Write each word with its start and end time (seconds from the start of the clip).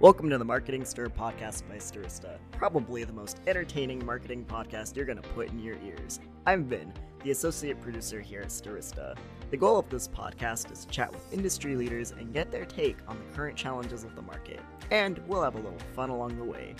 Welcome 0.00 0.30
to 0.30 0.38
the 0.38 0.46
Marketing 0.46 0.86
Stir 0.86 1.10
podcast 1.10 1.68
by 1.68 1.74
Stirista, 1.74 2.38
probably 2.52 3.04
the 3.04 3.12
most 3.12 3.42
entertaining 3.46 4.02
marketing 4.06 4.46
podcast 4.46 4.96
you're 4.96 5.04
going 5.04 5.20
to 5.20 5.28
put 5.28 5.50
in 5.50 5.58
your 5.58 5.76
ears. 5.84 6.20
I'm 6.46 6.64
Vin, 6.64 6.94
the 7.22 7.32
associate 7.32 7.82
producer 7.82 8.18
here 8.18 8.40
at 8.40 8.48
Stirista. 8.48 9.14
The 9.50 9.58
goal 9.58 9.78
of 9.78 9.90
this 9.90 10.08
podcast 10.08 10.72
is 10.72 10.86
to 10.86 10.90
chat 10.90 11.12
with 11.12 11.30
industry 11.34 11.76
leaders 11.76 12.12
and 12.12 12.32
get 12.32 12.50
their 12.50 12.64
take 12.64 12.96
on 13.08 13.18
the 13.18 13.36
current 13.36 13.58
challenges 13.58 14.02
of 14.02 14.16
the 14.16 14.22
market, 14.22 14.60
and 14.90 15.18
we'll 15.26 15.42
have 15.42 15.56
a 15.56 15.58
little 15.58 15.76
fun 15.94 16.08
along 16.08 16.38
the 16.38 16.44
way. 16.44 16.74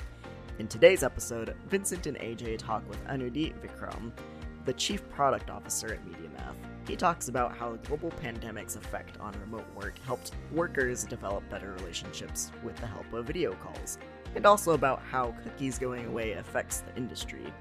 In 0.58 0.66
today's 0.66 1.02
episode, 1.02 1.54
Vincent 1.68 2.06
and 2.06 2.16
AJ 2.20 2.56
talk 2.56 2.88
with 2.88 3.04
Anudit 3.04 3.52
Vikram, 3.60 4.12
the 4.64 4.72
Chief 4.72 5.06
Product 5.10 5.50
Officer 5.50 5.92
at 5.92 6.02
MediaMath. 6.06 6.69
He 6.90 6.96
talks 6.96 7.28
about 7.28 7.56
how 7.56 7.70
the 7.70 7.78
global 7.86 8.10
pandemic's 8.10 8.74
effect 8.74 9.16
on 9.20 9.32
remote 9.42 9.66
work 9.76 9.96
helped 10.00 10.32
workers 10.50 11.04
develop 11.04 11.48
better 11.48 11.70
relationships 11.74 12.50
with 12.64 12.74
the 12.78 12.86
help 12.88 13.12
of 13.12 13.26
video 13.26 13.52
calls, 13.52 13.96
and 14.34 14.44
also 14.44 14.72
about 14.72 15.00
how 15.08 15.32
cookies 15.44 15.78
going 15.78 16.06
away 16.06 16.32
affects 16.32 16.80
the 16.80 16.96
industry. 16.96 17.52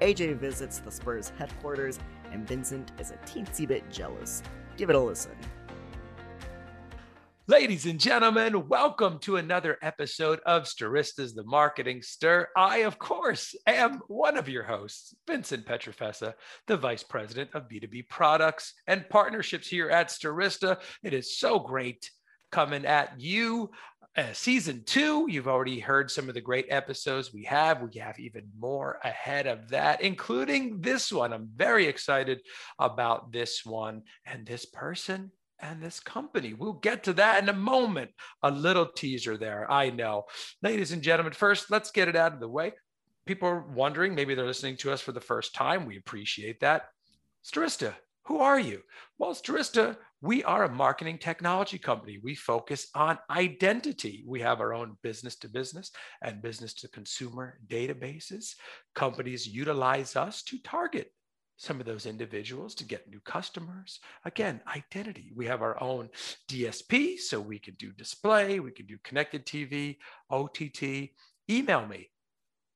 AJ 0.00 0.38
visits 0.38 0.80
the 0.80 0.90
Spurs 0.90 1.30
headquarters, 1.38 2.00
and 2.32 2.48
Vincent 2.48 2.90
is 2.98 3.12
a 3.12 3.16
teensy 3.18 3.64
bit 3.64 3.88
jealous. 3.92 4.42
Give 4.76 4.90
it 4.90 4.96
a 4.96 5.00
listen. 5.00 5.36
Ladies 7.46 7.84
and 7.84 8.00
gentlemen, 8.00 8.68
welcome 8.68 9.18
to 9.18 9.36
another 9.36 9.76
episode 9.82 10.40
of 10.46 10.62
Stirista's 10.62 11.34
The 11.34 11.44
Marketing 11.44 12.00
Stir. 12.00 12.48
I, 12.56 12.78
of 12.78 12.98
course, 12.98 13.54
am 13.66 14.00
one 14.08 14.38
of 14.38 14.48
your 14.48 14.62
hosts, 14.62 15.14
Vincent 15.26 15.66
Pietrafesa, 15.66 16.32
the 16.66 16.78
Vice 16.78 17.02
President 17.02 17.50
of 17.52 17.68
B2B 17.68 18.08
Products 18.08 18.72
and 18.86 19.06
Partnerships 19.10 19.68
here 19.68 19.90
at 19.90 20.08
Stirista. 20.08 20.80
It 21.02 21.12
is 21.12 21.36
so 21.36 21.58
great 21.58 22.10
coming 22.50 22.86
at 22.86 23.20
you. 23.20 23.70
Uh, 24.16 24.32
season 24.32 24.82
two, 24.86 25.26
you've 25.28 25.46
already 25.46 25.80
heard 25.80 26.10
some 26.10 26.30
of 26.30 26.34
the 26.34 26.40
great 26.40 26.68
episodes 26.70 27.34
we 27.34 27.44
have. 27.44 27.82
We 27.82 28.00
have 28.00 28.18
even 28.18 28.48
more 28.58 28.98
ahead 29.04 29.46
of 29.46 29.68
that, 29.68 30.00
including 30.00 30.80
this 30.80 31.12
one. 31.12 31.34
I'm 31.34 31.50
very 31.54 31.88
excited 31.88 32.40
about 32.78 33.32
this 33.32 33.66
one 33.66 34.04
and 34.24 34.46
this 34.46 34.64
person 34.64 35.30
and 35.64 35.82
this 35.82 35.98
company. 35.98 36.52
We'll 36.52 36.74
get 36.74 37.04
to 37.04 37.14
that 37.14 37.42
in 37.42 37.48
a 37.48 37.54
moment. 37.54 38.10
A 38.42 38.50
little 38.50 38.86
teaser 38.86 39.36
there, 39.36 39.70
I 39.70 39.90
know. 39.90 40.24
Ladies 40.62 40.92
and 40.92 41.02
gentlemen, 41.02 41.32
first, 41.32 41.70
let's 41.70 41.90
get 41.90 42.08
it 42.08 42.16
out 42.16 42.34
of 42.34 42.40
the 42.40 42.48
way. 42.48 42.72
People 43.26 43.48
are 43.48 43.66
wondering, 43.72 44.14
maybe 44.14 44.34
they're 44.34 44.46
listening 44.46 44.76
to 44.78 44.92
us 44.92 45.00
for 45.00 45.12
the 45.12 45.20
first 45.20 45.54
time. 45.54 45.86
We 45.86 45.96
appreciate 45.96 46.60
that. 46.60 46.88
Stirista, 47.42 47.94
who 48.26 48.40
are 48.40 48.60
you? 48.60 48.82
Well, 49.18 49.34
Stirista, 49.34 49.96
we 50.20 50.44
are 50.44 50.64
a 50.64 50.72
marketing 50.72 51.18
technology 51.18 51.78
company. 51.78 52.20
We 52.22 52.34
focus 52.34 52.88
on 52.94 53.18
identity. 53.30 54.24
We 54.26 54.40
have 54.42 54.60
our 54.60 54.74
own 54.74 54.98
business 55.02 55.36
to 55.36 55.48
business 55.48 55.92
and 56.22 56.42
business 56.42 56.74
to 56.74 56.88
consumer 56.88 57.58
databases. 57.68 58.54
Companies 58.94 59.46
utilize 59.46 60.14
us 60.14 60.42
to 60.44 60.58
target 60.62 61.10
some 61.56 61.80
of 61.80 61.86
those 61.86 62.06
individuals 62.06 62.74
to 62.76 62.84
get 62.84 63.08
new 63.08 63.20
customers. 63.20 64.00
Again, 64.24 64.60
identity. 64.74 65.32
We 65.34 65.46
have 65.46 65.62
our 65.62 65.80
own 65.82 66.10
DSP, 66.50 67.18
so 67.18 67.40
we 67.40 67.58
can 67.58 67.74
do 67.74 67.92
display, 67.92 68.60
we 68.60 68.72
can 68.72 68.86
do 68.86 68.98
connected 69.04 69.46
TV, 69.46 69.96
OTT. 70.30 71.10
Email 71.50 71.86
me, 71.86 72.10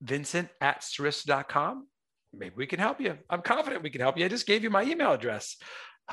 vincent 0.02 0.48
at 0.60 0.82
stirista.com. 0.82 1.86
Maybe 2.32 2.54
we 2.56 2.66
can 2.66 2.78
help 2.78 3.00
you. 3.00 3.16
I'm 3.30 3.42
confident 3.42 3.82
we 3.82 3.90
can 3.90 4.02
help 4.02 4.18
you. 4.18 4.24
I 4.24 4.28
just 4.28 4.46
gave 4.46 4.62
you 4.62 4.70
my 4.70 4.82
email 4.82 5.12
address. 5.12 5.56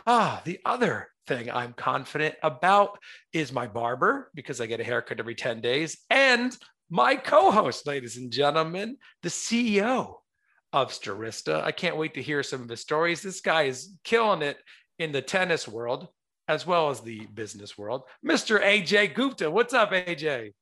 Ah, 0.07 0.41
the 0.45 0.59
other 0.65 1.09
thing 1.27 1.49
I'm 1.51 1.73
confident 1.73 2.35
about 2.43 2.97
is 3.33 3.51
my 3.51 3.67
barber 3.67 4.31
because 4.33 4.61
I 4.61 4.65
get 4.65 4.79
a 4.79 4.83
haircut 4.83 5.19
every 5.19 5.35
10 5.35 5.61
days 5.61 5.97
and 6.09 6.55
my 6.89 7.15
co 7.15 7.51
host, 7.51 7.87
ladies 7.87 8.17
and 8.17 8.31
gentlemen, 8.31 8.97
the 9.23 9.29
CEO 9.29 10.17
of 10.75 10.91
Stirista. 10.91 11.63
I 11.63 11.71
can't 11.71 11.95
wait 11.95 12.15
to 12.15 12.21
hear 12.21 12.43
some 12.43 12.61
of 12.61 12.69
his 12.69 12.81
stories. 12.81 13.21
This 13.21 13.39
guy 13.39 13.63
is 13.63 13.97
killing 14.03 14.41
it 14.41 14.57
in 14.99 15.13
the 15.13 15.21
tennis 15.21 15.67
world 15.67 16.09
as 16.49 16.67
well 16.67 16.89
as 16.89 16.99
the 16.99 17.25
business 17.27 17.77
world. 17.77 18.03
Mr. 18.23 18.61
AJ 18.61 19.15
Gupta. 19.15 19.49
What's 19.49 19.73
up, 19.73 19.91
AJ? 19.91 20.53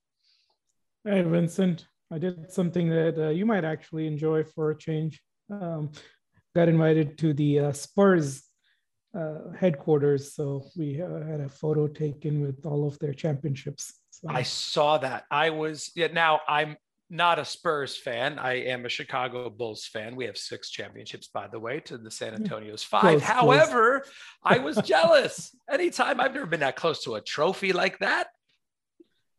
Hey, 1.03 1.22
Vincent. 1.24 1.88
I 2.12 2.19
did 2.19 2.51
something 2.51 2.90
that 2.90 3.18
uh, 3.18 3.29
you 3.29 3.46
might 3.46 3.66
actually 3.66 4.06
enjoy 4.06 4.44
for 4.44 4.69
a 4.69 4.78
change. 4.78 5.19
Um, 5.50 5.91
got 6.56 6.69
invited 6.69 7.18
to 7.18 7.34
the 7.34 7.59
uh, 7.59 7.72
Spurs 7.72 8.44
uh, 9.18 9.51
headquarters. 9.59 10.35
So 10.35 10.63
we 10.78 11.01
uh, 11.01 11.25
had 11.25 11.41
a 11.41 11.50
photo 11.50 11.88
taken 11.88 12.41
with 12.41 12.66
all 12.68 12.88
of 12.88 13.00
their 13.00 13.13
championships. 13.13 13.94
So. 14.12 14.30
I 14.30 14.44
saw 14.44 15.00
that. 15.00 15.25
I 15.31 15.50
was, 15.50 15.91
yeah, 15.95 16.07
now 16.13 16.41
I'm 16.47 16.78
not 17.13 17.38
a 17.38 17.46
Spurs 17.46 17.96
fan. 17.96 18.40
I 18.40 18.53
am 18.53 18.85
a 18.85 18.90
Chicago 18.90 19.47
Bulls 19.47 19.85
fan. 19.85 20.16
We 20.16 20.25
have 20.25 20.35
six 20.35 20.72
championships, 20.72 21.28
by 21.28 21.47
the 21.47 21.59
way, 21.59 21.79
to 21.81 21.97
the 22.00 22.09
San 22.09 22.34
Antonio's 22.34 22.81
five. 22.81 23.01
Close, 23.01 23.22
However, 23.22 24.00
close. 24.00 24.13
I 24.44 24.57
was 24.57 24.78
jealous. 24.78 25.56
Anytime 25.72 26.19
I've 26.19 26.34
never 26.34 26.47
been 26.47 26.62
that 26.62 26.75
close 26.75 27.03
to 27.03 27.13
a 27.13 27.22
trophy 27.22 27.72
like 27.72 28.00
that. 28.00 28.28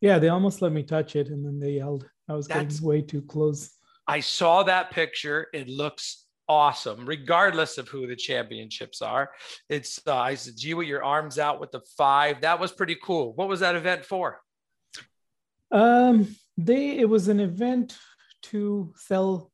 Yeah, 0.01 0.21
they 0.21 0.29
almost 0.29 0.63
let 0.63 0.71
me 0.71 0.85
touch 0.85 1.17
it, 1.17 1.29
and 1.29 1.45
then 1.45 1.59
they 1.59 1.73
yelled. 1.73 2.09
I 2.29 2.35
was 2.35 2.47
That's, 2.47 2.75
getting 2.77 2.87
way 2.87 3.03
too 3.03 3.23
close. 3.23 3.71
I 4.07 4.21
saw 4.21 4.63
that 4.63 4.93
picture. 4.93 5.49
It 5.53 5.69
looks 5.69 6.27
awesome, 6.49 7.07
regardless 7.07 7.77
of 7.77 7.89
who 7.89 8.07
the 8.07 8.15
championships 8.15 9.03
are. 9.03 9.33
It's 9.69 10.01
uh, 10.07 10.17
I 10.17 10.37
said, 10.37 10.55
gee, 10.57 10.75
with 10.75 10.87
your 10.87 11.03
arms 11.03 11.41
out 11.41 11.61
with 11.61 11.73
the 11.73 11.81
five. 11.99 12.43
That 12.43 12.61
was 12.61 12.71
pretty 12.71 12.97
cool. 13.03 13.33
What 13.35 13.49
was 13.49 13.61
that 13.61 13.75
event 13.75 14.05
for? 14.05 14.41
Um, 15.73 16.37
they 16.57 16.99
it 16.99 17.09
was 17.09 17.29
an 17.29 17.41
event 17.41 17.99
to 18.43 18.93
sell 18.97 19.51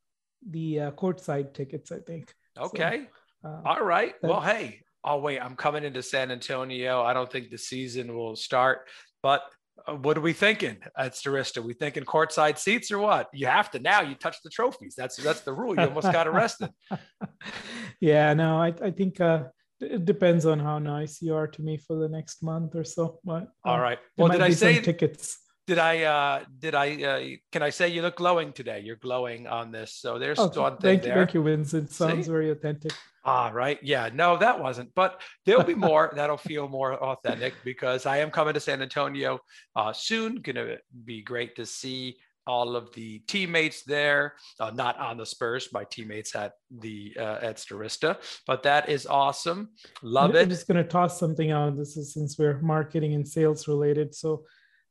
the 0.49 0.81
uh, 0.81 0.91
courtside 0.93 1.55
tickets, 1.55 1.93
I 1.93 1.99
think. 1.99 2.33
Okay. 2.59 3.09
So, 3.43 3.49
uh, 3.49 3.63
All 3.65 3.85
right. 3.85 4.15
Well, 4.23 4.41
hey. 4.41 4.81
Oh 5.03 5.19
wait, 5.19 5.39
I'm 5.39 5.57
coming 5.57 5.85
into 5.85 6.03
San 6.03 6.31
Antonio. 6.31 7.03
I 7.03 7.15
don't 7.15 7.31
think 7.33 7.49
the 7.49 7.57
season 7.57 8.15
will 8.15 8.37
start, 8.37 8.87
but 9.23 9.43
uh, 9.89 9.95
what 9.95 10.19
are 10.19 10.21
we 10.21 10.35
thinking 10.35 10.77
at 10.99 11.15
Stirista? 11.15 11.63
We 11.63 11.73
thinking 11.73 12.05
courtside 12.05 12.59
seats 12.59 12.91
or 12.91 12.99
what? 12.99 13.29
You 13.33 13.47
have 13.47 13.71
to 13.71 13.79
now. 13.79 14.03
You 14.03 14.15
touch 14.15 14.37
the 14.45 14.51
trophies. 14.51 14.95
That's 14.95 15.17
that's 15.17 15.41
the 15.41 15.55
rule. 15.55 15.75
You 15.75 15.87
almost 15.87 16.13
got 16.13 16.29
arrested. 16.29 16.69
yeah, 18.01 18.35
no, 18.35 18.61
I 18.61 18.75
I 18.83 18.91
think 18.91 19.23
uh, 19.23 19.45
it 19.81 20.05
depends 20.05 20.45
on 20.45 20.59
how 20.59 20.79
nice 20.79 21.23
you 21.23 21.35
are 21.35 21.49
to 21.49 21.63
me 21.63 21.79
for 21.79 21.97
the 21.97 22.09
next 22.09 22.43
month 22.43 22.75
or 22.75 22.85
so. 22.85 23.21
But 23.25 23.49
all 23.65 23.77
uh, 23.77 23.81
right. 23.81 23.99
Well, 24.19 24.29
did 24.29 24.43
I 24.43 24.51
say 24.51 24.81
tickets? 24.81 25.39
Did 25.71 25.79
I 25.79 26.03
uh 26.03 26.45
did 26.59 26.75
I 26.75 26.87
uh 27.05 27.37
can 27.53 27.63
I 27.63 27.71
say 27.71 27.87
you 27.87 28.03
look 28.03 28.17
glowing 28.17 28.53
today? 28.53 28.81
You're 28.81 28.97
glowing 28.97 29.47
on 29.47 29.71
this. 29.71 29.95
So 29.95 30.19
there's 30.19 30.41
oh, 30.41 30.49
one 30.49 30.79
thing 30.79 30.99
thank 30.99 31.03
there. 31.03 31.15
You, 31.15 31.21
thank 31.21 31.35
you, 31.35 31.45
Vincent. 31.45 31.93
Sounds 31.93 32.27
See? 32.27 32.33
very 32.33 32.51
authentic. 32.51 32.91
Ah, 33.25 33.51
right. 33.55 33.79
Yeah. 33.81 34.11
No, 34.13 34.37
that 34.39 34.59
wasn't. 34.59 34.93
But 34.97 35.23
there'll 35.47 35.63
be 35.63 35.77
more 35.77 36.11
that'll 36.17 36.39
feel 36.39 36.67
more 36.67 36.95
authentic 36.95 37.55
because 37.65 38.05
I 38.05 38.17
am 38.17 38.33
coming 38.33 38.55
to 38.55 38.59
San 38.59 38.83
Antonio 38.83 39.39
uh 39.77 39.93
soon. 39.93 40.43
Gonna 40.43 40.79
be 41.05 41.23
great 41.23 41.55
to 41.55 41.65
see 41.65 42.17
all 42.49 42.75
of 42.75 42.93
the 42.95 43.21
teammates 43.29 43.85
there, 43.85 44.35
uh, 44.59 44.73
not 44.75 44.99
on 44.99 45.19
the 45.19 45.27
Spurs, 45.27 45.69
my 45.73 45.85
teammates 45.85 46.35
at 46.35 46.55
the 46.81 47.15
uh, 47.17 47.39
at 47.43 47.59
Stirista, 47.59 48.17
but 48.45 48.65
that 48.65 48.89
is 48.89 49.07
awesome. 49.07 49.69
Love 50.03 50.31
I'm 50.31 50.37
it. 50.37 50.43
I'm 50.43 50.49
just 50.49 50.67
to 50.67 50.83
toss 50.83 51.21
something 51.21 51.53
out. 51.53 51.77
This 51.77 51.97
is 51.97 52.13
since 52.13 52.39
we're 52.41 52.59
marketing 52.61 53.15
and 53.15 53.29
sales 53.29 53.69
related. 53.69 54.17
So 54.17 54.43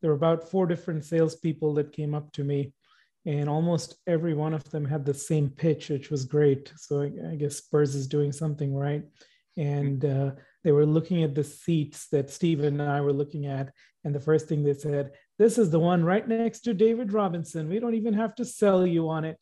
there 0.02 0.12
were 0.12 0.18
about 0.18 0.50
four 0.50 0.66
different 0.66 1.06
salespeople 1.06 1.74
that 1.76 1.94
came 1.94 2.14
up 2.14 2.32
to 2.34 2.44
me, 2.44 2.74
and 3.26 3.50
almost 3.50 3.98
every 4.08 4.34
one 4.34 4.54
of 4.54 4.64
them 4.72 4.86
had 4.86 5.06
the 5.06 5.14
same 5.14 5.50
pitch, 5.50 5.90
which 5.90 6.10
was 6.10 6.26
great. 6.26 6.72
So 6.78 7.02
I, 7.02 7.32
I 7.32 7.36
guess 7.36 7.58
Spurs 7.58 7.96
is 7.96 8.08
doing 8.08 8.32
something 8.32 8.74
right. 8.74 9.04
And 9.58 10.06
uh, 10.06 10.32
they 10.64 10.72
were 10.72 10.86
looking 10.86 11.24
at 11.24 11.36
the 11.36 11.44
seats 11.44 12.08
that 12.12 12.30
Steve 12.30 12.64
and 12.64 12.82
I 12.82 13.02
were 13.02 13.14
looking 13.14 13.46
at. 13.46 13.74
And 14.06 14.16
the 14.16 14.20
first 14.20 14.48
thing 14.48 14.64
they 14.64 14.74
said, 14.74 15.12
This 15.38 15.58
is 15.58 15.70
the 15.70 15.80
one 15.80 16.04
right 16.04 16.26
next 16.26 16.62
to 16.62 16.74
David 16.74 17.12
Robinson. 17.12 17.68
We 17.68 17.80
don't 17.80 17.96
even 17.96 18.14
have 18.14 18.36
to 18.36 18.46
sell 18.46 18.88
you 18.88 19.10
on 19.10 19.26
it. 19.26 19.38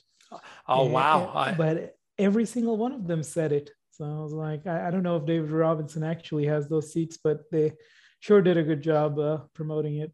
Oh, 0.67 0.85
and, 0.85 0.93
wow. 0.93 1.31
And, 1.45 1.57
but 1.57 1.95
every 2.17 2.45
single 2.45 2.77
one 2.77 2.91
of 2.91 3.07
them 3.07 3.21
said 3.23 3.51
it. 3.51 3.69
So 3.91 4.05
I 4.05 4.21
was 4.21 4.33
like, 4.33 4.67
I, 4.67 4.87
I, 4.87 4.91
don't 4.91 5.03
know 5.03 5.17
if 5.17 5.25
David 5.25 5.49
Robinson 5.49 6.03
actually 6.03 6.45
has 6.45 6.67
those 6.67 6.93
seats, 6.93 7.17
but 7.23 7.49
they 7.51 7.73
sure 8.19 8.41
did 8.41 8.57
a 8.57 8.63
good 8.63 8.81
job 8.81 9.17
uh, 9.17 9.39
promoting 9.53 9.97
it. 9.97 10.11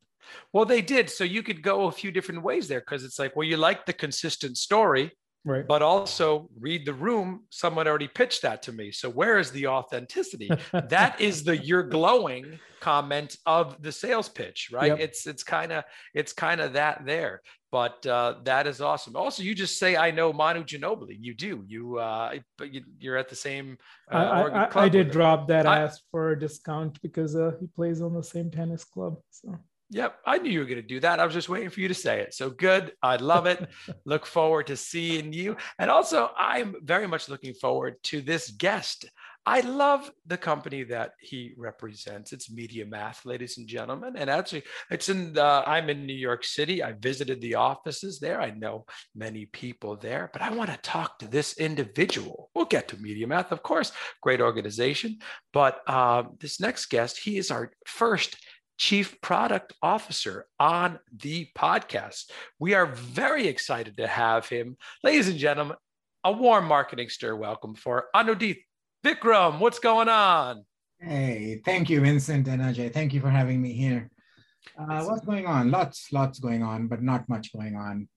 Well, 0.51 0.65
they 0.65 0.81
did. 0.81 1.09
So 1.09 1.23
you 1.23 1.43
could 1.43 1.61
go 1.61 1.85
a 1.87 1.91
few 1.91 2.11
different 2.11 2.43
ways 2.43 2.67
there 2.67 2.79
because 2.79 3.03
it's 3.03 3.19
like, 3.19 3.35
well, 3.35 3.47
you 3.47 3.57
like 3.57 3.85
the 3.85 3.93
consistent 3.93 4.57
story, 4.57 5.11
right? 5.45 5.67
But 5.67 5.81
also 5.81 6.49
read 6.59 6.85
the 6.85 6.93
room. 6.93 7.45
Someone 7.49 7.87
already 7.87 8.07
pitched 8.07 8.41
that 8.43 8.61
to 8.63 8.71
me. 8.71 8.91
So 8.91 9.09
where 9.09 9.39
is 9.39 9.51
the 9.51 9.67
authenticity? 9.67 10.49
that 10.89 11.19
is 11.19 11.43
the 11.43 11.57
you're 11.57 11.83
glowing 11.83 12.59
comment 12.79 13.37
of 13.45 13.81
the 13.81 13.91
sales 13.91 14.29
pitch, 14.29 14.69
right? 14.71 14.87
Yep. 14.87 14.99
It's 14.99 15.27
it's 15.27 15.43
kind 15.43 15.71
of 15.71 15.83
it's 16.13 16.33
kind 16.33 16.61
of 16.61 16.73
that 16.73 17.05
there. 17.05 17.41
But 17.71 18.05
uh, 18.05 18.35
that 18.43 18.67
is 18.67 18.81
awesome. 18.81 19.15
Also, 19.15 19.41
you 19.41 19.55
just 19.55 19.79
say 19.79 19.97
I 19.97 20.11
know 20.11 20.31
Manu 20.31 20.63
Ginobili. 20.63 21.17
You 21.19 21.33
do. 21.33 21.63
You 21.65 21.97
uh, 21.97 22.35
you, 22.99 23.11
are 23.11 23.17
at 23.17 23.29
the 23.29 23.35
same. 23.35 23.79
Uh, 24.11 24.15
I, 24.15 24.65
I, 24.65 24.83
I 24.83 24.89
did 24.89 25.09
drop 25.09 25.47
that. 25.47 25.65
I 25.65 25.79
asked 25.79 26.03
for 26.11 26.33
a 26.33 26.39
discount 26.39 27.01
because 27.01 27.35
uh, 27.35 27.53
he 27.59 27.65
plays 27.65 27.99
on 28.01 28.13
the 28.13 28.21
same 28.21 28.51
tennis 28.51 28.83
club. 28.83 29.17
So 29.31 29.57
Yep, 29.93 30.15
I 30.25 30.39
knew 30.39 30.49
you 30.49 30.59
were 30.59 30.65
going 30.65 30.81
to 30.81 30.87
do 30.87 30.99
that. 31.01 31.19
I 31.19 31.25
was 31.25 31.35
just 31.35 31.49
waiting 31.49 31.69
for 31.69 31.79
you 31.79 31.87
to 31.87 31.93
say 31.93 32.21
it. 32.21 32.33
So 32.33 32.49
good. 32.49 32.93
I 33.03 33.17
love 33.17 33.45
it. 33.45 33.69
Look 34.05 34.25
forward 34.25 34.65
to 34.67 34.75
seeing 34.75 35.31
you. 35.31 35.55
And 35.77 35.91
also, 35.91 36.31
I'm 36.35 36.73
very 36.81 37.05
much 37.05 37.29
looking 37.29 37.53
forward 37.53 38.01
to 38.05 38.21
this 38.21 38.49
guest. 38.49 39.05
I 39.45 39.59
love 39.59 40.09
the 40.25 40.37
company 40.37 40.83
that 40.85 41.11
he 41.19 41.53
represents. 41.57 42.31
It's 42.33 42.49
Media 42.49 42.87
Math, 42.87 43.23
ladies 43.23 43.59
and 43.59 43.67
gentlemen. 43.67 44.15
And 44.17 44.31
actually, 44.31 44.63
it's 44.89 45.09
in 45.09 45.33
the, 45.33 45.63
I'm 45.67 45.91
in 45.91 46.07
New 46.07 46.13
York 46.13 46.43
City. 46.43 46.81
I 46.81 46.93
visited 46.93 47.39
the 47.41 47.55
offices 47.55 48.19
there. 48.19 48.41
I 48.41 48.49
know 48.49 48.85
many 49.13 49.45
people 49.45 49.97
there, 49.97 50.31
but 50.33 50.41
I 50.41 50.49
want 50.51 50.71
to 50.71 50.77
talk 50.77 51.19
to 51.19 51.27
this 51.27 51.57
individual. 51.57 52.49
We'll 52.55 52.65
get 52.65 52.87
to 52.87 52.97
Media 52.97 53.27
Math, 53.27 53.51
of 53.51 53.61
course, 53.61 53.91
great 54.21 54.41
organization. 54.41 55.19
But 55.51 55.81
uh, 55.85 56.23
this 56.39 56.59
next 56.59 56.87
guest, 56.87 57.19
he 57.19 57.37
is 57.37 57.51
our 57.51 57.73
first 57.85 58.37
Chief 58.77 59.19
Product 59.21 59.73
Officer 59.81 60.47
on 60.59 60.99
the 61.15 61.49
podcast. 61.57 62.31
We 62.59 62.73
are 62.73 62.85
very 62.85 63.47
excited 63.47 63.97
to 63.97 64.07
have 64.07 64.49
him. 64.49 64.77
Ladies 65.03 65.27
and 65.27 65.37
gentlemen, 65.37 65.77
a 66.23 66.31
warm 66.31 66.65
marketing 66.65 67.09
stir 67.09 67.35
welcome 67.35 67.75
for 67.75 68.05
Anudit 68.15 68.59
Vikram. 69.05 69.59
What's 69.59 69.79
going 69.79 70.09
on? 70.09 70.65
Hey, 70.99 71.61
thank 71.65 71.89
you, 71.89 72.01
Vincent 72.01 72.47
and 72.47 72.61
Ajay. 72.61 72.91
Thank 72.93 73.13
you 73.13 73.19
for 73.19 73.29
having 73.29 73.61
me 73.61 73.73
here. 73.73 74.09
Uh, 74.77 75.03
what's 75.03 75.25
going 75.25 75.45
on? 75.45 75.69
Lots, 75.69 76.11
lots 76.13 76.39
going 76.39 76.63
on, 76.63 76.87
but 76.87 77.01
not 77.01 77.27
much 77.27 77.51
going 77.53 77.75
on. 77.75 78.07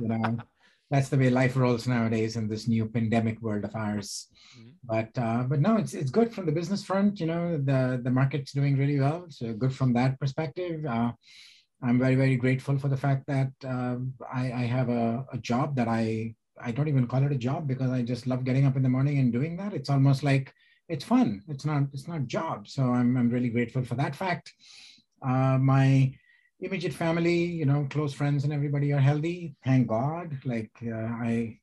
You 0.00 0.08
know, 0.08 0.38
that's 0.94 1.08
the 1.08 1.18
way 1.18 1.28
life 1.28 1.56
rolls 1.56 1.88
nowadays 1.88 2.36
in 2.36 2.46
this 2.46 2.68
new 2.68 2.86
pandemic 2.86 3.40
world 3.42 3.64
of 3.64 3.74
ours. 3.74 4.28
Mm-hmm. 4.56 4.70
But 4.84 5.12
uh, 5.20 5.42
but 5.50 5.60
no, 5.60 5.76
it's 5.76 5.92
it's 5.92 6.10
good 6.18 6.32
from 6.32 6.46
the 6.46 6.52
business 6.52 6.84
front. 6.84 7.18
You 7.18 7.26
know, 7.26 7.58
the 7.70 8.00
the 8.02 8.10
market's 8.10 8.52
doing 8.52 8.76
really 8.76 9.00
well, 9.00 9.26
so 9.28 9.52
good 9.52 9.74
from 9.74 9.92
that 9.94 10.20
perspective. 10.20 10.86
Uh, 10.86 11.10
I'm 11.82 11.98
very 11.98 12.14
very 12.14 12.36
grateful 12.36 12.78
for 12.78 12.88
the 12.88 12.96
fact 12.96 13.26
that 13.26 13.52
um, 13.64 14.14
I, 14.32 14.44
I 14.62 14.64
have 14.76 14.88
a, 14.88 15.26
a 15.32 15.38
job 15.38 15.74
that 15.76 15.88
I 15.88 16.34
I 16.60 16.70
don't 16.70 16.88
even 16.88 17.08
call 17.08 17.24
it 17.24 17.32
a 17.32 17.46
job 17.48 17.66
because 17.66 17.90
I 17.90 18.02
just 18.02 18.28
love 18.28 18.44
getting 18.44 18.64
up 18.64 18.76
in 18.76 18.84
the 18.84 18.94
morning 18.96 19.18
and 19.18 19.32
doing 19.32 19.56
that. 19.56 19.74
It's 19.74 19.90
almost 19.90 20.22
like 20.22 20.54
it's 20.88 21.04
fun. 21.04 21.42
It's 21.48 21.64
not 21.64 21.82
it's 21.92 22.06
not 22.06 22.26
job. 22.38 22.68
So 22.68 22.82
I'm 22.98 23.16
I'm 23.16 23.30
really 23.30 23.50
grateful 23.56 23.84
for 23.84 23.96
that 23.96 24.14
fact. 24.14 24.52
Uh, 25.20 25.58
my 25.58 26.14
immediate 26.64 26.92
family, 26.92 27.44
you 27.44 27.66
know, 27.66 27.86
close 27.90 28.12
friends 28.12 28.44
and 28.44 28.52
everybody 28.52 28.92
are 28.92 29.00
healthy. 29.00 29.54
Thank 29.64 29.88
God. 29.88 30.38
Like 30.44 30.72
uh, 30.82 31.10
I, 31.30 31.58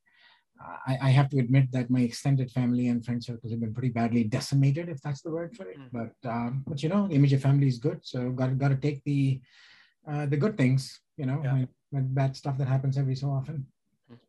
I, 0.87 0.97
I, 1.01 1.09
have 1.09 1.29
to 1.29 1.39
admit 1.39 1.71
that 1.71 1.89
my 1.89 2.01
extended 2.01 2.51
family 2.51 2.87
and 2.87 3.03
friend 3.03 3.23
circles 3.23 3.51
have 3.51 3.59
been 3.59 3.73
pretty 3.73 3.89
badly 3.89 4.23
decimated, 4.23 4.89
if 4.89 5.01
that's 5.01 5.21
the 5.21 5.31
word 5.31 5.55
for 5.55 5.67
it. 5.69 5.79
Mm. 5.79 5.89
But 5.91 6.29
um, 6.29 6.63
but 6.67 6.83
you 6.83 6.89
know, 6.89 7.07
the 7.07 7.15
immediate 7.15 7.41
family 7.41 7.67
is 7.67 7.79
good. 7.79 7.99
So 8.03 8.29
got 8.31 8.57
got 8.57 8.69
to 8.69 8.75
take 8.75 9.03
the 9.03 9.41
uh, 10.09 10.25
the 10.27 10.37
good 10.37 10.57
things, 10.57 10.99
you 11.17 11.25
know, 11.25 11.41
yeah. 11.43 11.65
and 11.93 12.15
bad 12.15 12.35
stuff 12.35 12.57
that 12.57 12.67
happens 12.67 12.97
every 12.97 13.15
so 13.15 13.29
often. 13.29 13.65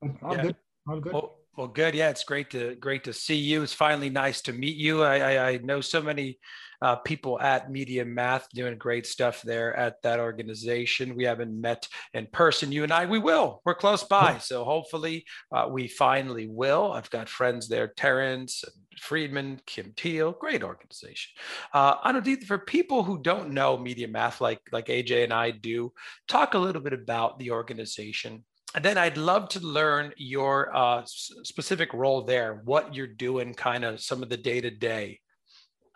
But 0.00 0.10
all 0.22 0.36
yeah. 0.36 0.42
good. 0.42 0.56
All 0.88 1.00
good. 1.00 1.12
Well, 1.12 1.36
well, 1.56 1.68
good. 1.68 1.94
Yeah, 1.94 2.08
it's 2.08 2.24
great 2.24 2.50
to 2.50 2.74
great 2.76 3.04
to 3.04 3.12
see 3.12 3.36
you. 3.36 3.62
It's 3.62 3.74
finally 3.74 4.08
nice 4.08 4.40
to 4.42 4.52
meet 4.52 4.76
you. 4.76 5.02
I 5.02 5.16
I, 5.18 5.48
I 5.50 5.56
know 5.58 5.80
so 5.80 6.00
many 6.00 6.38
uh, 6.80 6.96
people 6.96 7.38
at 7.40 7.70
Media 7.70 8.04
Math 8.04 8.48
doing 8.54 8.78
great 8.78 9.06
stuff 9.06 9.42
there 9.42 9.76
at 9.76 10.00
that 10.02 10.18
organization. 10.18 11.14
We 11.14 11.24
haven't 11.24 11.58
met 11.58 11.86
in 12.14 12.26
person. 12.26 12.72
You 12.72 12.82
and 12.82 12.92
I, 12.92 13.06
we 13.06 13.18
will. 13.18 13.60
We're 13.64 13.74
close 13.74 14.02
by, 14.02 14.38
so 14.38 14.64
hopefully 14.64 15.24
uh, 15.52 15.68
we 15.70 15.88
finally 15.88 16.48
will. 16.48 16.92
I've 16.92 17.10
got 17.10 17.28
friends 17.28 17.68
there, 17.68 17.88
Terrence. 17.88 18.64
Friedman, 19.00 19.58
Kim 19.66 19.94
Teal, 19.96 20.32
great 20.32 20.62
organization. 20.62 21.32
Uh, 21.72 21.96
Anudit, 22.02 22.44
for 22.44 22.58
people 22.58 23.02
who 23.02 23.22
don't 23.22 23.50
know 23.50 23.78
Media 23.78 24.06
Math 24.06 24.40
like 24.40 24.60
like 24.70 24.86
AJ 24.86 25.24
and 25.24 25.32
I 25.32 25.50
do, 25.50 25.92
talk 26.28 26.54
a 26.54 26.58
little 26.58 26.82
bit 26.82 26.92
about 26.92 27.38
the 27.38 27.50
organization 27.50 28.44
and 28.74 28.84
then 28.84 28.96
I'd 28.96 29.16
love 29.16 29.48
to 29.50 29.60
learn 29.60 30.12
your 30.16 30.74
uh, 30.74 31.02
specific 31.04 31.92
role 31.92 32.22
there, 32.22 32.60
what 32.64 32.94
you're 32.94 33.06
doing, 33.06 33.54
kind 33.54 33.84
of 33.84 34.00
some 34.00 34.22
of 34.22 34.28
the 34.28 34.36
day 34.36 34.60
to 34.60 34.70
day. 34.70 35.20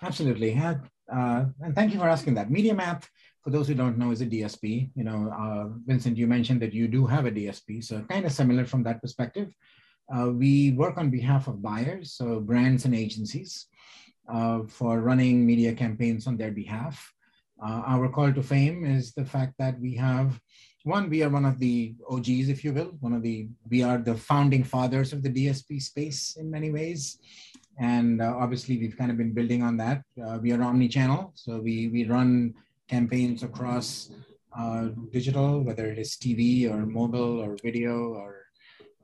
Absolutely, 0.02 0.52
uh, 0.55 0.75
and 1.08 1.75
thank 1.75 1.93
you 1.93 1.99
for 1.99 2.08
asking 2.08 2.34
that. 2.34 2.50
Media 2.50 2.75
Math, 2.75 3.08
for 3.43 3.50
those 3.50 3.69
who 3.69 3.75
don't 3.75 3.96
know, 3.96 4.11
is 4.11 4.20
a 4.20 4.26
DSP. 4.26 4.90
You 4.94 5.05
know, 5.05 5.32
uh, 5.32 5.69
Vincent, 5.87 6.19
you 6.19 6.26
mentioned 6.26 6.61
that 6.61 6.75
you 6.75 6.87
do 6.88 7.06
have 7.06 7.25
a 7.26 7.31
DSP, 7.31 7.82
so 7.82 8.02
kind 8.02 8.26
of 8.26 8.32
similar 8.32 8.64
from 8.64 8.82
that 8.82 9.00
perspective. 9.00 9.55
Uh, 10.14 10.31
we 10.31 10.73
work 10.73 10.99
on 10.99 11.11
behalf 11.11 11.49
of 11.49 11.62
buyers, 11.62 12.12
so 12.12 12.40
brands 12.40 12.84
and 12.84 12.94
agencies, 12.94 13.67
uh, 14.28 14.61
for 14.69 15.00
running 15.00 15.46
media 15.46 15.73
campaigns 15.73 16.26
on 16.26 16.37
their 16.37 16.52
behalf. 16.52 17.12
Uh, 17.64 17.82
our 17.87 18.08
call 18.08 18.32
to 18.32 18.43
fame 18.43 18.84
is 18.84 19.14
the 19.14 19.25
fact 19.25 19.55
that 19.58 19.81
we 19.81 19.94
have 19.94 20.38
one, 20.86 21.10
we 21.10 21.22
are 21.24 21.28
one 21.28 21.44
of 21.44 21.58
the 21.58 21.94
OGs, 22.08 22.48
if 22.48 22.62
you 22.62 22.72
will, 22.72 22.96
one 23.00 23.12
of 23.12 23.22
the, 23.22 23.48
we 23.68 23.82
are 23.82 23.98
the 23.98 24.14
founding 24.14 24.62
fathers 24.62 25.12
of 25.12 25.22
the 25.22 25.28
DSP 25.28 25.82
space 25.82 26.36
in 26.38 26.50
many 26.50 26.70
ways. 26.70 27.18
And 27.78 28.22
uh, 28.22 28.34
obviously 28.38 28.78
we've 28.78 28.96
kind 28.96 29.10
of 29.10 29.16
been 29.16 29.32
building 29.32 29.62
on 29.62 29.76
that. 29.78 30.02
Uh, 30.24 30.38
we 30.40 30.52
are 30.52 30.62
omni-channel, 30.62 31.32
so 31.34 31.58
we, 31.58 31.88
we 31.88 32.04
run 32.04 32.54
campaigns 32.88 33.42
across 33.42 34.10
uh, 34.56 34.88
digital, 35.10 35.60
whether 35.60 35.86
it 35.86 35.98
is 35.98 36.16
TV 36.16 36.70
or 36.70 36.86
mobile 36.86 37.40
or 37.42 37.56
video 37.62 38.14
or 38.14 38.46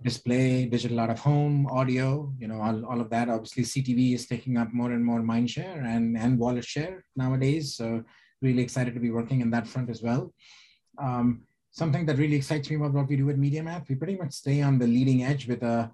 display, 0.02 0.66
digital 0.66 1.00
out 1.00 1.10
of 1.10 1.18
home, 1.18 1.66
audio, 1.66 2.32
you 2.38 2.46
know, 2.46 2.60
all, 2.60 2.84
all 2.86 3.00
of 3.00 3.10
that. 3.10 3.28
Obviously 3.28 3.64
CTV 3.64 4.14
is 4.14 4.26
taking 4.26 4.56
up 4.56 4.72
more 4.72 4.92
and 4.92 5.04
more 5.04 5.20
mind 5.20 5.50
share 5.50 5.82
and, 5.82 6.16
and 6.16 6.38
wallet 6.38 6.64
share 6.64 7.04
nowadays. 7.16 7.74
So 7.74 8.04
really 8.40 8.62
excited 8.62 8.94
to 8.94 9.00
be 9.00 9.10
working 9.10 9.40
in 9.40 9.50
that 9.50 9.66
front 9.66 9.90
as 9.90 10.00
well. 10.00 10.32
Um, 10.98 11.42
something 11.72 12.06
that 12.06 12.18
really 12.18 12.36
excites 12.36 12.70
me 12.70 12.76
about 12.76 12.92
what 12.92 13.08
we 13.08 13.16
do 13.16 13.28
at 13.30 13.38
Media 13.38 13.62
Math. 13.62 13.88
We 13.88 13.96
pretty 13.96 14.16
much 14.16 14.32
stay 14.32 14.62
on 14.62 14.78
the 14.78 14.86
leading 14.86 15.24
edge 15.24 15.48
with 15.48 15.62
a 15.62 15.90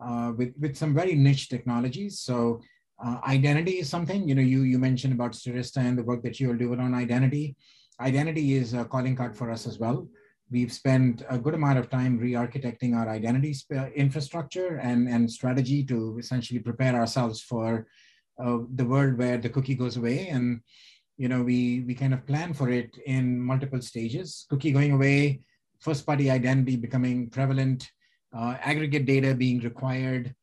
uh, 0.00 0.32
with 0.36 0.52
with 0.60 0.76
some 0.76 0.94
very 0.94 1.14
niche 1.14 1.48
technologies. 1.48 2.20
So 2.20 2.60
uh, 3.04 3.18
identity 3.26 3.78
is 3.78 3.88
something 3.88 4.28
you 4.28 4.34
know 4.34 4.42
you 4.42 4.62
you 4.62 4.78
mentioned 4.78 5.14
about 5.14 5.32
Stirista 5.32 5.78
and 5.78 5.98
the 5.98 6.04
work 6.04 6.22
that 6.22 6.38
you 6.38 6.50
are 6.50 6.56
do 6.56 6.72
on 6.74 6.94
identity. 6.94 7.56
Identity 8.00 8.54
is 8.54 8.74
a 8.74 8.84
calling 8.84 9.16
card 9.16 9.36
for 9.36 9.50
us 9.50 9.66
as 9.66 9.78
well. 9.78 10.08
We've 10.50 10.72
spent 10.72 11.22
a 11.30 11.38
good 11.38 11.54
amount 11.54 11.78
of 11.78 11.88
time 11.88 12.18
re-architecting 12.18 12.94
our 12.94 13.08
identity 13.08 13.54
infrastructure 13.94 14.76
and, 14.76 15.08
and 15.08 15.30
strategy 15.30 15.82
to 15.84 16.18
essentially 16.18 16.60
prepare 16.60 16.94
ourselves 16.94 17.40
for 17.40 17.86
uh, 18.42 18.58
the 18.74 18.84
world 18.84 19.16
where 19.16 19.38
the 19.38 19.48
cookie 19.48 19.74
goes 19.74 19.96
away 19.96 20.28
and 20.28 20.60
you 21.22 21.28
know, 21.28 21.40
we, 21.40 21.84
we 21.86 21.94
kind 21.94 22.12
of 22.12 22.26
plan 22.26 22.52
for 22.52 22.68
it 22.68 22.98
in 23.06 23.40
multiple 23.40 23.80
stages. 23.80 24.44
Cookie 24.50 24.72
going 24.72 24.90
away, 24.90 25.40
first 25.78 26.04
party 26.04 26.28
identity 26.28 26.74
becoming 26.74 27.30
prevalent, 27.30 27.88
uh, 28.36 28.56
aggregate 28.60 29.06
data 29.06 29.32
being 29.32 29.60
required, 29.60 30.34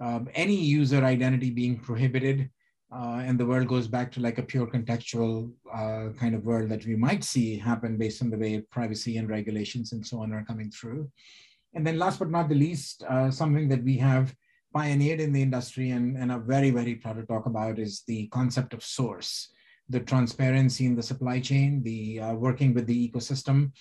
um, 0.00 0.28
any 0.34 0.54
user 0.54 1.02
identity 1.04 1.50
being 1.50 1.76
prohibited, 1.76 2.48
uh, 2.94 3.20
and 3.26 3.36
the 3.36 3.44
world 3.44 3.66
goes 3.66 3.88
back 3.88 4.12
to 4.12 4.20
like 4.20 4.38
a 4.38 4.44
pure 4.44 4.68
contextual 4.68 5.50
uh, 5.74 6.10
kind 6.16 6.36
of 6.36 6.44
world 6.44 6.68
that 6.68 6.86
we 6.86 6.94
might 6.94 7.24
see 7.24 7.58
happen 7.58 7.98
based 7.98 8.22
on 8.22 8.30
the 8.30 8.38
way 8.38 8.60
privacy 8.70 9.16
and 9.16 9.28
regulations 9.28 9.90
and 9.90 10.06
so 10.06 10.22
on 10.22 10.32
are 10.32 10.44
coming 10.44 10.70
through. 10.70 11.10
And 11.74 11.84
then 11.84 11.98
last 11.98 12.20
but 12.20 12.30
not 12.30 12.48
the 12.48 12.54
least, 12.54 13.02
uh, 13.02 13.32
something 13.32 13.68
that 13.70 13.82
we 13.82 13.96
have 13.96 14.32
pioneered 14.72 15.18
in 15.18 15.32
the 15.32 15.42
industry 15.42 15.90
and, 15.90 16.16
and 16.16 16.30
are 16.30 16.38
very, 16.38 16.70
very 16.70 16.94
proud 16.94 17.16
to 17.16 17.26
talk 17.26 17.46
about 17.46 17.80
is 17.80 18.04
the 18.06 18.28
concept 18.28 18.72
of 18.72 18.84
source 18.84 19.48
the 19.88 20.00
transparency 20.00 20.86
in 20.86 20.94
the 20.94 21.02
supply 21.02 21.40
chain, 21.40 21.82
the 21.82 22.20
uh, 22.20 22.34
working 22.34 22.74
with 22.74 22.86
the 22.86 23.08
ecosystem, 23.08 23.72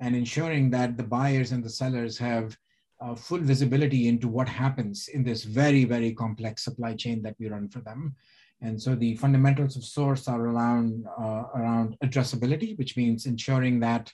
and 0.00 0.16
ensuring 0.16 0.70
that 0.70 0.96
the 0.96 1.02
buyers 1.02 1.52
and 1.52 1.62
the 1.62 1.70
sellers 1.70 2.16
have 2.18 2.56
uh, 3.00 3.14
full 3.14 3.38
visibility 3.38 4.08
into 4.08 4.28
what 4.28 4.48
happens 4.48 5.08
in 5.08 5.22
this 5.24 5.44
very, 5.44 5.84
very 5.84 6.12
complex 6.12 6.64
supply 6.64 6.94
chain 6.94 7.22
that 7.22 7.36
we 7.38 7.48
run 7.48 7.68
for 7.68 7.80
them. 7.80 8.14
And 8.62 8.80
so 8.80 8.94
the 8.94 9.16
fundamentals 9.16 9.76
of 9.76 9.84
source 9.84 10.28
are 10.28 10.40
around, 10.40 11.06
uh, 11.18 11.44
around 11.54 11.96
addressability, 12.04 12.76
which 12.76 12.96
means 12.96 13.24
ensuring 13.24 13.80
that 13.80 14.12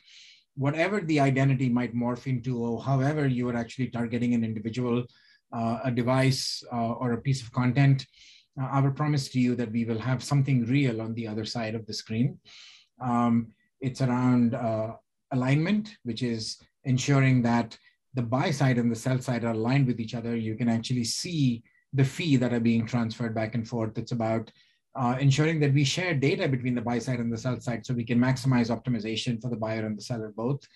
whatever 0.55 1.01
the 1.01 1.21
identity 1.21 1.69
might 1.69 1.95
morph 1.95 2.27
into, 2.27 2.59
or 2.59 2.83
however 2.83 3.27
you 3.27 3.49
are 3.49 3.57
actually 3.57 3.89
targeting 3.89 4.35
an 4.35 4.45
individual, 4.45 5.05
uh, 5.53 5.79
a 5.85 5.91
device, 5.91 6.63
uh, 6.73 6.93
or 6.93 7.13
a 7.13 7.21
piece 7.21 7.43
of 7.43 7.53
content, 7.53 8.07
uh, 8.61 8.65
our 8.65 8.91
promise 8.91 9.29
to 9.31 9.41
you 9.41 9.55
that 9.57 9.73
we 9.73 9.85
will 9.85 9.99
have 9.99 10.23
something 10.23 10.67
real 10.67 11.01
on 11.01 11.15
the 11.15 11.27
other 11.27 11.45
side 11.45 11.75
of 11.75 11.87
the 11.87 11.93
screen. 11.93 12.39
Um, 13.01 13.49
it's 13.81 14.01
around 14.01 14.55
uh, 14.55 14.95
alignment, 15.33 15.97
which 16.05 16.23
is 16.23 16.59
ensuring 16.85 17.43
that 17.43 17.77
the 18.15 18.23
buy 18.23 18.51
side 18.51 18.79
and 18.79 18.91
the 18.91 18.97
sell 18.97 19.19
side 19.19 19.45
are 19.45 19.53
aligned 19.53 19.87
with 19.87 20.01
each 20.01 20.15
other. 20.15 20.35
You 20.35 20.55
can 20.57 20.69
actually 20.69 21.05
see 21.05 21.63
the 21.93 22.05
fee 22.05 22.37
that 22.37 22.53
are 22.53 22.61
being 22.61 22.87
transferred 22.87 23.35
back 23.35 23.55
and 23.55 23.67
forth. 23.67 23.99
It's 23.99 24.13
about 24.13 24.51
uh, 24.95 25.17
ensuring 25.21 25.61
that 25.61 25.75
we 25.75 25.85
share 25.85 26.15
data 26.15 26.49
between 26.49 26.75
the 26.75 26.81
buy 26.81 26.99
side 26.99 27.21
and 27.21 27.31
the 27.31 27.37
sell 27.37 27.61
side 27.61 27.85
so 27.85 27.93
we 27.93 28.05
can 28.05 28.19
maximize 28.19 28.71
optimization 28.71 29.41
for 29.41 29.51
the 29.51 29.57
buyer 29.57 29.85
and 29.85 29.99
the 29.99 30.03
seller 30.03 30.33
both. 30.35 30.67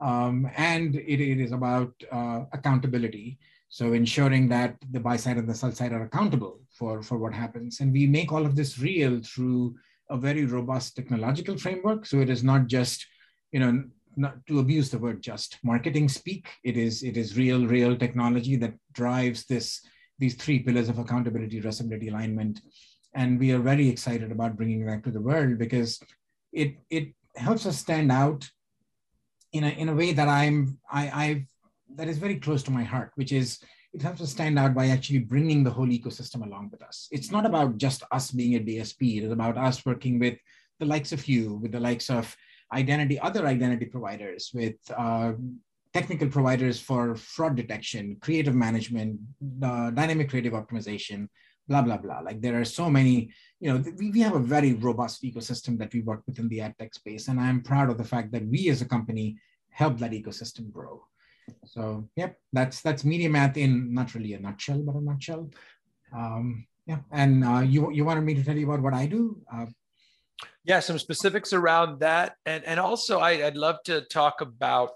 Um, 0.00 0.50
and 0.56 0.94
it, 0.94 1.20
it 1.20 1.40
is 1.40 1.52
about 1.52 1.92
uh, 2.10 2.44
accountability. 2.52 3.38
So 3.68 3.92
ensuring 3.92 4.48
that 4.48 4.76
the 4.90 5.00
buy 5.00 5.16
side 5.16 5.36
and 5.36 5.48
the 5.48 5.54
sell 5.54 5.72
side 5.72 5.92
are 5.92 6.04
accountable 6.04 6.60
for, 6.70 7.02
for 7.02 7.18
what 7.18 7.34
happens. 7.34 7.80
And 7.80 7.92
we 7.92 8.06
make 8.06 8.32
all 8.32 8.46
of 8.46 8.56
this 8.56 8.78
real 8.78 9.20
through 9.22 9.74
a 10.08 10.16
very 10.16 10.46
robust 10.46 10.96
technological 10.96 11.58
framework. 11.58 12.06
So 12.06 12.20
it 12.20 12.30
is 12.30 12.44
not 12.44 12.68
just 12.68 13.04
you 13.52 13.60
know, 13.60 13.84
not 14.16 14.46
to 14.46 14.58
abuse 14.58 14.90
the 14.90 14.98
word 14.98 15.22
just 15.22 15.58
marketing 15.62 16.08
speak. 16.08 16.48
It 16.64 16.76
is 16.76 17.02
it 17.02 17.16
is 17.16 17.36
real, 17.36 17.66
real 17.66 17.96
technology 17.96 18.56
that 18.56 18.74
drives 18.92 19.44
this 19.46 19.80
these 20.18 20.34
three 20.34 20.58
pillars 20.60 20.88
of 20.88 20.98
accountability, 20.98 21.60
traceability, 21.60 22.08
alignment. 22.08 22.60
And 23.14 23.38
we 23.38 23.52
are 23.52 23.58
very 23.58 23.88
excited 23.88 24.32
about 24.32 24.56
bringing 24.56 24.84
that 24.86 25.04
to 25.04 25.10
the 25.10 25.20
world 25.20 25.58
because 25.58 26.00
it 26.52 26.76
it 26.90 27.14
helps 27.36 27.66
us 27.66 27.78
stand 27.78 28.10
out 28.10 28.48
in 29.52 29.64
a 29.64 29.68
in 29.68 29.88
a 29.88 29.94
way 29.94 30.12
that 30.12 30.28
I'm 30.28 30.78
I 30.90 31.10
I've 31.24 31.46
that 31.96 32.08
is 32.08 32.18
very 32.18 32.36
close 32.36 32.62
to 32.64 32.70
my 32.70 32.82
heart, 32.82 33.12
which 33.16 33.32
is 33.32 33.58
it 33.92 34.02
helps 34.02 34.20
us 34.20 34.30
stand 34.30 34.58
out 34.58 34.74
by 34.74 34.88
actually 34.88 35.20
bringing 35.20 35.64
the 35.64 35.70
whole 35.70 35.86
ecosystem 35.86 36.44
along 36.44 36.68
with 36.70 36.82
us. 36.82 37.08
It's 37.10 37.30
not 37.30 37.46
about 37.46 37.78
just 37.78 38.02
us 38.12 38.30
being 38.30 38.56
a 38.56 38.60
DSP. 38.60 39.18
It 39.18 39.24
is 39.24 39.32
about 39.32 39.56
us 39.56 39.86
working 39.86 40.18
with 40.18 40.36
the 40.78 40.86
likes 40.86 41.12
of 41.12 41.26
you, 41.26 41.54
with 41.54 41.72
the 41.72 41.80
likes 41.80 42.10
of 42.10 42.36
identity, 42.74 43.18
other 43.18 43.46
identity 43.46 43.86
providers, 43.86 44.50
with 44.52 44.74
uh, 44.96 45.32
technical 45.94 46.28
providers 46.28 46.78
for 46.78 47.16
fraud 47.16 47.56
detection, 47.56 48.18
creative 48.20 48.54
management, 48.54 49.18
uh, 49.62 49.90
dynamic 49.90 50.28
creative 50.28 50.52
optimization, 50.52 51.28
blah, 51.68 51.80
blah, 51.80 51.96
blah. 51.96 52.20
Like 52.20 52.42
there 52.42 52.60
are 52.60 52.66
so 52.66 52.90
many, 52.90 53.30
you 53.60 53.72
know, 53.72 53.82
we, 53.98 54.10
we 54.10 54.20
have 54.20 54.34
a 54.34 54.40
very 54.40 54.74
robust 54.74 55.22
ecosystem 55.22 55.78
that 55.78 55.94
we 55.94 56.02
work 56.02 56.22
within 56.26 56.48
the 56.48 56.60
ad 56.60 56.74
tech 56.78 56.92
space. 56.92 57.28
And 57.28 57.40
I'm 57.40 57.62
proud 57.62 57.88
of 57.88 57.96
the 57.96 58.04
fact 58.04 58.30
that 58.32 58.46
we 58.46 58.68
as 58.68 58.82
a 58.82 58.84
company 58.84 59.38
help 59.70 59.98
that 59.98 60.12
ecosystem 60.12 60.70
grow. 60.70 61.02
So 61.64 62.08
yep, 62.16 62.38
that's 62.52 62.80
that's 62.82 63.04
media 63.04 63.28
math 63.28 63.56
in 63.56 63.92
not 63.92 64.14
really 64.14 64.34
a 64.34 64.40
nutshell, 64.40 64.78
but 64.78 64.94
a 64.94 65.00
nutshell. 65.00 65.50
Um, 66.14 66.66
yeah, 66.86 66.98
and 67.10 67.44
uh, 67.44 67.60
you 67.60 67.90
you 67.90 68.04
wanted 68.04 68.24
me 68.24 68.34
to 68.34 68.44
tell 68.44 68.56
you 68.56 68.66
about 68.66 68.82
what 68.82 68.94
I 68.94 69.06
do? 69.06 69.40
Uh, 69.52 69.66
yeah, 70.64 70.80
some 70.80 70.98
specifics 70.98 71.52
around 71.52 72.00
that, 72.00 72.36
and 72.44 72.64
and 72.64 72.80
also 72.80 73.18
I, 73.20 73.46
I'd 73.46 73.56
love 73.56 73.76
to 73.84 74.02
talk 74.02 74.40
about. 74.40 74.90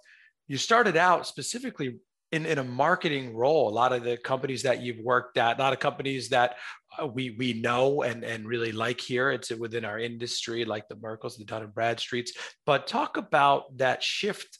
You 0.48 0.56
started 0.56 0.96
out 0.96 1.28
specifically 1.28 1.98
in, 2.32 2.44
in 2.44 2.58
a 2.58 2.64
marketing 2.64 3.36
role. 3.36 3.68
A 3.68 3.70
lot 3.70 3.92
of 3.92 4.02
the 4.02 4.16
companies 4.16 4.64
that 4.64 4.82
you've 4.82 4.98
worked 4.98 5.38
at, 5.38 5.58
a 5.58 5.62
lot 5.62 5.72
of 5.72 5.78
companies 5.78 6.28
that 6.30 6.56
uh, 7.00 7.06
we 7.06 7.30
we 7.38 7.52
know 7.52 8.02
and 8.02 8.24
and 8.24 8.46
really 8.46 8.72
like 8.72 9.00
here. 9.00 9.30
It's 9.30 9.50
within 9.50 9.84
our 9.84 9.98
industry, 9.98 10.64
like 10.64 10.88
the 10.88 10.96
Merkles, 10.96 11.36
the 11.36 11.44
Dun 11.44 11.62
and 11.62 11.74
Bradstreets. 11.74 12.30
But 12.66 12.86
talk 12.86 13.16
about 13.16 13.76
that 13.78 14.02
shift 14.02 14.58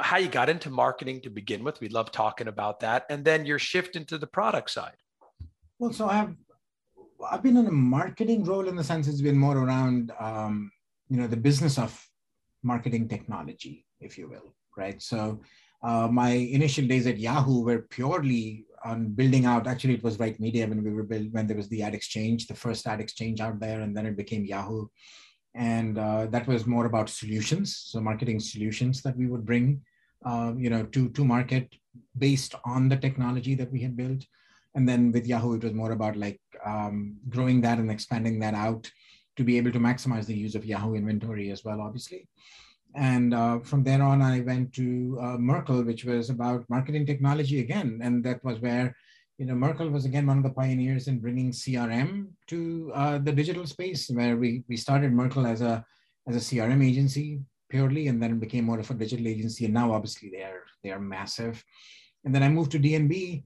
how 0.00 0.16
you 0.16 0.28
got 0.28 0.48
into 0.48 0.70
marketing 0.70 1.20
to 1.22 1.30
begin 1.30 1.64
with. 1.64 1.80
We 1.80 1.88
love 1.88 2.10
talking 2.10 2.48
about 2.48 2.80
that, 2.80 3.06
and 3.10 3.24
then 3.24 3.46
your 3.46 3.58
shift 3.58 3.96
into 3.96 4.18
the 4.18 4.26
product 4.26 4.70
side. 4.70 4.96
Well, 5.78 5.92
so 5.92 6.08
I've 6.08 6.34
I've 7.30 7.42
been 7.42 7.56
in 7.56 7.66
a 7.66 7.72
marketing 7.72 8.44
role 8.44 8.68
in 8.68 8.76
the 8.76 8.84
sense 8.84 9.08
it's 9.08 9.20
been 9.20 9.38
more 9.38 9.56
around 9.56 10.12
um, 10.18 10.70
you 11.08 11.16
know 11.16 11.26
the 11.26 11.36
business 11.36 11.78
of 11.78 11.92
marketing 12.62 13.08
technology, 13.08 13.86
if 14.00 14.16
you 14.16 14.28
will, 14.28 14.54
right? 14.76 15.00
So 15.02 15.40
uh, 15.82 16.08
my 16.08 16.30
initial 16.30 16.86
days 16.86 17.06
at 17.06 17.18
Yahoo 17.18 17.62
were 17.62 17.82
purely 17.90 18.64
on 18.84 19.08
building 19.08 19.44
out. 19.46 19.66
Actually, 19.66 19.94
it 19.94 20.02
was 20.02 20.18
Right 20.18 20.38
Media 20.40 20.66
when 20.66 20.82
we 20.82 20.90
were 20.90 21.02
built 21.02 21.28
when 21.32 21.46
there 21.46 21.56
was 21.56 21.68
the 21.68 21.82
ad 21.82 21.94
exchange, 21.94 22.46
the 22.46 22.54
first 22.54 22.86
ad 22.86 23.00
exchange 23.00 23.40
out 23.40 23.60
there, 23.60 23.80
and 23.80 23.96
then 23.96 24.06
it 24.06 24.16
became 24.16 24.44
Yahoo 24.44 24.86
and 25.54 25.98
uh, 25.98 26.26
that 26.26 26.46
was 26.46 26.66
more 26.66 26.86
about 26.86 27.08
solutions. 27.08 27.76
So 27.76 28.00
marketing 28.00 28.40
solutions 28.40 29.02
that 29.02 29.16
we 29.16 29.26
would 29.26 29.44
bring 29.44 29.82
uh, 30.24 30.52
you 30.56 30.70
know 30.70 30.84
to 30.86 31.08
to 31.10 31.24
market 31.24 31.74
based 32.18 32.54
on 32.64 32.88
the 32.88 32.96
technology 32.96 33.54
that 33.54 33.70
we 33.70 33.80
had 33.80 33.96
built. 33.96 34.24
And 34.74 34.88
then 34.88 35.12
with 35.12 35.26
yahoo 35.26 35.54
it 35.54 35.62
was 35.62 35.72
more 35.72 35.92
about 35.92 36.16
like 36.16 36.40
um, 36.64 37.16
growing 37.28 37.60
that 37.60 37.78
and 37.78 37.90
expanding 37.90 38.40
that 38.40 38.54
out 38.54 38.90
to 39.36 39.44
be 39.44 39.56
able 39.56 39.70
to 39.72 39.78
maximize 39.78 40.26
the 40.26 40.36
use 40.36 40.54
of 40.54 40.64
yahoo 40.64 40.94
inventory 40.94 41.50
as 41.50 41.64
well 41.64 41.80
obviously. 41.80 42.26
And 42.96 43.34
uh, 43.34 43.60
from 43.60 43.84
there 43.84 44.02
on 44.02 44.22
i 44.22 44.40
went 44.40 44.72
to 44.74 45.18
uh, 45.20 45.36
merkle 45.38 45.82
which 45.82 46.04
was 46.04 46.30
about 46.30 46.68
marketing 46.68 47.06
technology 47.06 47.60
again. 47.60 48.00
And 48.02 48.24
that 48.24 48.42
was 48.42 48.58
where 48.58 48.96
you 49.38 49.46
know, 49.46 49.54
Merkle 49.54 49.90
was 49.90 50.04
again 50.04 50.26
one 50.26 50.38
of 50.38 50.44
the 50.44 50.50
pioneers 50.50 51.08
in 51.08 51.18
bringing 51.18 51.50
CRM 51.50 52.28
to 52.46 52.92
uh, 52.94 53.18
the 53.18 53.32
digital 53.32 53.66
space, 53.66 54.08
where 54.08 54.36
we 54.36 54.62
we 54.68 54.76
started 54.76 55.12
Merkle 55.12 55.46
as 55.46 55.60
a 55.60 55.84
as 56.28 56.36
a 56.36 56.38
CRM 56.38 56.86
agency 56.86 57.40
purely, 57.68 58.06
and 58.06 58.22
then 58.22 58.38
became 58.38 58.64
more 58.64 58.78
of 58.78 58.90
a 58.90 58.94
digital 58.94 59.26
agency. 59.26 59.64
And 59.64 59.74
now, 59.74 59.92
obviously, 59.92 60.30
they 60.30 60.42
are 60.42 60.62
they 60.82 60.90
are 60.90 61.00
massive. 61.00 61.64
And 62.24 62.34
then 62.34 62.42
I 62.42 62.48
moved 62.48 62.70
to 62.72 62.78
DNB, 62.78 63.42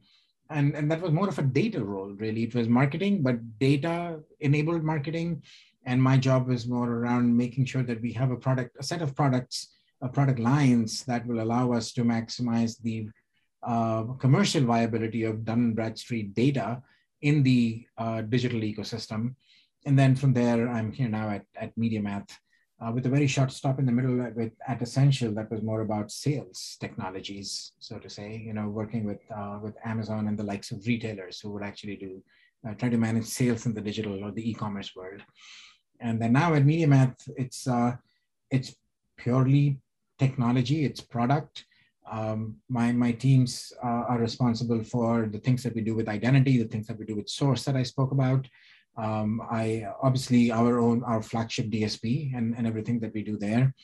and 0.50 0.74
and 0.76 0.90
that 0.90 1.00
was 1.00 1.12
more 1.12 1.28
of 1.28 1.38
a 1.38 1.42
data 1.42 1.82
role. 1.82 2.12
Really, 2.12 2.44
it 2.44 2.54
was 2.54 2.68
marketing, 2.68 3.22
but 3.22 3.58
data 3.58 4.20
enabled 4.40 4.84
marketing. 4.84 5.42
And 5.86 6.02
my 6.02 6.18
job 6.18 6.48
was 6.48 6.68
more 6.68 6.90
around 6.90 7.34
making 7.34 7.64
sure 7.64 7.82
that 7.82 8.02
we 8.02 8.12
have 8.12 8.30
a 8.30 8.36
product, 8.36 8.76
a 8.78 8.82
set 8.82 9.00
of 9.00 9.16
products, 9.16 9.68
uh, 10.02 10.08
product 10.08 10.38
lines 10.38 11.02
that 11.04 11.26
will 11.26 11.40
allow 11.40 11.72
us 11.72 11.92
to 11.92 12.04
maximize 12.04 12.78
the 12.82 13.08
uh, 13.68 14.02
commercial 14.18 14.64
viability 14.64 15.24
of 15.24 15.44
Dun 15.44 15.72
& 15.72 15.74
Bradstreet 15.74 16.34
data 16.34 16.82
in 17.20 17.42
the 17.42 17.84
uh, 17.98 18.22
digital 18.22 18.60
ecosystem. 18.60 19.34
And 19.84 19.98
then 19.98 20.16
from 20.16 20.32
there, 20.32 20.68
I'm 20.70 20.90
here 20.90 21.10
now 21.10 21.28
at, 21.28 21.44
at 21.54 21.76
MediaMath 21.76 22.30
uh, 22.80 22.92
with 22.94 23.04
a 23.04 23.10
very 23.10 23.26
short 23.26 23.52
stop 23.52 23.78
in 23.78 23.84
the 23.84 23.92
middle 23.92 24.16
with, 24.34 24.52
at 24.66 24.80
Essential 24.80 25.32
that 25.34 25.50
was 25.50 25.62
more 25.62 25.82
about 25.82 26.10
sales 26.10 26.78
technologies, 26.80 27.72
so 27.78 27.98
to 27.98 28.08
say, 28.08 28.42
you 28.42 28.54
know, 28.54 28.68
working 28.68 29.04
with, 29.04 29.20
uh, 29.36 29.58
with 29.62 29.74
Amazon 29.84 30.28
and 30.28 30.38
the 30.38 30.44
likes 30.44 30.70
of 30.70 30.86
retailers 30.86 31.38
who 31.38 31.50
would 31.52 31.62
actually 31.62 31.96
do, 31.96 32.22
uh, 32.66 32.72
try 32.72 32.88
to 32.88 32.96
manage 32.96 33.26
sales 33.26 33.66
in 33.66 33.74
the 33.74 33.82
digital 33.82 34.24
or 34.24 34.30
the 34.30 34.48
e-commerce 34.50 34.96
world. 34.96 35.20
And 36.00 36.22
then 36.22 36.32
now 36.32 36.54
at 36.54 36.64
MediaMath, 36.64 37.16
it's, 37.36 37.68
it's 38.50 38.74
purely 39.18 39.80
technology, 40.18 40.86
it's 40.86 41.02
product, 41.02 41.66
um, 42.10 42.56
my 42.68 42.92
my 42.92 43.12
teams 43.12 43.72
uh, 43.82 44.04
are 44.08 44.18
responsible 44.18 44.82
for 44.84 45.28
the 45.30 45.38
things 45.38 45.62
that 45.62 45.74
we 45.74 45.82
do 45.82 45.94
with 45.94 46.08
identity, 46.08 46.62
the 46.62 46.68
things 46.68 46.86
that 46.86 46.98
we 46.98 47.04
do 47.04 47.16
with 47.16 47.28
source 47.28 47.64
that 47.64 47.76
I 47.76 47.82
spoke 47.82 48.12
about. 48.12 48.46
Um, 48.96 49.40
I 49.50 49.86
obviously 50.02 50.50
our 50.50 50.80
own 50.80 51.04
our 51.04 51.22
flagship 51.22 51.66
DSP 51.66 52.36
and, 52.36 52.54
and 52.56 52.66
everything 52.66 52.98
that 53.00 53.14
we 53.14 53.22
do 53.22 53.38
there. 53.38 53.74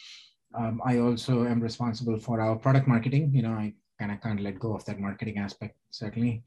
Um, 0.54 0.80
I 0.84 0.98
also 0.98 1.44
am 1.44 1.60
responsible 1.60 2.18
for 2.18 2.40
our 2.40 2.56
product 2.56 2.86
marketing. 2.88 3.30
You 3.32 3.42
know, 3.42 3.52
I 3.52 3.74
kind 3.98 4.12
of 4.12 4.20
can't 4.20 4.40
let 4.40 4.58
go 4.58 4.74
of 4.74 4.84
that 4.86 5.00
marketing 5.00 5.38
aspect 5.38 5.76
certainly, 5.90 6.42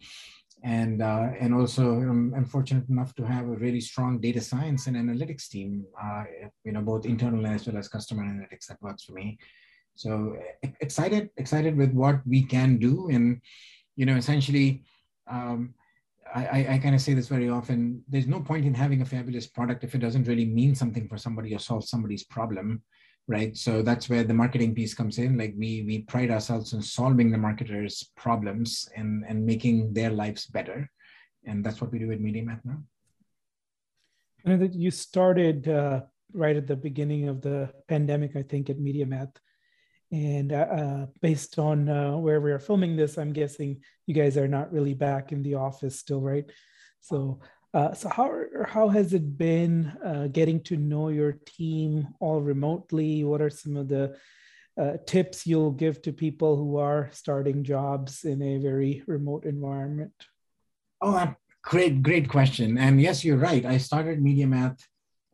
and 0.64 1.02
uh, 1.02 1.30
and 1.40 1.54
also 1.54 1.92
I'm, 1.92 2.34
I'm, 2.34 2.46
fortunate 2.46 2.90
enough 2.90 3.14
to 3.16 3.24
have 3.24 3.46
a 3.46 3.58
really 3.58 3.82
strong 3.82 4.20
data 4.20 4.42
science 4.42 4.88
and 4.88 4.96
analytics 4.96 5.48
team. 5.48 5.86
Uh, 6.02 6.24
you 6.64 6.72
know, 6.72 6.82
both 6.82 7.06
internal 7.06 7.46
as 7.48 7.68
well 7.68 7.78
as 7.78 7.88
customer 7.88 8.24
analytics 8.24 8.68
that 8.68 8.82
works 8.82 9.04
for 9.04 9.14
me. 9.14 9.38
So 9.98 10.38
excited, 10.80 11.30
excited 11.38 11.76
with 11.76 11.92
what 11.92 12.22
we 12.26 12.44
can 12.44 12.78
do. 12.78 13.10
And, 13.10 13.42
you 13.96 14.06
know, 14.06 14.16
essentially, 14.16 14.84
um, 15.30 15.74
I, 16.34 16.68
I 16.72 16.78
kind 16.78 16.94
of 16.94 17.02
say 17.02 17.14
this 17.14 17.28
very 17.28 17.50
often, 17.50 18.04
there's 18.08 18.28
no 18.28 18.42
point 18.42 18.66
in 18.66 18.74
having 18.74 19.02
a 19.02 19.06
fabulous 19.06 19.48
product 19.48 19.84
if 19.84 19.96
it 19.96 20.00
doesn't 20.00 20.28
really 20.28 20.46
mean 20.46 20.76
something 20.76 21.08
for 21.08 21.18
somebody 21.18 21.56
or 21.56 21.60
solve 21.60 21.88
somebody's 21.88 22.24
problem, 22.24 22.84
right? 23.28 23.56
So 23.56 23.82
that's 23.82 24.10
where 24.10 24.24
the 24.24 24.34
marketing 24.34 24.76
piece 24.76 24.94
comes 24.94 25.18
in. 25.18 25.38
Like 25.38 25.56
we, 25.58 25.84
we 25.88 26.04
pride 26.04 26.30
ourselves 26.30 26.74
on 26.74 26.82
solving 26.82 27.32
the 27.32 27.38
marketers' 27.38 28.12
problems 28.16 28.88
and, 28.96 29.24
and 29.28 29.46
making 29.46 29.94
their 29.94 30.12
lives 30.12 30.46
better. 30.46 30.90
And 31.46 31.64
that's 31.64 31.80
what 31.82 31.92
we 31.92 32.00
do 32.00 32.12
at 32.12 32.20
MediaMath 32.20 32.64
now. 32.66 32.84
And 34.46 34.62
that 34.62 34.74
you 34.74 34.92
started 34.92 35.68
uh, 35.68 36.02
right 36.34 36.56
at 36.56 36.68
the 36.68 36.76
beginning 36.76 37.30
of 37.30 37.42
the 37.42 37.70
pandemic, 37.88 38.36
I 38.36 38.44
think, 38.44 38.70
at 38.70 38.78
MediaMath. 38.78 39.32
And 40.12 40.54
uh, 40.54 40.56
uh, 40.56 41.06
based 41.22 41.60
on 41.60 41.90
uh, 41.90 42.16
where 42.18 42.40
we 42.40 42.52
are 42.52 42.60
filming 42.60 42.96
this, 42.96 43.18
I'm 43.18 43.34
guessing 43.34 43.82
you 44.06 44.14
guys 44.14 44.38
are 44.38 44.48
not 44.48 44.72
really 44.72 44.94
back 44.94 45.32
in 45.32 45.44
the 45.44 45.56
office 45.56 46.00
still, 46.00 46.22
right? 46.22 46.46
So, 47.02 47.42
uh, 47.74 47.94
so 47.94 48.08
how 48.08 48.42
how 48.66 48.88
has 48.88 49.14
it 49.14 49.38
been 49.38 49.88
uh, 50.04 50.28
getting 50.32 50.62
to 50.64 50.78
know 50.78 51.10
your 51.10 51.34
team 51.46 52.08
all 52.22 52.42
remotely? 52.42 53.26
What 53.26 53.42
are 53.42 53.50
some 53.50 53.76
of 53.76 53.90
the 53.90 54.16
uh, 54.80 54.94
tips 55.06 55.46
you'll 55.46 55.72
give 55.72 56.02
to 56.04 56.14
people 56.14 56.56
who 56.56 56.78
are 56.78 57.10
starting 57.12 57.64
jobs 57.64 58.24
in 58.24 58.42
a 58.42 58.58
very 58.60 59.04
remote 59.08 59.46
environment? 59.46 60.14
Oh, 61.02 61.36
great, 61.64 62.02
great 62.02 62.30
question. 62.30 62.78
And 62.78 63.02
yes, 63.02 63.26
you're 63.26 63.38
right. 63.38 63.66
I 63.66 63.78
started 63.78 64.24
MediaMath 64.24 64.80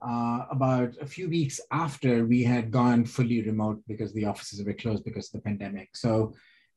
uh, 0.07 0.45
about 0.51 0.91
a 1.01 1.05
few 1.05 1.29
weeks 1.29 1.59
after 1.71 2.25
we 2.25 2.43
had 2.43 2.71
gone 2.71 3.05
fully 3.05 3.41
remote 3.41 3.81
because 3.87 4.13
the 4.13 4.25
offices 4.25 4.63
were 4.63 4.73
closed 4.73 5.03
because 5.05 5.27
of 5.27 5.33
the 5.33 5.41
pandemic. 5.41 5.95
So 5.95 6.33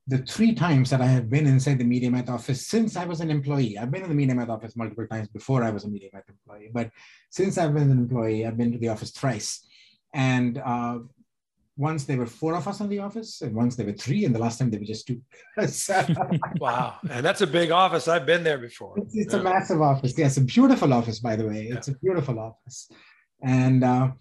the 0.07 0.19
three 0.19 0.55
times 0.55 0.89
that 0.89 1.01
I 1.01 1.07
have 1.07 1.29
been 1.29 1.45
inside 1.45 1.79
the 1.79 1.83
MediaMath 1.83 2.29
office 2.29 2.65
since 2.65 2.95
I 2.95 3.05
was 3.05 3.19
an 3.19 3.29
employee, 3.29 3.77
I've 3.77 3.91
been 3.91 4.03
in 4.03 4.15
the 4.15 4.25
MediaMath 4.25 4.49
office 4.49 4.75
multiple 4.75 5.05
times 5.07 5.27
before 5.27 5.63
I 5.63 5.69
was 5.69 5.83
a 5.83 5.87
MediaMath 5.87 6.29
employee, 6.29 6.71
but 6.73 6.91
since 7.29 7.57
I've 7.57 7.73
been 7.73 7.91
an 7.91 7.97
employee, 7.97 8.45
I've 8.45 8.57
been 8.57 8.71
to 8.71 8.77
the 8.77 8.89
office 8.89 9.11
thrice. 9.11 9.65
And 10.13 10.61
uh, 10.63 10.99
once 11.77 12.05
there 12.05 12.17
were 12.17 12.25
four 12.25 12.55
of 12.55 12.67
us 12.67 12.79
in 12.79 12.89
the 12.89 12.99
office, 12.99 13.41
and 13.41 13.53
once 13.53 13.75
there 13.75 13.85
were 13.85 13.93
three, 13.93 14.25
and 14.25 14.33
the 14.33 14.39
last 14.39 14.57
time 14.57 14.71
there 14.71 14.79
were 14.79 14.85
just 14.85 15.07
two. 15.07 15.21
wow, 16.59 16.95
and 17.09 17.25
that's 17.25 17.41
a 17.41 17.47
big 17.47 17.71
office. 17.71 18.07
I've 18.07 18.25
been 18.25 18.43
there 18.43 18.57
before. 18.57 18.97
It's, 18.97 19.15
it's 19.15 19.33
yeah. 19.33 19.39
a 19.41 19.43
massive 19.43 19.81
office. 19.81 20.17
Yes, 20.17 20.37
a 20.37 20.41
beautiful 20.41 20.91
office, 20.91 21.19
by 21.19 21.35
the 21.35 21.47
way. 21.47 21.67
It's 21.67 21.87
yeah. 21.87 21.93
a 21.93 21.97
beautiful 21.97 22.39
office. 22.39 22.89
And 23.41 23.83
uh, 23.83 24.11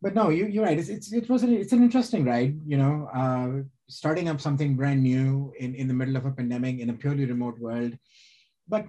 but 0.00 0.14
no, 0.14 0.30
you, 0.30 0.46
you're 0.46 0.64
right. 0.64 0.78
It's, 0.78 0.88
it's 0.88 1.12
it 1.12 1.28
was 1.28 1.42
an, 1.42 1.52
it's 1.52 1.72
an 1.72 1.82
interesting 1.82 2.24
ride. 2.24 2.58
You 2.66 2.76
know, 2.76 3.08
uh, 3.14 3.62
starting 3.88 4.28
up 4.28 4.40
something 4.40 4.74
brand 4.74 5.02
new 5.02 5.52
in 5.58 5.74
in 5.74 5.88
the 5.88 5.94
middle 5.94 6.16
of 6.16 6.26
a 6.26 6.32
pandemic 6.32 6.80
in 6.80 6.90
a 6.90 6.94
purely 6.94 7.24
remote 7.26 7.58
world. 7.58 7.96
But 8.68 8.86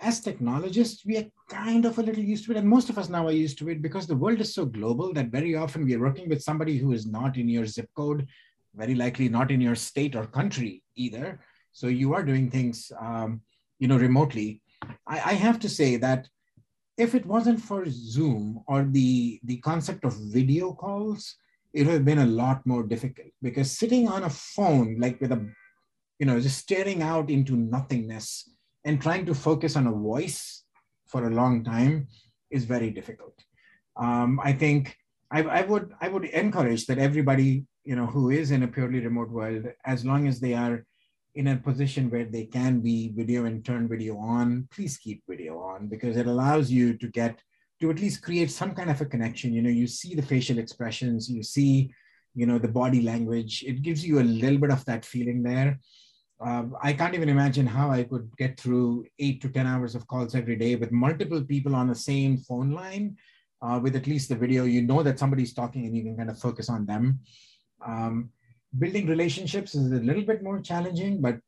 as 0.00 0.20
technologists, 0.20 1.04
we 1.04 1.18
are 1.18 1.26
kind 1.48 1.84
of 1.84 1.98
a 1.98 2.02
little 2.02 2.24
used 2.24 2.46
to 2.46 2.52
it, 2.52 2.56
and 2.56 2.68
most 2.68 2.90
of 2.90 2.98
us 2.98 3.08
now 3.08 3.26
are 3.26 3.32
used 3.32 3.58
to 3.58 3.68
it 3.68 3.82
because 3.82 4.06
the 4.06 4.16
world 4.16 4.40
is 4.40 4.54
so 4.54 4.64
global 4.64 5.12
that 5.12 5.26
very 5.26 5.54
often 5.54 5.84
we 5.84 5.94
are 5.94 6.00
working 6.00 6.28
with 6.28 6.42
somebody 6.42 6.78
who 6.78 6.92
is 6.92 7.06
not 7.06 7.36
in 7.36 7.48
your 7.48 7.66
zip 7.66 7.88
code, 7.94 8.26
very 8.74 8.94
likely 8.94 9.28
not 9.28 9.50
in 9.50 9.60
your 9.60 9.74
state 9.74 10.16
or 10.16 10.26
country 10.26 10.82
either. 10.96 11.40
So 11.72 11.86
you 11.86 12.14
are 12.14 12.22
doing 12.22 12.50
things, 12.50 12.90
um, 12.98 13.42
you 13.78 13.88
know, 13.88 13.98
remotely. 13.98 14.62
I, 15.06 15.16
I 15.16 15.34
have 15.34 15.58
to 15.60 15.68
say 15.68 15.96
that 15.96 16.28
if 17.00 17.14
it 17.14 17.24
wasn't 17.24 17.58
for 17.58 17.86
Zoom 17.88 18.62
or 18.68 18.84
the, 18.84 19.40
the 19.44 19.56
concept 19.58 20.04
of 20.04 20.14
video 20.30 20.72
calls, 20.74 21.34
it 21.72 21.86
would 21.86 21.94
have 21.94 22.04
been 22.04 22.18
a 22.18 22.26
lot 22.26 22.66
more 22.66 22.82
difficult 22.82 23.28
because 23.40 23.70
sitting 23.70 24.06
on 24.06 24.24
a 24.24 24.30
phone, 24.30 24.98
like 24.98 25.18
with 25.18 25.32
a, 25.32 25.48
you 26.18 26.26
know, 26.26 26.38
just 26.38 26.58
staring 26.58 27.00
out 27.00 27.30
into 27.30 27.56
nothingness 27.56 28.50
and 28.84 29.00
trying 29.00 29.24
to 29.24 29.34
focus 29.34 29.76
on 29.76 29.86
a 29.86 29.92
voice 29.92 30.64
for 31.06 31.26
a 31.26 31.30
long 31.30 31.64
time 31.64 32.06
is 32.50 32.64
very 32.64 32.90
difficult. 32.90 33.34
Um, 33.96 34.38
I 34.44 34.52
think 34.52 34.94
I, 35.32 35.42
I, 35.42 35.62
would 35.62 35.92
I 36.02 36.08
would 36.08 36.26
encourage 36.26 36.84
that 36.86 36.98
everybody 36.98 37.64
you 37.84 37.96
know 37.96 38.06
who 38.06 38.28
is 38.28 38.50
in 38.50 38.62
a 38.62 38.68
purely 38.68 39.00
remote 39.00 39.30
world, 39.30 39.64
as 39.86 40.04
long 40.04 40.28
as 40.28 40.38
they 40.38 40.52
are 40.52 40.84
in 41.34 41.48
a 41.48 41.56
position 41.56 42.10
where 42.10 42.24
they 42.24 42.46
can 42.46 42.80
be 42.80 43.12
video 43.14 43.44
and 43.44 43.64
turn 43.64 43.88
video 43.88 44.16
on, 44.18 44.68
please 44.72 44.98
keep 44.98 45.22
video 45.28 45.58
on 45.60 45.86
because 45.86 46.16
it 46.16 46.26
allows 46.26 46.70
you 46.70 46.96
to 46.98 47.08
get 47.08 47.40
to 47.80 47.90
at 47.90 48.00
least 48.00 48.22
create 48.22 48.50
some 48.50 48.74
kind 48.74 48.90
of 48.90 49.00
a 49.00 49.06
connection. 49.06 49.52
You 49.52 49.62
know, 49.62 49.70
you 49.70 49.86
see 49.86 50.14
the 50.14 50.22
facial 50.22 50.58
expressions, 50.58 51.30
you 51.30 51.42
see, 51.42 51.92
you 52.34 52.46
know, 52.46 52.58
the 52.58 52.68
body 52.68 53.02
language. 53.02 53.64
It 53.66 53.82
gives 53.82 54.04
you 54.04 54.20
a 54.20 54.22
little 54.22 54.58
bit 54.58 54.70
of 54.70 54.84
that 54.84 55.04
feeling 55.04 55.42
there. 55.42 55.78
Uh, 56.44 56.64
I 56.82 56.92
can't 56.94 57.14
even 57.14 57.28
imagine 57.28 57.66
how 57.66 57.90
I 57.90 58.04
could 58.04 58.30
get 58.38 58.58
through 58.58 59.06
eight 59.18 59.40
to 59.42 59.48
10 59.48 59.66
hours 59.66 59.94
of 59.94 60.06
calls 60.06 60.34
every 60.34 60.56
day 60.56 60.74
with 60.76 60.90
multiple 60.90 61.42
people 61.42 61.74
on 61.74 61.88
the 61.88 61.94
same 61.94 62.38
phone 62.38 62.70
line 62.70 63.16
uh, 63.62 63.78
with 63.82 63.94
at 63.94 64.06
least 64.06 64.30
the 64.30 64.36
video. 64.36 64.64
You 64.64 64.82
know 64.82 65.02
that 65.02 65.18
somebody's 65.18 65.54
talking 65.54 65.86
and 65.86 65.96
you 65.96 66.02
can 66.02 66.16
kind 66.16 66.30
of 66.30 66.38
focus 66.38 66.68
on 66.68 66.86
them. 66.86 67.20
Um, 67.86 68.30
building 68.78 69.06
relationships 69.06 69.74
is 69.74 69.90
a 69.90 70.04
little 70.04 70.22
bit 70.22 70.42
more 70.42 70.60
challenging, 70.60 71.20
but 71.20 71.38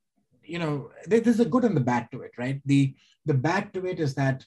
you 0.45 0.59
know, 0.59 0.91
there's 1.07 1.41
a 1.41 1.45
good 1.45 1.65
and 1.65 1.77
the 1.77 1.81
bad 1.81 2.09
to 2.13 2.23
it, 2.23 2.33
right? 2.37 2.61
The 2.67 2.95
the 3.25 3.35
bad 3.35 3.73
to 3.75 3.87
it 3.87 4.01
is 4.01 4.15
that 4.15 4.45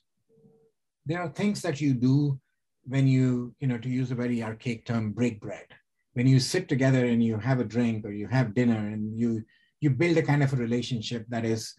there 1.05 1.21
are 1.21 1.29
things 1.29 1.61
that 1.61 1.79
you 1.79 1.93
do 1.93 2.39
when 2.83 3.07
you, 3.07 3.55
you 3.59 3.67
know, 3.67 3.77
to 3.77 3.89
use 3.89 4.11
a 4.11 4.15
very 4.15 4.43
archaic 4.43 4.85
term, 4.85 5.11
break 5.11 5.39
bread. 5.39 5.67
When 6.13 6.27
you 6.27 6.39
sit 6.39 6.67
together 6.67 7.05
and 7.05 7.23
you 7.23 7.37
have 7.37 7.59
a 7.59 7.63
drink 7.63 8.05
or 8.05 8.11
you 8.11 8.27
have 8.27 8.53
dinner 8.53 8.77
and 8.77 9.17
you 9.17 9.43
you 9.79 9.89
build 9.89 10.17
a 10.17 10.23
kind 10.23 10.43
of 10.43 10.53
a 10.53 10.57
relationship 10.57 11.25
that 11.29 11.45
is 11.45 11.73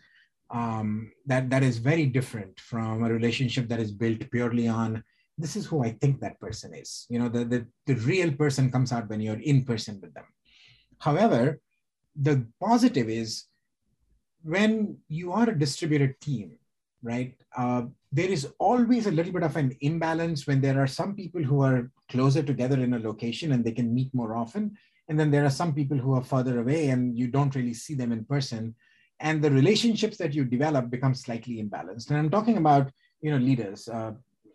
um, 0.50 1.12
that 1.26 1.50
that 1.50 1.62
is 1.62 1.78
very 1.78 2.06
different 2.06 2.58
from 2.60 3.04
a 3.04 3.12
relationship 3.12 3.68
that 3.68 3.80
is 3.80 3.92
built 3.92 4.30
purely 4.30 4.68
on 4.68 5.02
this 5.38 5.56
is 5.56 5.66
who 5.66 5.84
I 5.84 5.90
think 5.90 6.20
that 6.20 6.40
person 6.40 6.74
is. 6.74 7.06
You 7.08 7.18
know, 7.18 7.28
the, 7.28 7.44
the, 7.44 7.66
the 7.86 7.94
real 7.96 8.32
person 8.32 8.70
comes 8.70 8.92
out 8.92 9.08
when 9.08 9.20
you're 9.20 9.40
in 9.40 9.64
person 9.64 10.00
with 10.00 10.14
them. 10.14 10.24
However, 10.98 11.60
the 12.14 12.46
positive 12.60 13.08
is 13.08 13.44
when 14.42 14.96
you 15.08 15.32
are 15.32 15.50
a 15.50 15.58
distributed 15.58 16.20
team, 16.20 16.52
right? 17.02 17.34
Uh, 17.56 17.82
there 18.12 18.28
is 18.28 18.48
always 18.58 19.06
a 19.06 19.10
little 19.10 19.32
bit 19.32 19.42
of 19.42 19.56
an 19.56 19.76
imbalance 19.80 20.46
when 20.46 20.60
there 20.60 20.80
are 20.80 20.86
some 20.86 21.14
people 21.14 21.42
who 21.42 21.62
are 21.62 21.90
closer 22.08 22.42
together 22.42 22.80
in 22.80 22.94
a 22.94 22.98
location 22.98 23.52
and 23.52 23.64
they 23.64 23.72
can 23.72 23.92
meet 23.92 24.14
more 24.14 24.36
often. 24.36 24.76
And 25.08 25.18
then 25.18 25.30
there 25.30 25.44
are 25.44 25.50
some 25.50 25.74
people 25.74 25.98
who 25.98 26.14
are 26.14 26.22
further 26.22 26.60
away 26.60 26.88
and 26.88 27.16
you 27.16 27.26
don't 27.26 27.54
really 27.54 27.74
see 27.74 27.94
them 27.94 28.12
in 28.12 28.24
person. 28.24 28.74
And 29.20 29.42
the 29.42 29.50
relationships 29.50 30.16
that 30.18 30.34
you 30.34 30.44
develop 30.44 30.90
become 30.90 31.14
slightly 31.14 31.62
imbalanced. 31.62 32.10
And 32.10 32.18
I'm 32.18 32.30
talking 32.30 32.56
about, 32.56 32.90
you 33.20 33.30
know, 33.30 33.38
leaders. 33.38 33.88
Uh, 33.88 34.12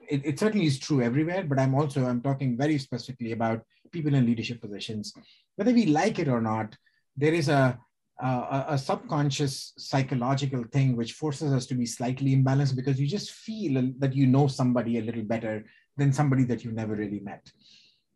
it, 0.10 0.26
it 0.26 0.40
certainly 0.40 0.68
is 0.68 0.80
true 0.80 1.02
everywhere, 1.02 1.44
but 1.44 1.60
I'm 1.60 1.76
also, 1.76 2.06
I'm 2.06 2.22
talking 2.22 2.58
very 2.58 2.78
specifically 2.78 3.32
about 3.32 3.64
people 3.92 4.14
in 4.14 4.26
leadership 4.26 4.62
positions 4.62 5.14
whether 5.62 5.74
we 5.74 5.86
like 5.86 6.18
it 6.18 6.28
or 6.28 6.42
not, 6.42 6.76
there 7.16 7.36
is 7.36 7.48
a, 7.48 7.78
a, 8.20 8.66
a, 8.70 8.78
subconscious 8.80 9.74
psychological 9.78 10.64
thing 10.74 10.98
which 10.98 11.14
forces 11.14 11.54
us 11.54 11.68
to 11.68 11.76
be 11.76 11.86
slightly 11.86 12.36
imbalanced 12.36 12.76
because 12.76 13.00
you 13.00 13.06
just 13.06 13.30
feel 13.30 13.92
that 14.00 14.16
you 14.16 14.26
know 14.26 14.48
somebody 14.48 14.98
a 14.98 15.04
little 15.04 15.22
better 15.22 15.64
than 15.98 16.12
somebody 16.12 16.46
that 16.46 16.64
you 16.64 16.72
never 16.72 16.96
really 16.96 17.20
met. 17.20 17.52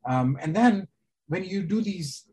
Um, 0.09 0.39
and 0.41 0.55
then 0.55 0.87
when 1.27 1.43
you 1.43 1.61
do 1.61 1.81
these 1.83 2.23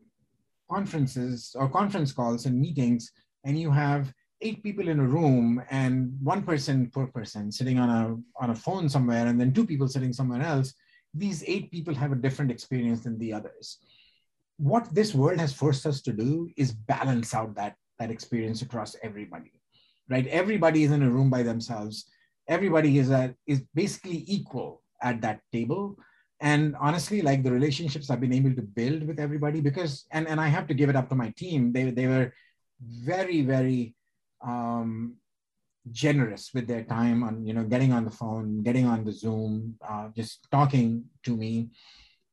conferences 0.67 1.55
or 1.59 1.69
conference 1.69 2.11
calls 2.11 2.47
and 2.47 2.59
meetings, 2.59 3.11
and 3.43 3.59
you 3.59 3.69
have 3.69 4.11
eight 4.41 4.63
people 4.63 4.87
in 4.87 4.99
a 4.99 5.07
room 5.07 5.61
and 5.69 6.17
one 6.23 6.41
person 6.41 6.89
per 6.89 7.05
person 7.05 7.51
sitting 7.51 7.77
on 7.77 7.89
a, 7.91 8.43
on 8.43 8.49
a 8.49 8.55
phone 8.55 8.89
somewhere, 8.89 9.27
and 9.27 9.39
then 9.39 9.53
two 9.53 9.67
people 9.67 9.87
sitting 9.87 10.11
somewhere 10.11 10.41
else, 10.41 10.73
these 11.13 11.43
eight 11.45 11.69
people 11.69 11.93
have 11.93 12.11
a 12.11 12.21
different 12.25 12.49
experience 12.49 13.01
than 13.01 13.19
the 13.19 13.31
others 13.31 13.77
what 14.57 14.93
this 14.93 15.13
world 15.13 15.39
has 15.39 15.53
forced 15.53 15.85
us 15.85 16.01
to 16.01 16.13
do 16.13 16.49
is 16.57 16.71
balance 16.71 17.33
out 17.33 17.55
that 17.55 17.75
that 17.99 18.11
experience 18.11 18.61
across 18.61 18.95
everybody 19.03 19.51
right? 20.09 20.27
Everybody 20.27 20.83
is 20.83 20.91
in 20.91 21.03
a 21.03 21.09
room 21.09 21.29
by 21.29 21.43
themselves. 21.43 22.05
Everybody 22.47 22.97
is 22.97 23.11
is 23.47 23.63
basically 23.73 24.23
equal 24.27 24.81
at 25.01 25.21
that 25.21 25.39
table. 25.51 25.97
And 26.39 26.75
honestly 26.79 27.21
like 27.21 27.41
the 27.41 27.51
relationships 27.51 28.09
i've 28.09 28.19
been 28.19 28.33
able 28.33 28.53
to 28.53 28.61
build 28.61 29.07
with 29.07 29.17
everybody 29.17 29.61
because 29.61 30.05
and 30.11 30.27
and 30.27 30.41
i 30.41 30.47
have 30.47 30.67
to 30.67 30.73
give 30.73 30.89
it 30.89 30.95
up 30.95 31.07
to 31.09 31.15
my 31.15 31.29
team. 31.37 31.71
They 31.71 31.91
they 31.91 32.07
were 32.07 32.33
very 32.81 33.41
very 33.41 33.95
um 34.41 35.15
generous 35.91 36.51
with 36.53 36.67
their 36.67 36.83
time 36.83 37.23
on 37.23 37.45
you 37.47 37.53
know 37.53 37.63
getting 37.63 37.93
on 37.93 38.03
the 38.03 38.11
phone 38.11 38.61
getting 38.61 38.87
on 38.87 39.03
the 39.05 39.11
zoom 39.11 39.75
uh, 39.87 40.09
just 40.15 40.47
talking 40.51 41.05
to 41.23 41.37
me. 41.37 41.69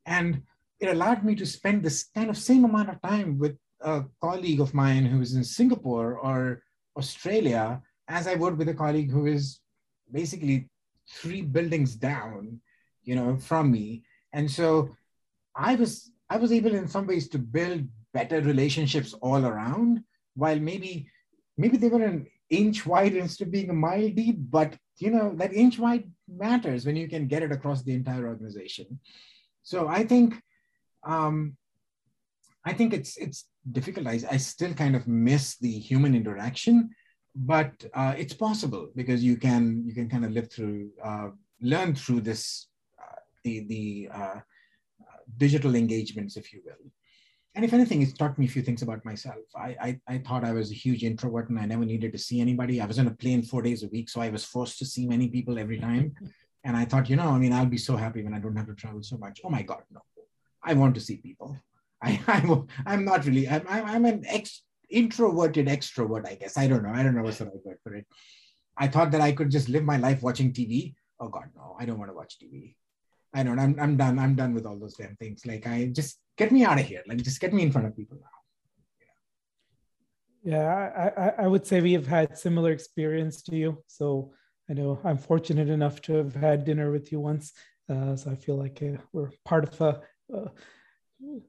And 0.07 0.43
it 0.81 0.89
allowed 0.89 1.25
me 1.25 1.35
to 1.37 1.47
spend 1.47 1.83
this 1.83 2.09
kind 2.15 2.31
of 2.31 2.37
same 2.37 2.65
amount 2.65 2.89
of 2.89 3.01
time 3.03 3.39
with 3.39 3.57
a 3.81 4.05
colleague 4.21 4.61
of 4.61 4.75
mine 4.75 5.05
who 5.05 5.21
is 5.21 5.35
in 5.35 5.45
Singapore 5.45 6.19
or 6.19 6.63
Australia 6.97 7.83
as 8.09 8.27
I 8.27 8.35
would 8.35 8.59
with 8.59 8.69
a 8.69 8.75
colleague 8.75 9.11
who 9.11 9.27
is 9.27 9.61
basically 10.11 10.69
three 11.09 11.43
buildings 11.43 11.95
down, 11.95 12.61
you 13.05 13.15
know, 13.15 13.37
from 13.37 13.71
me. 13.71 14.03
And 14.33 14.51
so 14.51 14.97
I 15.55 15.75
was 15.75 16.11
I 16.29 16.37
was 16.37 16.53
able 16.53 16.75
in 16.75 16.89
some 16.89 17.07
ways 17.07 17.29
to 17.31 17.39
build 17.39 17.83
better 18.13 18.41
relationships 18.41 19.15
all 19.21 19.45
around, 19.45 20.03
while 20.35 20.59
maybe 20.59 21.09
maybe 21.57 21.77
they 21.77 21.89
were 21.89 22.03
an 22.03 22.27
inch 22.49 22.87
wide 22.87 23.15
instead 23.15 23.47
of 23.47 23.53
being 23.53 23.71
a 23.71 23.75
mile 23.75 24.09
deep, 24.11 24.37
but 24.51 24.77
you 24.99 25.11
know, 25.11 25.35
that 25.37 25.55
inch 25.55 25.79
wide 25.79 26.11
matters 26.29 26.85
when 26.85 26.97
you 26.97 27.09
can 27.09 27.27
get 27.27 27.43
it 27.43 27.53
across 27.53 27.83
the 27.83 27.95
entire 27.95 28.27
organization. 28.27 29.01
So 29.63 29.89
I 29.89 30.05
think 30.05 30.35
um, 31.05 31.57
I 32.65 32.73
think 32.73 32.93
it's 32.93 33.17
it's 33.17 33.47
difficult. 33.73 34.07
I, 34.07 34.21
I 34.31 34.37
still 34.37 34.75
kind 34.75 34.95
of 34.95 35.07
miss 35.09 35.57
the 35.59 35.71
human 35.71 36.15
interaction, 36.15 36.91
but 37.35 37.73
uh, 37.95 38.15
it's 38.17 38.35
possible 38.35 38.91
because 38.95 39.23
you 39.25 39.37
can 39.37 39.83
you 39.87 39.95
can 39.95 40.09
kind 40.09 40.25
of 40.25 40.33
live 40.33 40.53
through 40.53 40.91
uh, 41.03 41.29
learn 41.61 41.95
through 41.95 42.21
this 42.21 42.69
uh, 43.01 43.21
the 43.45 43.67
the 43.67 44.09
uh, 44.13 44.41
digital 45.37 45.75
engagements, 45.75 46.37
if 46.37 46.53
you 46.53 46.61
will. 46.65 46.91
And 47.55 47.65
if 47.65 47.73
anything, 47.73 48.01
it's 48.01 48.13
taught 48.13 48.39
me 48.39 48.47
a 48.47 48.49
few 48.49 48.63
things 48.63 48.83
about 48.83 49.05
myself. 49.05 49.45
I, 49.57 49.77
I, 49.81 50.01
I 50.07 50.19
thought 50.19 50.45
I 50.45 50.53
was 50.53 50.71
a 50.71 50.75
huge 50.75 51.03
introvert 51.03 51.51
and 51.51 51.59
I 51.59 51.67
never 51.67 51.85
needed 51.85 52.13
to 52.13 52.19
see 52.19 52.41
anybody. 52.41 52.81
I 52.81 52.87
was 52.87 53.01
on 53.01 53.09
a 53.09 53.11
plane 53.11 53.43
four 53.43 53.61
days 53.61 53.83
a 53.83 53.89
week, 53.89 54.09
so 54.09 54.21
I 54.21 54.31
was 54.31 54.45
forced 54.45 54.79
to 54.79 54.87
see 54.87 55.05
many 55.07 55.29
people 55.29 55.59
every 55.59 55.81
time. 55.81 56.15
And 56.63 56.77
I 56.77 56.85
thought, 56.85 57.11
you 57.11 57.17
know, 57.17 57.29
I 57.29 57.39
mean, 57.39 57.53
I'll 57.53 57.67
be 57.67 57.79
so 57.79 57.97
happy 57.97 58.23
when 58.23 58.35
I 58.35 58.39
don't 58.39 58.55
have 58.55 58.69
to 58.69 58.75
travel 58.75 59.03
so 59.03 59.17
much. 59.17 59.41
Oh 59.45 59.51
my 59.51 59.63
God, 59.63 59.83
no. 59.91 60.01
I 60.63 60.75
want 60.75 60.95
to 60.95 61.01
see 61.01 61.17
people. 61.17 61.57
I, 62.03 62.21
I'm, 62.27 62.67
I'm 62.87 63.05
not 63.05 63.27
really, 63.27 63.49
I'm, 63.49 63.67
I'm 63.69 64.05
an 64.07 64.25
ex, 64.27 64.63
introverted 64.89 65.67
extrovert, 65.67 66.27
I 66.27 66.35
guess. 66.35 66.57
I 66.57 66.67
don't 66.67 66.83
know. 66.83 66.91
I 66.91 67.03
don't 67.03 67.15
know 67.15 67.23
what's 67.23 67.39
the 67.39 67.47
right 67.47 67.65
word 67.65 67.79
for 67.83 67.95
it. 67.95 68.07
I 68.77 68.89
thought 68.89 69.11
that 69.11 69.21
I 69.21 69.33
could 69.33 69.51
just 69.51 69.69
live 69.69 69.85
my 69.85 69.99
life 69.99 70.23
watching 70.23 70.53
TV. 70.53 70.95
Oh 71.21 71.29
God, 71.29 71.51
no, 71.55 71.77
I 71.79 71.85
don't 71.85 71.99
want 71.99 72.11
to 72.11 72.15
watch 72.15 72.39
TV. 72.43 72.75
I 73.35 73.43
don't, 73.43 73.59
I'm, 73.59 73.79
I'm 73.79 73.97
done. 73.97 74.19
I'm 74.19 74.35
done 74.35 74.55
with 74.55 74.67
all 74.67 74.79
those 74.79 74.95
damn 74.95 75.17
things. 75.17 75.45
Like 75.47 75.67
I 75.67 75.87
just 75.93 76.19
get 76.37 76.51
me 76.51 76.65
out 76.65 76.81
of 76.81 76.87
here. 76.87 77.03
Like 77.07 77.19
just 77.19 77.41
get 77.41 77.53
me 77.53 77.63
in 77.63 77.71
front 77.71 77.87
of 77.87 77.97
people 77.97 78.19
now. 78.21 78.27
Yeah, 80.43 81.13
I, 81.19 81.45
I, 81.45 81.47
would 81.47 81.67
say 81.67 81.83
we 81.83 81.93
have 81.93 82.07
had 82.07 82.39
similar 82.39 82.73
experience 82.73 83.43
to 83.43 83.57
you. 83.57 83.85
So 83.89 84.33
I 84.71 84.73
know 84.73 84.99
I'm 85.05 85.19
fortunate 85.19 85.69
enough 85.69 86.01
to 86.03 86.15
have 86.15 86.35
had 86.35 86.65
dinner 86.65 86.91
with 86.91 87.13
you 87.13 87.21
once. 87.21 87.53
Uh, 87.91 88.17
so 88.17 88.31
I 88.31 88.37
feel 88.37 88.57
like 88.57 88.83
uh, 88.83 88.97
we're 89.13 89.33
part 89.45 89.65
of 89.65 89.79
a 89.83 90.01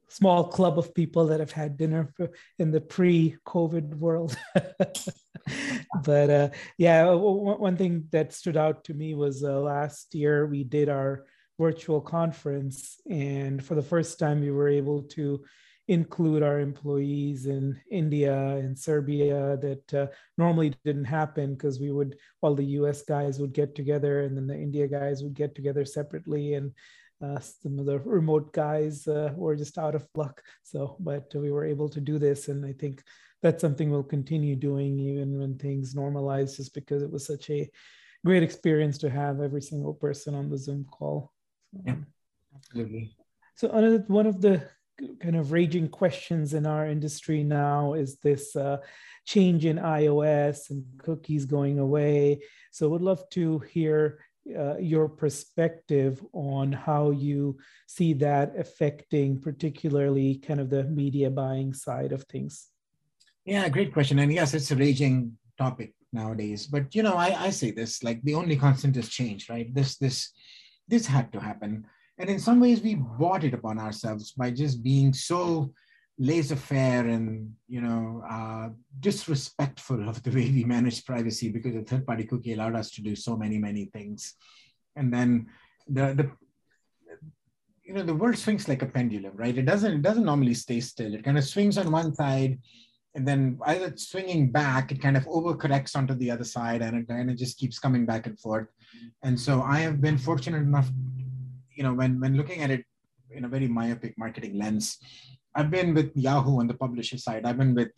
small 0.09 0.43
club 0.45 0.77
of 0.77 0.93
people 0.93 1.27
that 1.27 1.39
have 1.39 1.51
had 1.51 1.77
dinner 1.77 2.13
in 2.59 2.71
the 2.71 2.81
pre-COVID 2.81 3.95
world. 3.95 4.37
but 6.03 6.29
uh, 6.29 6.49
yeah, 6.77 7.11
one 7.11 7.77
thing 7.77 8.05
that 8.11 8.33
stood 8.33 8.57
out 8.57 8.83
to 8.85 8.93
me 8.93 9.13
was 9.13 9.43
uh, 9.43 9.59
last 9.59 10.13
year 10.13 10.45
we 10.45 10.63
did 10.63 10.89
our 10.89 11.25
virtual 11.59 12.01
conference. 12.01 12.99
And 13.09 13.63
for 13.63 13.75
the 13.75 13.81
first 13.81 14.19
time, 14.19 14.41
we 14.41 14.51
were 14.51 14.67
able 14.67 15.03
to 15.03 15.43
include 15.87 16.41
our 16.43 16.59
employees 16.59 17.47
in 17.47 17.79
India 17.89 18.35
and 18.57 18.77
Serbia 18.77 19.57
that 19.61 19.93
uh, 19.93 20.07
normally 20.37 20.73
didn't 20.85 21.05
happen 21.05 21.53
because 21.53 21.79
we 21.79 21.91
would, 21.91 22.15
all 22.41 22.55
the 22.55 22.73
US 22.79 23.01
guys 23.01 23.39
would 23.39 23.53
get 23.53 23.75
together 23.75 24.21
and 24.21 24.37
then 24.37 24.47
the 24.47 24.55
India 24.55 24.87
guys 24.87 25.21
would 25.23 25.33
get 25.33 25.53
together 25.53 25.85
separately. 25.85 26.53
And 26.53 26.71
uh, 27.21 27.39
some 27.39 27.77
of 27.79 27.85
the 27.85 27.99
remote 27.99 28.51
guys 28.53 29.07
uh, 29.07 29.31
were 29.35 29.55
just 29.55 29.77
out 29.77 29.95
of 29.95 30.07
luck. 30.15 30.41
So, 30.63 30.97
but 30.99 31.31
we 31.35 31.51
were 31.51 31.65
able 31.65 31.89
to 31.89 32.01
do 32.01 32.17
this. 32.17 32.47
And 32.47 32.65
I 32.65 32.73
think 32.73 33.03
that's 33.41 33.61
something 33.61 33.89
we'll 33.89 34.03
continue 34.03 34.55
doing 34.55 34.99
even 34.99 35.39
when 35.39 35.57
things 35.57 35.93
normalize, 35.93 36.57
just 36.57 36.73
because 36.73 37.01
it 37.01 37.11
was 37.11 37.25
such 37.25 37.49
a 37.49 37.69
great 38.25 38.43
experience 38.43 38.97
to 38.99 39.09
have 39.09 39.41
every 39.41 39.61
single 39.61 39.93
person 39.93 40.35
on 40.35 40.49
the 40.49 40.57
Zoom 40.57 40.85
call. 40.85 41.31
So, 41.73 41.81
yeah, 41.85 41.95
absolutely. 42.55 43.15
So, 43.55 43.67
one 44.07 44.27
of 44.27 44.41
the 44.41 44.67
kind 45.19 45.35
of 45.35 45.51
raging 45.51 45.89
questions 45.89 46.53
in 46.53 46.65
our 46.65 46.87
industry 46.87 47.43
now 47.43 47.93
is 47.93 48.17
this 48.19 48.55
uh, 48.55 48.77
change 49.25 49.65
in 49.65 49.77
iOS 49.77 50.69
and 50.69 50.85
cookies 50.99 51.45
going 51.45 51.79
away. 51.79 52.41
So, 52.71 52.89
would 52.89 53.01
love 53.01 53.27
to 53.31 53.59
hear 53.59 54.19
uh, 54.57 54.77
your 54.77 55.07
perspective 55.07 56.23
on 56.33 56.71
how 56.71 57.11
you 57.11 57.57
see 57.87 58.13
that 58.13 58.53
affecting, 58.57 59.39
particularly 59.39 60.35
kind 60.35 60.59
of 60.59 60.69
the 60.69 60.83
media 60.85 61.29
buying 61.29 61.73
side 61.73 62.11
of 62.11 62.23
things. 62.23 62.67
Yeah, 63.45 63.67
great 63.69 63.93
question. 63.93 64.19
And 64.19 64.31
yes, 64.31 64.53
it's 64.53 64.71
a 64.71 64.75
raging 64.75 65.37
topic 65.57 65.93
nowadays. 66.13 66.67
But 66.67 66.93
you 66.95 67.03
know, 67.03 67.15
I, 67.15 67.45
I 67.45 67.49
say 67.49 67.71
this 67.71 68.03
like 68.03 68.21
the 68.23 68.35
only 68.35 68.55
constant 68.55 68.97
is 68.97 69.09
change, 69.09 69.49
right? 69.49 69.73
This 69.73 69.97
this 69.97 70.31
this 70.87 71.05
had 71.05 71.31
to 71.33 71.39
happen. 71.39 71.85
And 72.17 72.29
in 72.29 72.39
some 72.39 72.59
ways, 72.59 72.81
we 72.81 72.95
bought 72.95 73.43
it 73.43 73.53
upon 73.53 73.79
ourselves 73.79 74.31
by 74.31 74.51
just 74.51 74.83
being 74.83 75.13
so 75.13 75.73
laissez-faire 76.21 77.07
and 77.07 77.51
you 77.67 77.81
know 77.81 78.23
uh, 78.29 78.69
disrespectful 78.99 80.07
of 80.07 80.21
the 80.21 80.29
way 80.29 80.47
we 80.51 80.63
manage 80.63 81.03
privacy 81.03 81.49
because 81.49 81.73
the 81.73 81.81
third-party 81.81 82.25
cookie 82.25 82.53
allowed 82.53 82.75
us 82.75 82.91
to 82.91 83.01
do 83.01 83.15
so 83.15 83.35
many 83.35 83.57
many 83.57 83.85
things. 83.85 84.35
And 84.95 85.11
then 85.11 85.47
the 85.87 86.13
the 86.13 86.31
you 87.83 87.93
know 87.95 88.03
the 88.03 88.13
world 88.13 88.37
swings 88.37 88.67
like 88.69 88.83
a 88.83 88.85
pendulum 88.85 89.35
right? 89.35 89.57
It 89.57 89.65
doesn't 89.65 89.93
it 89.99 90.01
doesn't 90.03 90.29
normally 90.31 90.53
stay 90.53 90.79
still. 90.79 91.13
It 91.15 91.23
kind 91.23 91.39
of 91.39 91.43
swings 91.43 91.79
on 91.79 91.91
one 91.91 92.13
side 92.13 92.59
and 93.15 93.27
then 93.27 93.59
either 93.65 93.87
it's 93.87 94.07
swinging 94.09 94.51
back 94.51 94.91
it 94.91 95.01
kind 95.01 95.17
of 95.17 95.25
overcorrects 95.25 95.95
onto 95.95 96.13
the 96.13 96.29
other 96.29 96.45
side 96.45 96.83
and 96.83 96.97
it 96.97 97.07
kind 97.07 97.31
of 97.31 97.35
just 97.35 97.57
keeps 97.57 97.79
coming 97.79 98.05
back 98.05 98.27
and 98.27 98.39
forth. 98.39 98.67
And 99.23 99.39
so 99.39 99.63
i 99.63 99.79
have 99.79 99.99
been 100.01 100.19
fortunate 100.19 100.61
enough 100.61 100.89
you 101.75 101.83
know 101.83 101.93
when 101.93 102.19
when 102.19 102.37
looking 102.37 102.61
at 102.61 102.69
it 102.69 102.85
in 103.31 103.45
a 103.45 103.47
very 103.47 103.67
myopic 103.67 104.13
marketing 104.17 104.57
lens 104.59 104.97
I've 105.55 105.71
been 105.71 105.93
with 105.93 106.11
Yahoo 106.15 106.59
on 106.59 106.67
the 106.67 106.73
publisher 106.73 107.17
side. 107.17 107.45
I've 107.45 107.57
been 107.57 107.75
with, 107.75 107.91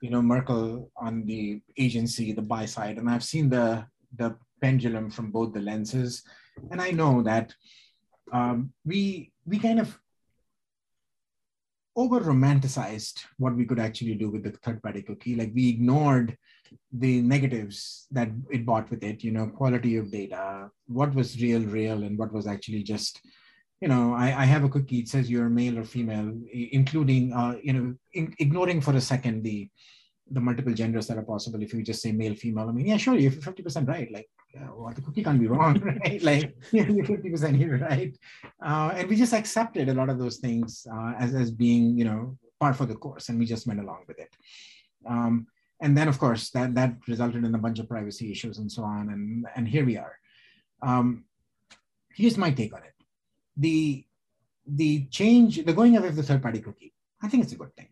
you 0.00 0.10
know, 0.10 0.22
Merkle 0.22 0.90
on 0.96 1.24
the 1.26 1.60
agency, 1.76 2.32
the 2.32 2.42
buy 2.42 2.66
side, 2.66 2.98
and 2.98 3.08
I've 3.08 3.24
seen 3.24 3.50
the 3.50 3.86
the 4.16 4.36
pendulum 4.60 5.10
from 5.10 5.30
both 5.30 5.52
the 5.52 5.60
lenses, 5.60 6.22
and 6.70 6.80
I 6.80 6.90
know 6.90 7.22
that 7.22 7.54
um, 8.32 8.72
we 8.84 9.32
we 9.46 9.58
kind 9.58 9.80
of 9.80 9.98
over 11.96 12.20
romanticized 12.20 13.24
what 13.38 13.54
we 13.54 13.64
could 13.64 13.78
actually 13.78 14.14
do 14.14 14.30
with 14.30 14.42
the 14.42 14.50
third 14.50 14.82
party 14.82 15.02
cookie. 15.02 15.36
Like 15.36 15.52
we 15.54 15.68
ignored 15.68 16.36
the 16.92 17.22
negatives 17.22 18.06
that 18.10 18.28
it 18.50 18.66
brought 18.66 18.90
with 18.90 19.04
it. 19.04 19.22
You 19.22 19.30
know, 19.30 19.46
quality 19.46 19.96
of 19.96 20.10
data, 20.10 20.70
what 20.86 21.14
was 21.14 21.40
real, 21.40 21.62
real, 21.62 22.02
and 22.02 22.18
what 22.18 22.32
was 22.32 22.46
actually 22.46 22.82
just 22.82 23.20
you 23.84 23.88
know, 23.88 24.14
I, 24.14 24.28
I 24.44 24.44
have 24.46 24.64
a 24.64 24.70
cookie. 24.70 25.00
It 25.00 25.08
says 25.08 25.30
you're 25.30 25.50
male 25.50 25.78
or 25.78 25.84
female, 25.84 26.32
including, 26.50 27.34
uh, 27.34 27.56
you 27.62 27.74
know, 27.74 27.94
in, 28.14 28.34
ignoring 28.38 28.80
for 28.80 28.94
a 28.94 29.00
second 29.00 29.42
the 29.42 29.68
the 30.30 30.40
multiple 30.40 30.72
genders 30.72 31.06
that 31.08 31.18
are 31.18 31.28
possible. 31.34 31.62
If 31.62 31.74
you 31.74 31.82
just 31.82 32.00
say 32.00 32.10
male, 32.10 32.34
female, 32.34 32.70
I 32.70 32.72
mean, 32.72 32.86
yeah, 32.86 32.96
sure, 32.96 33.14
you're 33.14 33.30
50% 33.30 33.86
right. 33.86 34.10
Like, 34.10 34.30
uh, 34.58 34.70
well, 34.74 34.94
the 34.94 35.02
cookie 35.02 35.22
can't 35.22 35.38
be 35.38 35.48
wrong, 35.48 35.78
right? 36.02 36.22
Like, 36.22 36.56
you're 36.72 36.86
50% 36.86 37.56
here, 37.58 37.76
right? 37.76 38.16
Uh, 38.64 38.94
and 38.96 39.06
we 39.06 39.16
just 39.16 39.34
accepted 39.34 39.90
a 39.90 39.94
lot 40.00 40.08
of 40.08 40.18
those 40.18 40.38
things 40.38 40.86
uh, 40.90 41.12
as, 41.18 41.34
as 41.34 41.50
being, 41.50 41.98
you 41.98 42.06
know, 42.06 42.38
part 42.58 42.74
for 42.74 42.86
the 42.86 42.94
course, 42.94 43.28
and 43.28 43.38
we 43.38 43.44
just 43.44 43.66
went 43.66 43.80
along 43.80 44.04
with 44.08 44.18
it. 44.18 44.34
Um, 45.06 45.46
and 45.82 45.94
then, 45.94 46.08
of 46.08 46.18
course, 46.18 46.48
that 46.52 46.74
that 46.74 46.96
resulted 47.06 47.44
in 47.44 47.54
a 47.54 47.58
bunch 47.58 47.78
of 47.80 47.90
privacy 47.90 48.32
issues 48.32 48.56
and 48.56 48.72
so 48.72 48.82
on. 48.82 49.10
And 49.10 49.46
and 49.54 49.68
here 49.68 49.84
we 49.84 49.98
are. 49.98 50.18
Um, 50.80 51.24
here's 52.14 52.38
my 52.38 52.50
take 52.50 52.72
on 52.72 52.82
it 52.82 52.93
the 53.56 54.04
the 54.66 55.04
change, 55.06 55.64
the 55.64 55.72
going 55.72 55.96
away 55.96 56.08
of 56.08 56.16
the 56.16 56.22
third 56.22 56.42
party 56.42 56.60
cookie, 56.60 56.94
I 57.22 57.28
think 57.28 57.44
it's 57.44 57.52
a 57.52 57.56
good 57.56 57.74
thing. 57.76 57.88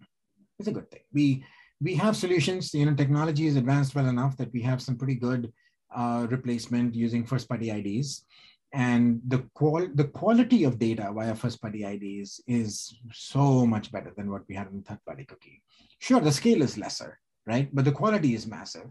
It's 0.58 0.68
a 0.68 0.72
good 0.72 0.90
thing. 0.90 1.02
We 1.12 1.44
we 1.80 1.94
have 1.96 2.16
solutions. 2.16 2.72
You 2.74 2.86
know, 2.86 2.94
technology 2.94 3.46
is 3.46 3.56
advanced 3.56 3.94
well 3.94 4.06
enough 4.06 4.36
that 4.36 4.52
we 4.52 4.62
have 4.62 4.80
some 4.80 4.96
pretty 4.96 5.16
good 5.16 5.52
uh, 5.94 6.26
replacement 6.30 6.94
using 6.94 7.26
first 7.26 7.48
party 7.48 7.70
IDs. 7.70 8.24
And 8.72 9.20
the 9.28 9.40
qual 9.54 9.86
the 9.94 10.04
quality 10.04 10.64
of 10.64 10.78
data 10.78 11.12
via 11.14 11.34
first 11.34 11.60
party 11.60 11.84
IDs 11.84 12.40
is 12.46 12.94
so 13.12 13.66
much 13.66 13.92
better 13.92 14.12
than 14.16 14.30
what 14.30 14.44
we 14.48 14.54
had 14.54 14.68
in 14.68 14.82
third 14.82 15.04
party 15.04 15.24
cookie. 15.24 15.62
Sure, 15.98 16.20
the 16.20 16.32
scale 16.32 16.62
is 16.62 16.78
lesser, 16.78 17.18
right? 17.46 17.68
But 17.74 17.84
the 17.84 17.92
quality 17.92 18.34
is 18.34 18.46
massive. 18.46 18.88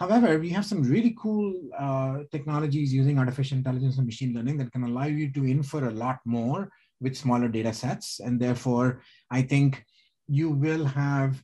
However, 0.00 0.38
we 0.38 0.48
have 0.48 0.64
some 0.64 0.82
really 0.82 1.14
cool 1.20 1.54
uh, 1.78 2.20
technologies 2.32 2.92
using 2.92 3.18
artificial 3.18 3.58
intelligence 3.58 3.98
and 3.98 4.06
machine 4.06 4.32
learning 4.34 4.56
that 4.58 4.72
can 4.72 4.84
allow 4.84 5.04
you 5.04 5.30
to 5.32 5.44
infer 5.44 5.88
a 5.88 5.90
lot 5.90 6.20
more 6.24 6.70
with 7.02 7.14
smaller 7.14 7.48
data 7.48 7.72
sets. 7.74 8.18
And 8.18 8.40
therefore, 8.40 9.02
I 9.30 9.42
think 9.42 9.84
you 10.26 10.48
will 10.48 10.86
have 10.86 11.42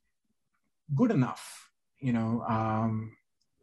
good 0.94 1.10
enough, 1.10 1.68
you 2.00 2.14
know, 2.14 2.42
um, 2.48 3.12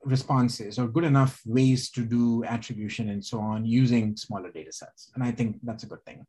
responses 0.05 0.77
or 0.77 0.87
good 0.87 1.05
enough 1.05 1.41
ways 1.43 1.89
to 1.91 2.01
do 2.01 2.43
attribution 2.43 3.09
and 3.09 3.25
so 3.25 3.39
on 3.39 3.65
using 3.65 4.15
smaller 4.15 4.51
data 4.51 4.71
sets. 4.71 5.11
And 5.15 5.23
I 5.23 5.31
think 5.31 5.57
that's 5.63 5.83
a 5.83 5.87
good 5.87 6.05
thing. 6.05 6.23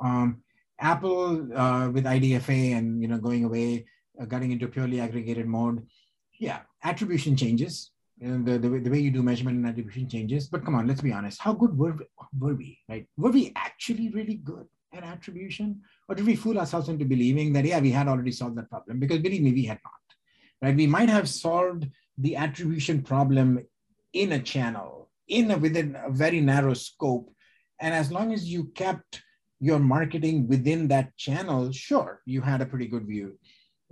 Um, 0.00 0.42
Apple 0.80 1.46
uh, 1.54 1.90
with 1.90 2.04
IDFA 2.04 2.76
and 2.76 3.02
you 3.02 3.08
know 3.08 3.18
going 3.18 3.44
away, 3.44 3.84
uh, 4.20 4.24
getting 4.24 4.50
into 4.50 4.66
purely 4.66 4.98
aggregated 5.00 5.46
mode, 5.46 5.86
yeah, 6.42 6.60
attribution 6.82 7.36
changes. 7.36 7.92
The, 8.20 8.58
the, 8.62 8.68
the 8.84 8.90
way 8.90 9.00
you 9.00 9.10
do 9.10 9.22
measurement 9.22 9.56
and 9.58 9.66
attribution 9.66 10.08
changes. 10.08 10.46
But 10.46 10.64
come 10.64 10.74
on, 10.76 10.86
let's 10.86 11.00
be 11.00 11.12
honest. 11.12 11.40
How 11.40 11.52
good 11.52 11.76
were, 11.76 11.96
were 12.38 12.54
we, 12.54 12.78
right? 12.88 13.06
Were 13.16 13.30
we 13.30 13.52
actually 13.56 14.10
really 14.10 14.38
good 14.50 14.66
at 14.92 15.02
attribution? 15.02 15.80
Or 16.08 16.14
did 16.14 16.26
we 16.26 16.36
fool 16.36 16.58
ourselves 16.58 16.88
into 16.88 17.04
believing 17.04 17.52
that, 17.54 17.64
yeah, 17.64 17.80
we 17.80 17.90
had 17.90 18.08
already 18.08 18.30
solved 18.30 18.56
that 18.58 18.70
problem? 18.70 19.00
Because 19.00 19.18
believe 19.18 19.42
me, 19.42 19.52
we 19.52 19.64
had 19.64 19.80
not, 19.84 20.06
right? 20.62 20.76
We 20.76 20.86
might 20.86 21.08
have 21.08 21.28
solved 21.28 21.88
the 22.18 22.36
attribution 22.36 23.02
problem 23.02 23.64
in 24.12 24.32
a 24.32 24.42
channel, 24.52 25.10
in 25.26 25.50
a, 25.50 25.58
within 25.58 25.96
a 25.96 26.10
very 26.10 26.40
narrow 26.40 26.74
scope. 26.74 27.32
And 27.80 27.92
as 27.92 28.12
long 28.12 28.32
as 28.32 28.44
you 28.52 28.66
kept 28.82 29.22
your 29.58 29.80
marketing 29.80 30.48
within 30.48 30.88
that 30.88 31.16
channel, 31.16 31.72
sure, 31.72 32.20
you 32.24 32.40
had 32.40 32.60
a 32.60 32.66
pretty 32.66 32.86
good 32.86 33.06
view. 33.06 33.38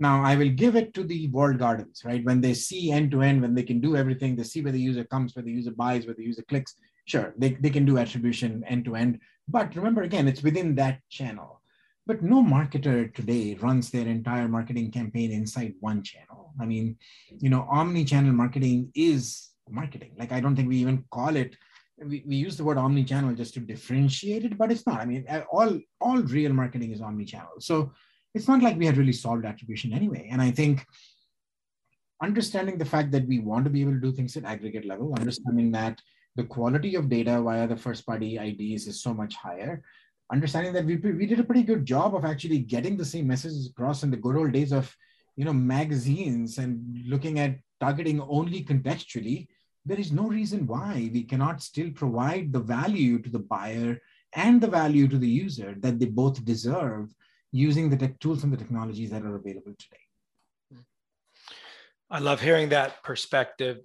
Now 0.01 0.23
I 0.23 0.35
will 0.35 0.49
give 0.49 0.75
it 0.75 0.95
to 0.95 1.03
the 1.03 1.27
walled 1.27 1.59
gardens, 1.59 2.01
right? 2.03 2.25
When 2.25 2.41
they 2.41 2.55
see 2.55 2.91
end 2.91 3.11
to 3.11 3.21
end, 3.21 3.39
when 3.39 3.53
they 3.53 3.61
can 3.61 3.79
do 3.79 3.95
everything, 3.95 4.35
they 4.35 4.41
see 4.41 4.63
where 4.63 4.71
the 4.71 4.79
user 4.79 5.03
comes, 5.03 5.35
where 5.35 5.43
the 5.43 5.51
user 5.51 5.69
buys, 5.69 6.07
where 6.07 6.15
the 6.15 6.23
user 6.23 6.41
clicks. 6.41 6.73
Sure, 7.05 7.35
they, 7.37 7.51
they 7.51 7.69
can 7.69 7.85
do 7.85 7.99
attribution 7.99 8.63
end 8.65 8.83
to 8.85 8.95
end. 8.95 9.19
But 9.47 9.75
remember, 9.75 10.01
again, 10.01 10.27
it's 10.27 10.41
within 10.41 10.73
that 10.75 11.01
channel. 11.09 11.61
But 12.07 12.23
no 12.23 12.43
marketer 12.43 13.13
today 13.13 13.53
runs 13.61 13.91
their 13.91 14.07
entire 14.07 14.47
marketing 14.47 14.89
campaign 14.89 15.31
inside 15.31 15.75
one 15.81 16.01
channel. 16.01 16.51
I 16.59 16.65
mean, 16.65 16.97
you 17.37 17.51
know, 17.51 17.67
omni-channel 17.69 18.33
marketing 18.33 18.91
is 18.95 19.51
marketing. 19.69 20.13
Like 20.17 20.31
I 20.31 20.39
don't 20.39 20.55
think 20.55 20.67
we 20.67 20.77
even 20.77 21.05
call 21.11 21.35
it 21.35 21.55
we, 22.03 22.23
we 22.25 22.35
use 22.35 22.57
the 22.57 22.63
word 22.63 22.79
omni-channel 22.79 23.35
just 23.35 23.53
to 23.53 23.59
differentiate 23.59 24.45
it, 24.45 24.57
but 24.57 24.71
it's 24.71 24.87
not. 24.87 25.01
I 25.01 25.05
mean, 25.05 25.27
all 25.51 25.79
all 25.99 26.17
real 26.23 26.53
marketing 26.53 26.91
is 26.91 27.01
omni-channel. 27.01 27.59
So 27.59 27.93
it's 28.33 28.47
not 28.47 28.61
like 28.61 28.77
we 28.77 28.85
had 28.85 28.97
really 28.97 29.13
solved 29.13 29.45
attribution 29.45 29.93
anyway. 29.93 30.29
And 30.31 30.41
I 30.41 30.51
think 30.51 30.85
understanding 32.21 32.77
the 32.77 32.85
fact 32.85 33.11
that 33.11 33.27
we 33.27 33.39
want 33.39 33.65
to 33.65 33.71
be 33.71 33.81
able 33.81 33.93
to 33.93 33.99
do 33.99 34.11
things 34.11 34.37
at 34.37 34.45
aggregate 34.45 34.85
level, 34.85 35.13
understanding 35.15 35.71
that 35.71 35.99
the 36.35 36.43
quality 36.43 36.95
of 36.95 37.09
data 37.09 37.41
via 37.41 37.67
the 37.67 37.75
first 37.75 38.05
party 38.05 38.37
IDs 38.37 38.87
is 38.87 39.01
so 39.01 39.13
much 39.13 39.35
higher, 39.35 39.83
understanding 40.31 40.71
that 40.73 40.85
we, 40.85 40.95
we 40.95 41.25
did 41.25 41.39
a 41.39 41.43
pretty 41.43 41.63
good 41.63 41.85
job 41.85 42.15
of 42.15 42.23
actually 42.23 42.59
getting 42.59 42.95
the 42.95 43.05
same 43.05 43.27
messages 43.27 43.69
across 43.69 44.03
in 44.03 44.11
the 44.11 44.17
good 44.17 44.37
old 44.37 44.51
days 44.53 44.71
of 44.71 44.95
you 45.35 45.45
know 45.45 45.53
magazines 45.53 46.57
and 46.57 46.81
looking 47.07 47.39
at 47.39 47.57
targeting 47.79 48.21
only 48.21 48.63
contextually 48.63 49.47
there 49.85 49.99
is 49.99 50.11
no 50.11 50.27
reason 50.27 50.67
why 50.67 51.09
we 51.13 51.23
cannot 51.23 51.61
still 51.61 51.89
provide 51.91 52.51
the 52.51 52.59
value 52.59 53.19
to 53.19 53.29
the 53.29 53.39
buyer 53.39 53.99
and 54.33 54.61
the 54.61 54.67
value 54.67 55.07
to 55.07 55.17
the 55.17 55.27
user 55.27 55.75
that 55.79 55.99
they 55.99 56.05
both 56.05 56.43
deserve 56.45 57.13
using 57.51 57.89
the 57.89 57.97
tech 57.97 58.19
tools 58.19 58.43
and 58.43 58.51
the 58.51 58.57
technologies 58.57 59.11
that 59.11 59.23
are 59.23 59.35
available 59.35 59.73
today. 59.77 60.81
I 62.09 62.19
love 62.19 62.41
hearing 62.41 62.69
that 62.69 63.03
perspective. 63.03 63.79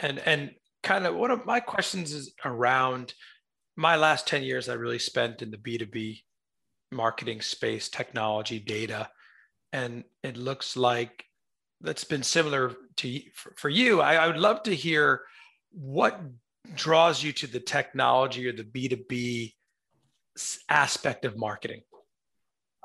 And, 0.00 0.18
and 0.20 0.50
kind 0.82 1.06
of 1.06 1.14
one 1.14 1.30
of 1.30 1.46
my 1.46 1.60
questions 1.60 2.12
is 2.12 2.34
around 2.44 3.14
my 3.76 3.96
last 3.96 4.26
10 4.26 4.42
years 4.42 4.68
I 4.68 4.74
really 4.74 4.98
spent 4.98 5.42
in 5.42 5.50
the 5.50 5.56
B2B 5.56 6.20
marketing 6.90 7.40
space, 7.40 7.88
technology, 7.88 8.58
data. 8.58 9.08
And 9.72 10.04
it 10.22 10.36
looks 10.36 10.76
like 10.76 11.24
that's 11.80 12.04
been 12.04 12.22
similar 12.22 12.74
to 12.96 13.20
for 13.56 13.68
you. 13.68 14.00
I, 14.00 14.14
I 14.14 14.26
would 14.26 14.38
love 14.38 14.62
to 14.64 14.74
hear 14.74 15.22
what 15.70 16.20
draws 16.74 17.22
you 17.22 17.32
to 17.32 17.46
the 17.46 17.60
technology 17.60 18.48
or 18.48 18.52
the 18.52 18.64
B2B 18.64 19.52
aspect 20.68 21.24
of 21.24 21.36
marketing. 21.36 21.82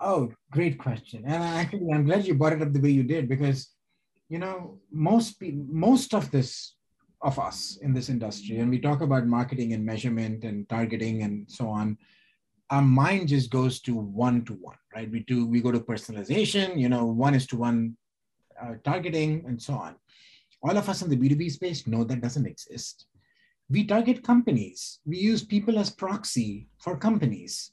Oh, 0.05 0.33
great 0.51 0.77
question. 0.77 1.23
And 1.25 1.41
actually, 1.41 1.87
I'm 1.93 2.03
glad 2.03 2.25
you 2.25 2.33
brought 2.33 2.51
it 2.51 2.61
up 2.61 2.73
the 2.73 2.81
way 2.81 2.89
you 2.89 3.03
did 3.03 3.29
because, 3.29 3.69
you 4.27 4.37
know, 4.37 4.79
most 4.91 5.39
people, 5.39 5.65
most 5.69 6.13
of 6.13 6.29
this 6.29 6.75
of 7.21 7.39
us 7.39 7.77
in 7.81 7.93
this 7.93 8.09
industry, 8.09 8.59
and 8.59 8.69
we 8.69 8.79
talk 8.79 8.99
about 8.99 9.25
marketing 9.25 9.71
and 9.71 9.85
measurement 9.85 10.43
and 10.43 10.67
targeting 10.67 11.23
and 11.23 11.49
so 11.49 11.69
on, 11.69 11.97
our 12.69 12.81
mind 12.81 13.29
just 13.29 13.49
goes 13.49 13.79
to 13.79 13.95
one 13.95 14.43
to 14.43 14.53
one, 14.55 14.75
right? 14.93 15.09
We 15.09 15.21
do 15.21 15.47
we 15.47 15.61
go 15.61 15.71
to 15.71 15.79
personalization, 15.79 16.77
you 16.77 16.89
know, 16.89 17.05
one 17.05 17.33
is 17.33 17.47
to 17.47 17.57
one 17.57 17.95
uh, 18.61 18.73
targeting 18.83 19.45
and 19.47 19.61
so 19.61 19.73
on. 19.75 19.95
All 20.63 20.77
of 20.77 20.89
us 20.89 21.01
in 21.01 21.09
the 21.09 21.15
B2B 21.15 21.49
space 21.51 21.87
know 21.87 22.03
that 22.03 22.19
doesn't 22.19 22.45
exist. 22.45 23.05
We 23.69 23.85
target 23.85 24.21
companies. 24.21 24.99
We 25.05 25.17
use 25.17 25.45
people 25.45 25.79
as 25.79 25.89
proxy 25.89 26.67
for 26.79 26.97
companies. 26.97 27.71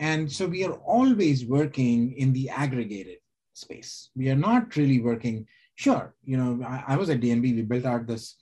And 0.00 0.32
so 0.32 0.46
we 0.46 0.64
are 0.64 0.72
always 0.96 1.44
working 1.44 2.14
in 2.14 2.32
the 2.32 2.48
aggregated 2.48 3.18
space. 3.52 4.08
We 4.16 4.30
are 4.30 4.42
not 4.48 4.74
really 4.74 4.98
working, 4.98 5.46
sure, 5.74 6.14
you 6.24 6.38
know, 6.38 6.64
I, 6.66 6.94
I 6.94 6.96
was 6.96 7.10
at 7.10 7.20
DNB, 7.20 7.54
we 7.54 7.62
built 7.62 7.84
out 7.84 8.06
this, 8.06 8.36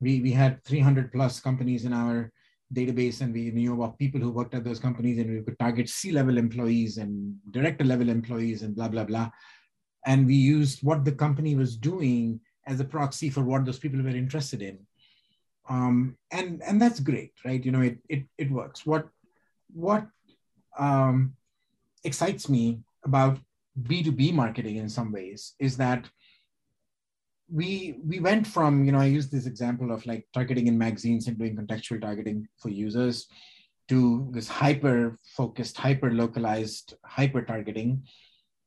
we, 0.00 0.22
we 0.22 0.32
had 0.32 0.64
300 0.64 1.12
plus 1.12 1.38
companies 1.38 1.84
in 1.84 1.92
our 1.92 2.32
database 2.72 3.20
and 3.20 3.34
we 3.34 3.50
knew 3.50 3.74
about 3.74 3.98
people 3.98 4.22
who 4.22 4.30
worked 4.30 4.54
at 4.54 4.64
those 4.64 4.80
companies 4.80 5.18
and 5.18 5.30
we 5.30 5.42
could 5.42 5.58
target 5.58 5.90
C-level 5.90 6.38
employees 6.38 6.96
and 6.96 7.36
director 7.50 7.84
level 7.84 8.08
employees 8.08 8.62
and 8.62 8.74
blah, 8.74 8.88
blah, 8.88 9.04
blah. 9.04 9.28
And 10.06 10.26
we 10.26 10.34
used 10.34 10.82
what 10.82 11.04
the 11.04 11.12
company 11.12 11.54
was 11.54 11.76
doing 11.76 12.40
as 12.66 12.80
a 12.80 12.86
proxy 12.86 13.28
for 13.28 13.42
what 13.42 13.66
those 13.66 13.78
people 13.78 14.02
were 14.02 14.08
interested 14.08 14.62
in. 14.62 14.78
Um, 15.68 16.16
and, 16.30 16.62
and 16.62 16.80
that's 16.80 17.00
great, 17.00 17.34
right? 17.44 17.62
You 17.62 17.70
know, 17.70 17.82
it, 17.82 17.98
it, 18.08 18.24
it 18.38 18.50
works. 18.50 18.86
What, 18.86 19.08
what 19.74 20.06
um, 20.78 21.34
excites 22.04 22.48
me 22.48 22.80
about 23.04 23.38
B2B 23.80 24.32
marketing 24.32 24.76
in 24.76 24.88
some 24.88 25.12
ways 25.12 25.54
is 25.58 25.76
that 25.78 26.08
we 27.52 27.96
we 28.06 28.18
went 28.18 28.46
from 28.46 28.84
you 28.84 28.92
know 28.92 28.98
i 28.98 29.04
use 29.04 29.28
this 29.28 29.46
example 29.46 29.92
of 29.92 30.04
like 30.06 30.26
targeting 30.32 30.68
in 30.68 30.78
magazines 30.78 31.28
and 31.28 31.38
doing 31.38 31.54
contextual 31.54 32.00
targeting 32.00 32.48
for 32.58 32.70
users 32.70 33.26
to 33.88 34.28
this 34.32 34.48
hyper 34.48 35.18
focused 35.36 35.76
hyper 35.76 36.10
localized 36.10 36.94
hyper 37.04 37.42
targeting 37.42 38.02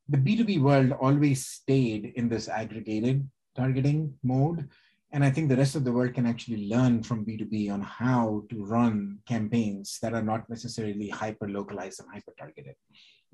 the 0.09 0.17
b2b 0.17 0.59
world 0.61 0.91
always 0.91 1.47
stayed 1.47 2.13
in 2.15 2.29
this 2.29 2.47
aggregated 2.47 3.27
targeting 3.55 4.13
mode 4.23 4.69
and 5.11 5.23
i 5.23 5.29
think 5.29 5.49
the 5.49 5.55
rest 5.55 5.75
of 5.75 5.83
the 5.83 5.91
world 5.91 6.13
can 6.13 6.25
actually 6.25 6.67
learn 6.67 7.01
from 7.03 7.25
b2b 7.25 7.71
on 7.71 7.81
how 7.81 8.43
to 8.49 8.63
run 8.63 9.17
campaigns 9.27 9.99
that 10.01 10.13
are 10.13 10.23
not 10.23 10.49
necessarily 10.49 11.09
hyper 11.09 11.47
localized 11.47 11.99
and 11.99 12.09
hyper 12.11 12.33
targeted 12.37 12.75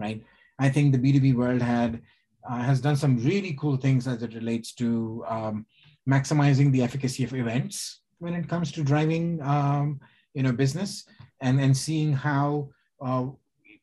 right? 0.02 0.24
I 0.60 0.70
think 0.70 0.92
the 0.92 1.00
b2b 1.00 1.36
world 1.36 1.62
had 1.62 2.02
uh, 2.50 2.58
has 2.58 2.82
done 2.82 2.96
some 2.96 3.18
really 3.24 3.56
cool 3.60 3.78
things 3.78 4.08
as 4.08 4.24
it 4.24 4.34
relates 4.34 4.74
to 4.74 5.24
um, 5.28 5.66
maximizing 6.10 6.72
the 6.72 6.82
efficacy 6.82 7.24
of 7.24 7.34
events 7.36 8.02
when 8.18 8.34
it 8.34 8.50
comes 8.50 8.72
to 8.72 8.84
driving 8.84 9.40
um, 9.44 10.00
you 10.34 10.44
know 10.44 10.52
business 10.52 11.06
and 11.42 11.60
and 11.62 11.76
seeing 11.76 12.12
how 12.14 12.70
uh, 13.06 13.26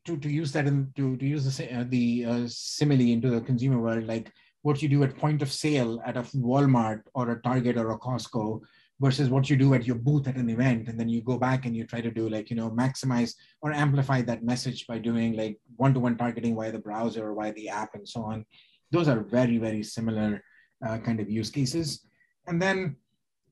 to, 0.05 0.17
to 0.17 0.29
use 0.29 0.53
that 0.53 0.67
and 0.67 0.95
to, 0.97 1.17
to 1.19 1.27
use 1.27 1.45
the, 1.45 1.75
uh, 1.75 1.85
the 1.89 2.25
uh, 2.25 2.43
simile 2.47 3.01
into 3.01 3.31
the 3.31 3.41
consumer 3.41 3.79
world 3.79 4.07
like 4.07 4.33
what 4.63 4.83
you 4.83 4.89
do 4.89 5.03
at 5.03 5.17
point 5.17 5.43
of 5.43 5.53
sale 5.53 6.01
at 6.05 6.17
a 6.17 6.23
walmart 6.23 7.03
or 7.15 7.31
a 7.31 7.43
target 7.43 7.77
or 7.77 7.93
a 7.93 7.99
costco 7.99 8.61
versus 9.01 9.31
what 9.31 9.49
you 9.49 9.57
do 9.57 9.75
at 9.75 9.87
your 9.87 9.97
booth 9.97 10.27
at 10.27 10.37
an 10.37 10.51
event. 10.51 10.89
And 10.89 10.99
then 10.99 11.09
you 11.09 11.23
go 11.23 11.39
back 11.39 11.67
and 11.67 11.77
you 11.77 11.87
try 11.87 12.01
to 12.01 12.11
do 12.11 12.29
like 12.29 12.51
you 12.51 12.57
know 12.57 12.71
maximize 12.71 13.35
or 13.63 13.73
amplify 13.73 14.23
that 14.23 14.45
message 14.45 14.87
by 14.87 14.99
doing 14.99 15.37
like 15.37 15.59
one-to-one 15.77 16.17
targeting 16.17 16.57
via 16.57 16.73
the 16.73 16.79
browser 16.79 17.31
or 17.31 17.35
via 17.35 17.53
the 17.53 17.69
app 17.69 17.95
and 17.95 18.09
so 18.09 18.23
on. 18.23 18.45
Those 18.91 19.09
are 19.09 19.21
very 19.21 19.59
very 19.59 19.83
similar 19.83 20.43
uh, 20.85 20.99
kind 20.99 21.21
of 21.21 21.31
use 21.31 21.51
cases. 21.51 22.07
And 22.47 22.61
then 22.61 22.97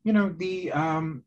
you 0.03 0.13
know 0.13 0.35
the 0.37 0.73
um, 0.73 1.23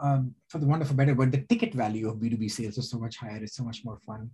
um, 0.00 0.34
for 0.48 0.58
the 0.58 0.66
a 0.66 0.94
better 0.94 1.14
word 1.14 1.32
the 1.32 1.42
ticket 1.48 1.74
value 1.74 2.08
of 2.08 2.16
b2b 2.16 2.50
sales 2.50 2.78
is 2.78 2.90
so 2.90 2.98
much 2.98 3.16
higher. 3.16 3.42
It's 3.42 3.56
so 3.56 3.64
much 3.64 3.84
more 3.84 3.98
fun. 4.06 4.30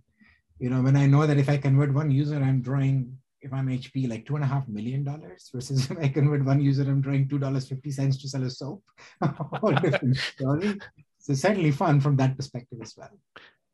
You 0.59 0.69
know 0.69 0.81
when 0.81 0.95
i 0.95 1.05
know 1.05 1.27
that 1.27 1.37
if 1.37 1.49
i 1.49 1.57
convert 1.57 1.93
one 1.93 2.09
user 2.09 2.35
i'm 2.35 2.61
drawing 2.61 3.17
if 3.41 3.53
I'm 3.53 3.67
HP, 3.67 4.09
like 4.09 4.25
two 4.25 4.35
and 4.35 4.43
a 4.43 4.47
half 4.47 4.67
million 4.67 5.03
dollars 5.03 5.49
versus 5.53 5.89
if 5.91 5.97
I 5.97 6.07
convert 6.07 6.45
one 6.45 6.61
user, 6.61 6.83
I'm 6.83 7.01
drawing 7.01 7.27
two 7.27 7.39
dollars 7.39 7.67
fifty 7.67 7.91
cents 7.91 8.17
to 8.21 8.29
sell 8.29 8.43
a 8.43 8.49
soap. 8.49 8.83
Whole 9.21 9.73
different 9.73 10.17
story. 10.17 10.79
So 11.19 11.33
certainly 11.33 11.71
fun 11.71 11.99
from 12.01 12.15
that 12.17 12.35
perspective 12.35 12.79
as 12.81 12.95
well. 12.97 13.09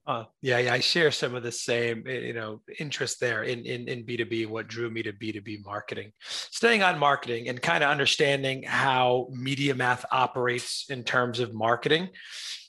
Uh, 0.08 0.26
yeah, 0.42 0.58
yeah, 0.58 0.74
I 0.74 0.80
share 0.80 1.12
some 1.12 1.36
of 1.36 1.44
the 1.44 1.52
same, 1.52 2.04
eh, 2.08 2.20
you 2.20 2.34
know, 2.34 2.62
interest 2.80 3.20
there 3.20 3.44
in 3.44 3.66
in 3.66 3.88
in 3.88 4.04
B 4.04 4.18
two 4.18 4.26
B. 4.26 4.46
What 4.46 4.68
drew 4.68 4.90
me 4.90 5.04
to 5.04 5.14
B 5.14 5.32
two 5.32 5.42
B 5.42 5.60
marketing, 5.64 6.12
staying 6.20 6.82
on 6.82 6.98
marketing 6.98 7.50
and 7.50 7.62
kind 7.62 7.84
of 7.84 7.90
understanding 7.90 8.64
how 8.64 9.28
media 9.32 9.76
math 9.76 10.04
operates 10.12 10.88
in 10.90 11.04
terms 11.04 11.40
of 11.40 11.54
marketing. 11.54 12.10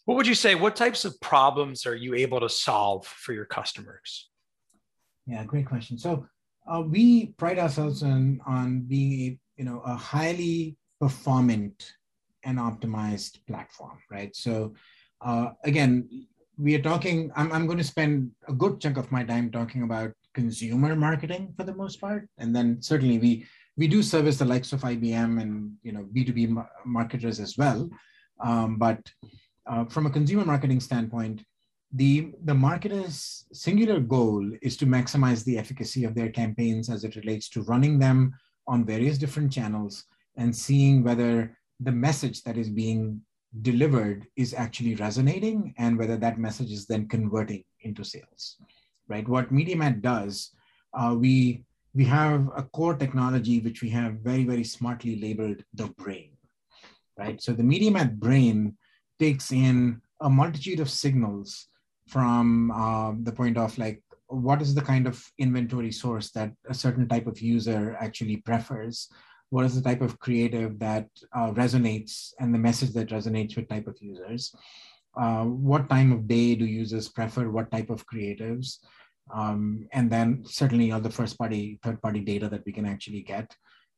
What 0.04 0.16
would 0.16 0.26
you 0.26 0.34
say? 0.34 0.54
What 0.54 0.76
types 0.76 1.04
of 1.04 1.18
problems 1.20 1.86
are 1.86 1.94
you 1.94 2.14
able 2.14 2.40
to 2.40 2.48
solve 2.48 3.06
for 3.06 3.32
your 3.32 3.46
customers? 3.46 4.28
Yeah, 5.26 5.44
great 5.44 5.66
question. 5.66 5.96
So 5.96 6.26
uh, 6.66 6.80
we 6.80 7.26
pride 7.38 7.58
ourselves 7.58 8.02
on, 8.02 8.40
on 8.46 8.80
being 8.80 9.12
a, 9.12 9.38
you 9.56 9.64
know, 9.64 9.80
a 9.84 9.94
highly 9.94 10.76
performant 11.00 11.92
and 12.44 12.58
optimized 12.58 13.38
platform, 13.46 13.98
right? 14.10 14.34
So 14.34 14.74
uh, 15.20 15.50
again, 15.64 16.26
we 16.58 16.74
are 16.74 16.82
talking, 16.82 17.30
I'm, 17.34 17.52
I'm 17.52 17.66
going 17.66 17.78
to 17.78 17.84
spend 17.84 18.30
a 18.48 18.52
good 18.52 18.80
chunk 18.80 18.96
of 18.96 19.10
my 19.10 19.24
time 19.24 19.50
talking 19.50 19.82
about 19.82 20.12
consumer 20.34 20.94
marketing 20.94 21.52
for 21.56 21.64
the 21.64 21.74
most 21.74 22.00
part. 22.00 22.28
And 22.38 22.54
then 22.54 22.80
certainly 22.80 23.18
we, 23.18 23.46
we 23.76 23.88
do 23.88 24.02
service 24.02 24.38
the 24.38 24.44
likes 24.44 24.72
of 24.72 24.82
IBM 24.82 25.40
and, 25.40 25.72
you 25.82 25.92
know, 25.92 26.06
B2B 26.14 26.66
marketers 26.84 27.40
as 27.40 27.56
well. 27.56 27.88
Um, 28.40 28.76
but 28.76 29.00
uh, 29.66 29.84
from 29.86 30.06
a 30.06 30.10
consumer 30.10 30.44
marketing 30.44 30.80
standpoint, 30.80 31.42
the, 31.92 32.32
the 32.44 32.54
marketer's 32.54 33.44
singular 33.52 34.00
goal 34.00 34.50
is 34.62 34.76
to 34.78 34.86
maximize 34.86 35.44
the 35.44 35.58
efficacy 35.58 36.04
of 36.04 36.14
their 36.14 36.30
campaigns 36.30 36.88
as 36.88 37.04
it 37.04 37.16
relates 37.16 37.48
to 37.50 37.62
running 37.62 37.98
them 37.98 38.32
on 38.66 38.86
various 38.86 39.18
different 39.18 39.52
channels 39.52 40.04
and 40.36 40.54
seeing 40.54 41.04
whether 41.04 41.56
the 41.80 41.92
message 41.92 42.42
that 42.44 42.56
is 42.56 42.70
being 42.70 43.20
delivered 43.60 44.26
is 44.36 44.54
actually 44.54 44.94
resonating 44.94 45.74
and 45.76 45.98
whether 45.98 46.16
that 46.16 46.38
message 46.38 46.72
is 46.72 46.86
then 46.86 47.06
converting 47.06 47.62
into 47.82 48.02
sales, 48.02 48.56
right? 49.08 49.28
What 49.28 49.52
MediaMath 49.52 50.00
does, 50.00 50.52
uh, 50.94 51.14
we, 51.18 51.64
we 51.94 52.04
have 52.06 52.48
a 52.56 52.62
core 52.62 52.96
technology 52.96 53.60
which 53.60 53.82
we 53.82 53.90
have 53.90 54.14
very, 54.20 54.44
very 54.44 54.64
smartly 54.64 55.20
labeled 55.20 55.62
the 55.74 55.88
brain, 55.98 56.30
right? 57.18 57.42
So 57.42 57.52
the 57.52 57.62
MediaMath 57.62 58.14
brain 58.14 58.78
takes 59.18 59.52
in 59.52 60.00
a 60.22 60.30
multitude 60.30 60.80
of 60.80 60.88
signals 60.88 61.68
from 62.06 62.70
uh, 62.70 63.12
the 63.22 63.32
point 63.32 63.56
of 63.56 63.76
like 63.78 64.02
what 64.32 64.62
is 64.62 64.74
the 64.74 64.82
kind 64.82 65.06
of 65.06 65.22
inventory 65.38 65.92
source 65.92 66.30
that 66.30 66.52
a 66.68 66.74
certain 66.74 67.06
type 67.08 67.26
of 67.26 67.40
user 67.40 67.96
actually 68.00 68.38
prefers? 68.38 69.08
What 69.50 69.66
is 69.66 69.74
the 69.74 69.82
type 69.82 70.00
of 70.00 70.18
creative 70.18 70.78
that 70.78 71.08
uh, 71.36 71.52
resonates 71.52 72.32
and 72.40 72.54
the 72.54 72.58
message 72.58 72.92
that 72.94 73.10
resonates 73.10 73.56
with 73.56 73.68
type 73.68 73.86
of 73.86 73.98
users? 74.00 74.54
Uh, 75.14 75.44
what 75.44 75.90
time 75.90 76.10
of 76.10 76.26
day 76.26 76.54
do 76.54 76.64
users 76.64 77.08
prefer? 77.08 77.50
What 77.50 77.70
type 77.70 77.90
of 77.90 78.06
creatives? 78.06 78.78
Um, 79.32 79.86
and 79.92 80.10
then 80.10 80.42
certainly 80.46 80.90
all 80.90 81.00
the 81.00 81.10
first 81.10 81.38
party 81.38 81.78
third 81.82 82.00
party 82.00 82.20
data 82.20 82.48
that 82.48 82.64
we 82.64 82.72
can 82.72 82.86
actually 82.86 83.22
get. 83.22 83.54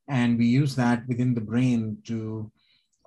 And 0.08 0.36
we 0.36 0.46
use 0.46 0.74
that 0.74 1.06
within 1.06 1.34
the 1.34 1.40
brain 1.40 1.98
to 2.06 2.50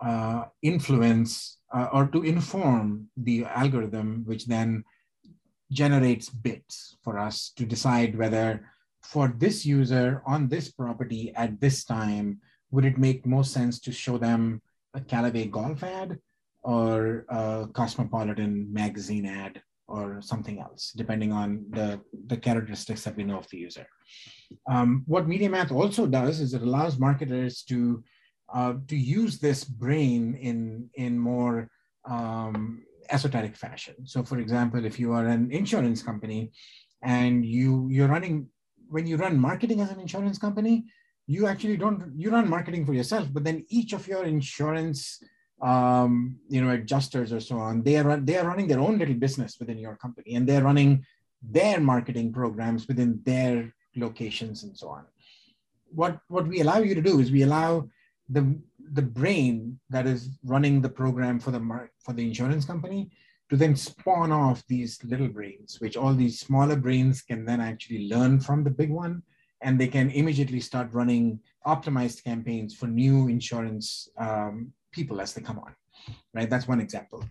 uh, 0.01 0.45
influence 0.62 1.57
uh, 1.73 1.88
or 1.91 2.07
to 2.07 2.23
inform 2.23 3.10
the 3.17 3.45
algorithm 3.45 4.23
which 4.25 4.45
then 4.45 4.83
generates 5.71 6.29
bids 6.29 6.97
for 7.03 7.17
us 7.17 7.51
to 7.57 7.65
decide 7.65 8.17
whether 8.17 8.65
for 9.03 9.33
this 9.38 9.65
user 9.65 10.21
on 10.25 10.47
this 10.47 10.71
property 10.71 11.33
at 11.36 11.60
this 11.60 11.83
time, 11.83 12.39
would 12.71 12.86
it 12.86 12.97
make 12.97 13.25
most 13.25 13.53
sense 13.53 13.79
to 13.79 13.91
show 13.91 14.17
them 14.17 14.62
a 14.93 15.01
Callaway 15.01 15.45
golf 15.45 15.83
ad 15.83 16.19
or 16.63 17.25
a 17.29 17.67
Cosmopolitan 17.73 18.71
magazine 18.71 19.25
ad 19.25 19.62
or 19.88 20.21
something 20.21 20.60
else, 20.60 20.91
depending 20.95 21.31
on 21.31 21.65
the, 21.69 21.99
the 22.27 22.36
characteristics 22.36 23.03
that 23.03 23.15
we 23.15 23.23
know 23.23 23.38
of 23.38 23.49
the 23.49 23.57
user. 23.57 23.88
Um, 24.69 25.03
what 25.07 25.27
MediaMath 25.27 25.71
also 25.71 26.05
does 26.05 26.41
is 26.41 26.53
it 26.53 26.62
allows 26.62 26.99
marketers 26.99 27.63
to, 27.63 28.03
uh, 28.53 28.73
to 28.88 28.95
use 28.95 29.39
this 29.39 29.63
brain 29.63 30.36
in, 30.36 30.89
in 30.95 31.17
more 31.17 31.69
um, 32.10 32.83
esoteric 33.10 33.55
fashion. 33.55 33.95
So, 34.05 34.23
for 34.23 34.39
example, 34.39 34.86
if 34.86 34.99
you 34.99 35.13
are 35.13 35.25
an 35.25 35.51
insurance 35.51 36.01
company 36.01 36.51
and 37.01 37.45
you 37.45 37.88
you're 37.89 38.07
running 38.07 38.47
when 38.89 39.05
you 39.05 39.17
run 39.17 39.39
marketing 39.39 39.81
as 39.81 39.91
an 39.91 39.99
insurance 39.99 40.38
company, 40.38 40.86
you 41.27 41.47
actually 41.47 41.77
don't 41.77 42.13
you 42.15 42.29
run 42.31 42.49
marketing 42.49 42.86
for 42.86 42.93
yourself, 42.93 43.27
but 43.31 43.43
then 43.43 43.65
each 43.69 43.93
of 43.93 44.07
your 44.07 44.23
insurance 44.23 45.21
um, 45.62 46.38
you 46.49 46.62
know 46.62 46.71
adjusters 46.71 47.33
or 47.33 47.39
so 47.39 47.57
on, 47.57 47.83
they 47.83 47.97
are 47.97 48.17
they 48.17 48.38
are 48.38 48.47
running 48.47 48.67
their 48.67 48.79
own 48.79 48.97
little 48.97 49.15
business 49.15 49.57
within 49.60 49.77
your 49.77 49.95
company, 49.97 50.36
and 50.36 50.47
they're 50.47 50.63
running 50.63 51.05
their 51.41 51.79
marketing 51.79 52.33
programs 52.33 52.88
within 52.88 53.19
their 53.23 53.73
locations 53.95 54.63
and 54.63 54.77
so 54.77 54.89
on. 54.89 55.05
What 55.89 56.19
what 56.27 56.47
we 56.47 56.62
allow 56.62 56.79
you 56.79 56.95
to 56.95 57.01
do 57.01 57.19
is 57.19 57.31
we 57.31 57.43
allow 57.43 57.89
the 58.29 58.57
the 58.93 59.01
brain 59.01 59.79
that 59.89 60.05
is 60.07 60.29
running 60.43 60.81
the 60.81 60.89
program 60.89 61.39
for 61.39 61.51
the 61.51 61.89
for 61.99 62.13
the 62.13 62.25
insurance 62.25 62.65
company 62.65 63.09
to 63.49 63.55
then 63.55 63.75
spawn 63.75 64.31
off 64.31 64.65
these 64.67 65.01
little 65.03 65.27
brains, 65.29 65.79
which 65.79 65.95
all 65.95 66.13
these 66.13 66.39
smaller 66.39 66.75
brains 66.75 67.21
can 67.21 67.45
then 67.45 67.61
actually 67.61 68.09
learn 68.09 68.39
from 68.39 68.63
the 68.63 68.69
big 68.69 68.89
one, 68.89 69.23
and 69.61 69.79
they 69.79 69.87
can 69.87 70.09
immediately 70.11 70.59
start 70.59 70.93
running 70.93 71.39
optimized 71.65 72.23
campaigns 72.23 72.75
for 72.75 72.87
new 72.87 73.27
insurance 73.29 74.09
um, 74.17 74.71
people 74.91 75.21
as 75.21 75.33
they 75.33 75.41
come 75.41 75.59
on. 75.59 75.73
Right, 76.33 76.49
that's 76.49 76.67
one 76.67 76.81
example. 76.81 77.23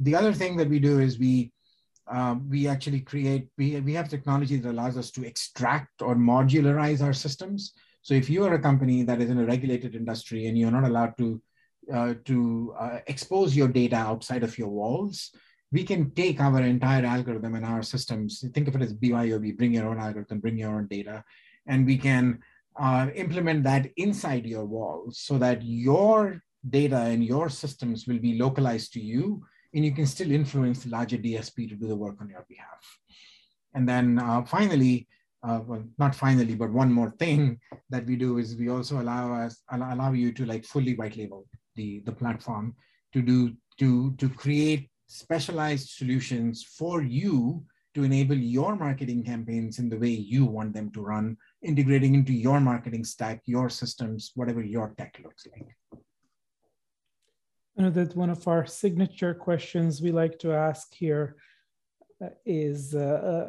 The 0.00 0.14
other 0.14 0.32
thing 0.32 0.56
that 0.56 0.68
we 0.68 0.78
do 0.78 1.00
is 1.00 1.18
we 1.18 1.52
um, 2.08 2.48
we 2.48 2.66
actually 2.68 3.00
create 3.00 3.48
we, 3.56 3.80
we 3.80 3.94
have 3.94 4.08
technology 4.08 4.56
that 4.56 4.70
allows 4.70 4.96
us 4.96 5.10
to 5.12 5.24
extract 5.24 6.02
or 6.02 6.14
modularize 6.14 7.00
our 7.02 7.12
systems 7.12 7.72
so 8.02 8.14
if 8.14 8.28
you 8.28 8.44
are 8.44 8.54
a 8.54 8.58
company 8.58 9.04
that 9.04 9.20
is 9.20 9.30
in 9.30 9.38
a 9.38 9.46
regulated 9.46 9.94
industry 9.94 10.46
and 10.46 10.58
you're 10.58 10.72
not 10.72 10.84
allowed 10.84 11.16
to 11.18 11.40
uh, 11.92 12.14
to 12.24 12.74
uh, 12.78 12.98
expose 13.06 13.56
your 13.56 13.66
data 13.66 13.96
outside 13.96 14.44
of 14.44 14.56
your 14.56 14.68
walls, 14.68 15.34
we 15.72 15.82
can 15.82 16.10
take 16.12 16.40
our 16.40 16.60
entire 16.62 17.04
algorithm 17.04 17.56
and 17.56 17.64
our 17.64 17.82
systems. 17.82 18.44
Think 18.54 18.68
of 18.68 18.76
it 18.76 18.82
as 18.82 18.94
BYOB: 18.94 19.56
bring 19.56 19.74
your 19.74 19.88
own 19.88 19.98
algorithm, 19.98 20.40
bring 20.40 20.58
your 20.58 20.76
own 20.76 20.86
data, 20.88 21.24
and 21.66 21.86
we 21.86 21.96
can 21.96 22.38
uh, 22.76 23.08
implement 23.14 23.64
that 23.64 23.90
inside 23.96 24.46
your 24.46 24.64
walls 24.64 25.18
so 25.18 25.38
that 25.38 25.62
your 25.62 26.40
data 26.68 26.98
and 26.98 27.24
your 27.24 27.48
systems 27.48 28.06
will 28.06 28.18
be 28.18 28.38
localized 28.38 28.92
to 28.92 29.00
you, 29.00 29.44
and 29.74 29.84
you 29.84 29.92
can 29.92 30.06
still 30.06 30.30
influence 30.30 30.82
the 30.82 30.90
larger 30.90 31.18
DSP 31.18 31.68
to 31.68 31.76
do 31.76 31.88
the 31.88 31.96
work 31.96 32.16
on 32.20 32.28
your 32.28 32.44
behalf. 32.48 32.98
And 33.74 33.88
then 33.88 34.18
uh, 34.18 34.44
finally, 34.44 35.08
uh, 35.42 35.60
well, 35.66 35.82
not 35.98 36.14
finally, 36.14 36.54
but 36.54 36.70
one 36.70 36.92
more 36.92 37.10
thing 37.18 37.58
that 37.90 38.06
we 38.06 38.16
do 38.16 38.38
is 38.38 38.56
we 38.56 38.68
also 38.68 39.00
allow 39.00 39.32
us 39.34 39.62
allow 39.70 40.12
you 40.12 40.32
to 40.32 40.46
like 40.46 40.64
fully 40.64 40.94
white 40.94 41.16
label 41.16 41.46
the 41.74 42.00
the 42.06 42.12
platform 42.12 42.74
to 43.12 43.22
do 43.22 43.52
to 43.78 44.12
to 44.16 44.28
create 44.28 44.88
specialized 45.06 45.88
solutions 45.90 46.62
for 46.62 47.02
you 47.02 47.64
to 47.94 48.04
enable 48.04 48.36
your 48.36 48.74
marketing 48.76 49.22
campaigns 49.22 49.78
in 49.78 49.88
the 49.88 49.98
way 49.98 50.08
you 50.08 50.46
want 50.46 50.72
them 50.72 50.90
to 50.92 51.02
run, 51.02 51.36
integrating 51.62 52.14
into 52.14 52.32
your 52.32 52.58
marketing 52.58 53.04
stack, 53.04 53.42
your 53.44 53.68
systems, 53.68 54.32
whatever 54.34 54.62
your 54.62 54.94
tech 54.96 55.20
looks 55.22 55.46
like. 55.52 55.76
I 57.78 57.82
know 57.82 57.90
that 57.90 58.16
one 58.16 58.30
of 58.30 58.48
our 58.48 58.64
signature 58.66 59.34
questions 59.34 60.00
we 60.00 60.10
like 60.10 60.38
to 60.38 60.52
ask 60.52 60.94
here 60.94 61.36
is 62.44 62.94
uh, 62.94 62.98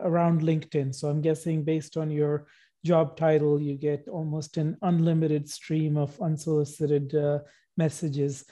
uh, 0.03 0.07
around 0.07 0.41
LinkedIn. 0.41 0.93
So 0.93 1.09
I'm 1.09 1.21
guessing 1.21 1.63
based 1.63 1.97
on 1.97 2.11
your 2.11 2.47
job 2.85 3.15
title, 3.17 3.61
you 3.61 3.75
get 3.75 4.07
almost 4.07 4.57
an 4.57 4.77
unlimited 4.81 5.49
stream 5.49 5.97
of 5.97 6.19
unsolicited 6.21 7.15
uh, 7.15 7.39
messages. 7.77 8.45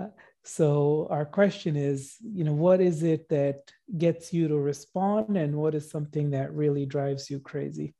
Uh, 0.00 0.08
so 0.44 1.08
our 1.10 1.24
question 1.24 1.76
is, 1.76 2.16
you 2.22 2.44
know, 2.44 2.52
what 2.52 2.80
is 2.80 3.02
it 3.02 3.28
that 3.28 3.70
gets 3.98 4.32
you 4.32 4.48
to 4.48 4.56
respond, 4.56 5.36
and 5.36 5.56
what 5.56 5.74
is 5.74 5.90
something 5.90 6.30
that 6.30 6.52
really 6.52 6.86
drives 6.86 7.28
you 7.30 7.40
crazy? 7.40 7.94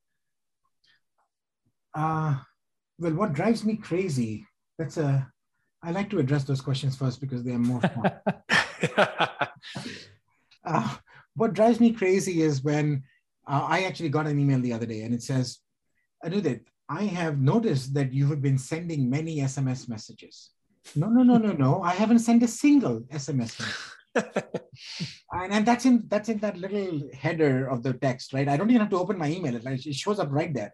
Uh, 1.94 2.36
well, 2.98 3.14
what 3.14 3.32
drives 3.32 3.64
me 3.64 3.76
crazy? 3.76 4.46
That's 4.78 4.96
a. 4.96 5.30
I 5.82 5.90
like 5.90 6.10
to 6.10 6.18
address 6.18 6.44
those 6.44 6.60
questions 6.60 6.96
first 6.96 7.20
because 7.20 7.44
they 7.44 7.52
are 7.52 7.58
more 7.58 7.80
fun. 7.80 8.12
uh, 10.64 10.96
what 11.37 11.53
drives 11.55 11.81
me 11.81 11.92
crazy 11.92 12.42
is 12.42 12.62
when 12.62 13.03
uh, 13.46 13.66
I 13.68 13.85
actually 13.85 14.09
got 14.09 14.27
an 14.27 14.38
email 14.38 14.61
the 14.61 14.72
other 14.72 14.87
day 14.87 15.03
and 15.03 15.14
it 15.14 15.22
says, 15.22 15.59
Anudit, 16.25 16.62
I 16.88 17.05
have 17.05 17.38
noticed 17.38 17.94
that 17.94 18.12
you 18.12 18.27
have 18.29 18.42
been 18.42 18.59
sending 18.59 19.09
many 19.09 19.38
SMS 19.38 19.88
messages. 19.88 20.51
No, 20.94 21.09
no, 21.09 21.22
no, 21.22 21.37
no, 21.37 21.53
no. 21.53 21.83
I 21.83 21.92
haven't 21.92 22.20
sent 22.20 22.42
a 22.42 22.49
single 22.49 23.01
SMS 23.12 23.61
and, 25.33 25.53
and 25.53 25.66
that's 25.66 25.85
in 25.85 26.05
that's 26.09 26.29
in 26.29 26.38
that 26.38 26.57
little 26.57 27.03
header 27.12 27.68
of 27.68 27.83
the 27.83 27.92
text, 27.92 28.33
right? 28.33 28.49
I 28.49 28.57
don't 28.57 28.70
even 28.70 28.81
have 28.81 28.90
to 28.90 28.99
open 28.99 29.18
my 29.18 29.29
email. 29.29 29.55
It, 29.57 29.64
it 29.66 29.94
shows 29.94 30.18
up 30.18 30.29
right 30.31 30.53
there. 30.53 30.72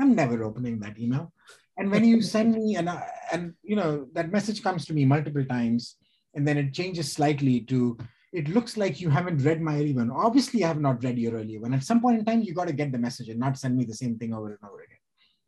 I'm 0.00 0.14
never 0.14 0.42
opening 0.44 0.78
that 0.80 0.98
email. 0.98 1.32
And 1.76 1.90
when 1.90 2.04
you 2.04 2.22
send 2.22 2.54
me 2.54 2.76
and 2.76 2.88
and 3.32 3.54
you 3.62 3.76
know 3.76 4.06
that 4.12 4.30
message 4.30 4.62
comes 4.62 4.84
to 4.86 4.92
me 4.92 5.04
multiple 5.04 5.44
times, 5.44 5.96
and 6.34 6.46
then 6.46 6.56
it 6.56 6.72
changes 6.72 7.12
slightly 7.12 7.60
to 7.62 7.98
it 8.34 8.48
looks 8.48 8.76
like 8.76 9.00
you 9.00 9.08
haven't 9.08 9.44
read 9.44 9.62
my 9.62 9.76
early 9.76 9.94
one. 9.94 10.10
Obviously, 10.10 10.64
I 10.64 10.68
have 10.68 10.80
not 10.80 11.02
read 11.04 11.18
your 11.18 11.34
earlier 11.34 11.60
one. 11.60 11.72
At 11.72 11.84
some 11.84 12.00
point 12.00 12.18
in 12.18 12.24
time, 12.24 12.42
you 12.42 12.52
got 12.52 12.66
to 12.66 12.72
get 12.72 12.90
the 12.90 12.98
message 12.98 13.28
and 13.28 13.38
not 13.38 13.56
send 13.56 13.76
me 13.76 13.84
the 13.84 13.94
same 13.94 14.18
thing 14.18 14.34
over 14.34 14.48
and 14.48 14.58
over 14.68 14.82
again. 14.82 14.98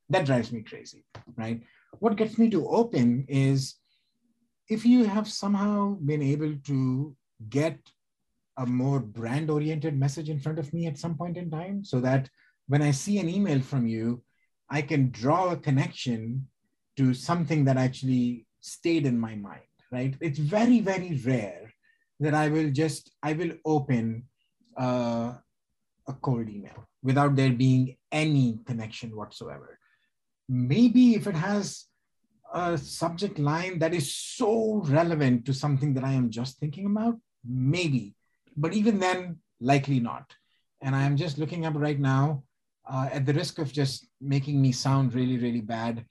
That 0.08 0.24
drives 0.24 0.52
me 0.52 0.62
crazy, 0.62 1.04
right? 1.36 1.60
What 1.98 2.16
gets 2.16 2.38
me 2.38 2.48
to 2.50 2.68
open 2.68 3.26
is 3.28 3.74
if 4.68 4.86
you 4.86 5.04
have 5.04 5.28
somehow 5.28 5.96
been 5.96 6.22
able 6.22 6.54
to 6.64 7.16
get 7.48 7.78
a 8.56 8.64
more 8.64 9.00
brand 9.00 9.50
oriented 9.50 9.98
message 9.98 10.30
in 10.30 10.38
front 10.38 10.60
of 10.60 10.72
me 10.72 10.86
at 10.86 10.96
some 10.96 11.16
point 11.16 11.36
in 11.36 11.50
time 11.50 11.84
so 11.84 11.98
that 12.00 12.30
when 12.68 12.82
I 12.82 12.92
see 12.92 13.18
an 13.18 13.28
email 13.28 13.60
from 13.60 13.88
you, 13.88 14.22
I 14.70 14.82
can 14.82 15.10
draw 15.10 15.50
a 15.50 15.56
connection 15.56 16.46
to 16.96 17.14
something 17.14 17.64
that 17.64 17.76
actually 17.76 18.46
stayed 18.60 19.06
in 19.06 19.18
my 19.18 19.34
mind, 19.34 19.74
right? 19.90 20.14
It's 20.20 20.38
very, 20.38 20.80
very 20.80 21.20
rare 21.24 21.65
that 22.20 22.34
I 22.34 22.48
will 22.48 22.70
just, 22.70 23.12
I 23.22 23.32
will 23.34 23.52
open 23.64 24.24
uh, 24.76 25.34
a 26.08 26.12
cold 26.22 26.48
email 26.48 26.86
without 27.02 27.36
there 27.36 27.52
being 27.52 27.96
any 28.10 28.60
connection 28.66 29.14
whatsoever. 29.14 29.78
Maybe 30.48 31.14
if 31.14 31.26
it 31.26 31.34
has 31.34 31.86
a 32.52 32.78
subject 32.78 33.38
line 33.38 33.78
that 33.80 33.94
is 33.94 34.14
so 34.14 34.82
relevant 34.86 35.44
to 35.46 35.52
something 35.52 35.94
that 35.94 36.04
I 36.04 36.12
am 36.12 36.30
just 36.30 36.58
thinking 36.58 36.86
about, 36.86 37.16
maybe. 37.44 38.14
But 38.56 38.72
even 38.72 38.98
then, 38.98 39.38
likely 39.60 40.00
not. 40.00 40.32
And 40.80 40.94
I 40.94 41.04
am 41.04 41.16
just 41.16 41.38
looking 41.38 41.66
up 41.66 41.74
right 41.76 41.98
now, 41.98 42.44
uh, 42.88 43.08
at 43.12 43.26
the 43.26 43.34
risk 43.34 43.58
of 43.58 43.72
just 43.72 44.06
making 44.20 44.62
me 44.62 44.72
sound 44.72 45.14
really, 45.14 45.38
really 45.38 45.60
bad. 45.60 46.04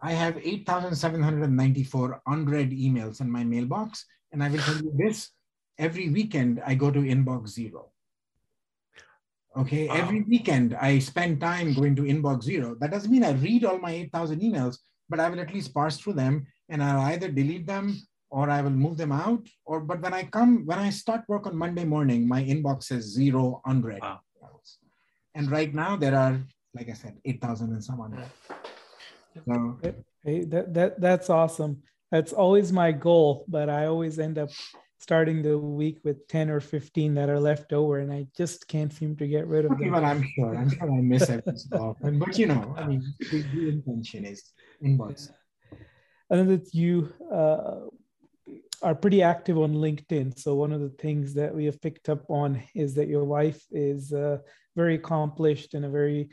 I 0.00 0.12
have 0.12 0.38
8,794 0.38 2.22
unread 2.26 2.70
emails 2.70 3.20
in 3.20 3.30
my 3.30 3.44
mailbox. 3.44 4.04
And 4.32 4.42
I 4.42 4.48
will 4.48 4.60
tell 4.60 4.76
you 4.76 4.92
this 4.96 5.30
every 5.80 6.08
weekend 6.10 6.62
I 6.64 6.74
go 6.74 6.90
to 6.90 7.00
inbox 7.00 7.48
zero. 7.48 7.90
Okay, 9.56 9.88
wow. 9.88 9.94
every 9.94 10.22
weekend 10.22 10.76
I 10.76 11.00
spend 11.00 11.40
time 11.40 11.74
going 11.74 11.96
to 11.96 12.02
inbox 12.02 12.44
zero. 12.44 12.76
That 12.78 12.92
doesn't 12.92 13.10
mean 13.10 13.24
I 13.24 13.32
read 13.32 13.64
all 13.64 13.78
my 13.78 13.90
8,000 13.90 14.40
emails, 14.40 14.78
but 15.08 15.18
I 15.18 15.28
will 15.28 15.40
at 15.40 15.52
least 15.52 15.74
parse 15.74 15.98
through 15.98 16.12
them 16.12 16.46
and 16.68 16.82
I'll 16.82 17.00
either 17.12 17.28
delete 17.28 17.66
them 17.66 17.98
or 18.30 18.48
I 18.48 18.60
will 18.62 18.70
move 18.70 18.96
them 18.96 19.10
out. 19.10 19.48
Or 19.64 19.80
but 19.80 20.00
when 20.02 20.14
I 20.14 20.22
come, 20.22 20.64
when 20.66 20.78
I 20.78 20.90
start 20.90 21.22
work 21.26 21.48
on 21.48 21.56
Monday 21.56 21.84
morning, 21.84 22.28
my 22.28 22.44
inbox 22.44 22.92
is 22.92 23.12
zero 23.12 23.60
unread. 23.66 24.02
Wow. 24.02 24.20
And 25.34 25.50
right 25.50 25.72
now 25.72 25.96
there 25.96 26.14
are, 26.14 26.38
like 26.74 26.88
I 26.88 26.92
said, 26.92 27.18
8,000 27.24 27.72
and 27.72 27.84
some 27.84 28.00
on 28.00 28.24
So 29.46 29.78
hey, 30.24 30.44
that, 30.44 30.74
that 30.74 31.00
that's 31.00 31.30
awesome. 31.30 31.82
That's 32.10 32.32
always 32.32 32.72
my 32.72 32.90
goal, 32.92 33.44
but 33.48 33.70
I 33.70 33.86
always 33.86 34.18
end 34.18 34.38
up 34.38 34.50
starting 35.00 35.42
the 35.42 35.56
week 35.58 35.98
with 36.04 36.28
10 36.28 36.50
or 36.50 36.60
15 36.60 37.14
that 37.14 37.30
are 37.30 37.40
left 37.40 37.72
over 37.72 37.98
and 37.98 38.12
I 38.12 38.26
just 38.36 38.68
can't 38.68 38.92
seem 38.92 39.16
to 39.16 39.26
get 39.26 39.46
rid 39.46 39.64
of 39.64 39.78
them. 39.78 39.90
But 39.90 40.04
I'm 40.04 40.22
sure, 40.36 40.54
I'm 40.54 40.68
sure 40.68 40.92
I 40.92 41.00
miss 41.00 41.28
every 41.30 41.56
so 41.56 41.78
often. 41.78 42.18
But 42.18 42.38
you 42.38 42.46
know, 42.46 42.74
I 42.76 42.86
mean, 42.86 43.02
the, 43.18 43.42
the 43.54 43.68
intention 43.70 44.26
is 44.26 44.52
inbox. 44.84 45.30
I 46.30 46.36
know 46.36 46.44
that 46.44 46.74
you 46.74 47.12
uh, 47.32 47.86
are 48.82 48.94
pretty 48.94 49.22
active 49.22 49.58
on 49.58 49.74
LinkedIn. 49.74 50.38
So 50.38 50.54
one 50.54 50.72
of 50.72 50.80
the 50.80 50.90
things 50.90 51.34
that 51.34 51.54
we 51.54 51.64
have 51.64 51.80
picked 51.80 52.08
up 52.10 52.28
on 52.28 52.62
is 52.74 52.94
that 52.94 53.08
your 53.08 53.24
wife 53.24 53.62
is 53.70 54.12
uh, 54.12 54.38
very 54.76 54.96
accomplished 54.96 55.74
and 55.74 55.86
a 55.86 55.90
very 55.90 56.28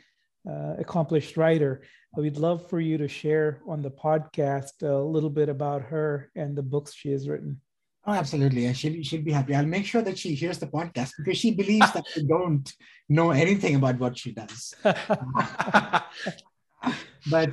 uh, 0.48 0.74
accomplished 0.78 1.36
writer. 1.36 1.82
We'd 2.16 2.36
love 2.36 2.68
for 2.68 2.80
you 2.80 2.98
to 2.98 3.08
share 3.08 3.60
on 3.66 3.82
the 3.82 3.90
podcast 3.90 4.82
a 4.82 4.94
little 4.94 5.30
bit 5.30 5.48
about 5.48 5.82
her 5.82 6.30
and 6.36 6.56
the 6.56 6.62
books 6.62 6.94
she 6.94 7.10
has 7.10 7.28
written. 7.28 7.60
Oh, 8.08 8.12
absolutely. 8.12 8.64
And 8.64 8.74
She'll, 8.74 9.02
she'll 9.02 9.20
be 9.20 9.32
happy. 9.32 9.54
I'll 9.54 9.66
make 9.66 9.84
sure 9.84 10.00
that 10.00 10.18
she 10.18 10.34
hears 10.34 10.58
the 10.58 10.66
podcast 10.66 11.12
because 11.18 11.36
she 11.36 11.50
believes 11.50 11.92
that 11.92 12.06
I 12.16 12.22
don't 12.26 12.72
know 13.10 13.32
anything 13.32 13.74
about 13.74 13.98
what 13.98 14.16
she 14.16 14.32
does. 14.32 14.74
but 14.82 14.96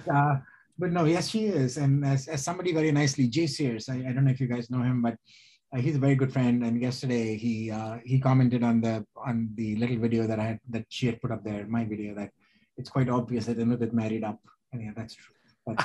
uh, 0.07 0.37
but 0.79 0.93
no, 0.93 1.03
yes, 1.03 1.27
she 1.27 1.47
is. 1.47 1.75
And 1.75 2.05
as, 2.05 2.29
as 2.29 2.41
somebody 2.41 2.71
very 2.71 2.93
nicely, 2.93 3.27
Jay 3.27 3.47
Sears, 3.47 3.89
I, 3.89 3.95
I 3.95 4.13
don't 4.13 4.23
know 4.23 4.31
if 4.31 4.39
you 4.39 4.47
guys 4.47 4.69
know 4.69 4.81
him, 4.81 5.01
but 5.01 5.17
uh, 5.75 5.81
he's 5.81 5.97
a 5.97 5.99
very 5.99 6.15
good 6.15 6.31
friend. 6.31 6.63
And 6.63 6.81
yesterday 6.81 7.35
he 7.35 7.69
uh, 7.69 7.97
he 8.05 8.21
commented 8.21 8.63
on 8.63 8.79
the 8.79 9.05
on 9.17 9.49
the 9.55 9.75
little 9.75 9.97
video 9.97 10.25
that 10.25 10.39
I 10.39 10.45
had 10.45 10.61
that 10.69 10.85
she 10.87 11.07
had 11.07 11.19
put 11.19 11.31
up 11.31 11.43
there, 11.43 11.67
my 11.67 11.83
video, 11.83 12.15
that 12.15 12.31
it's 12.77 12.89
quite 12.89 13.09
obvious 13.09 13.47
that 13.47 13.59
Elizabeth 13.59 13.91
married 13.91 14.23
up. 14.23 14.39
And 14.71 14.83
yeah, 14.83 14.91
that's 14.95 15.15
true. 15.15 15.35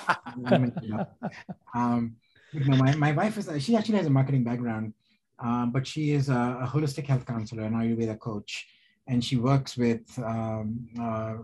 um, 1.74 2.14
you 2.53 2.64
know, 2.64 2.76
my, 2.76 2.94
my 2.96 3.12
wife 3.12 3.38
is 3.38 3.48
she 3.62 3.76
actually 3.76 3.96
has 3.96 4.07
a 4.07 4.11
marketing 4.11 4.44
background, 4.44 4.94
um, 5.38 5.70
but 5.72 5.86
she 5.86 6.12
is 6.12 6.28
a, 6.28 6.59
a, 6.62 6.66
holistic 6.66 7.07
health 7.07 7.26
counselor 7.26 7.64
and 7.64 7.74
Ayurveda 7.74 8.18
coach, 8.18 8.66
and 9.07 9.24
she 9.24 9.36
works 9.36 9.76
with 9.76 10.07
um, 10.18 10.88
uh, 11.01 11.34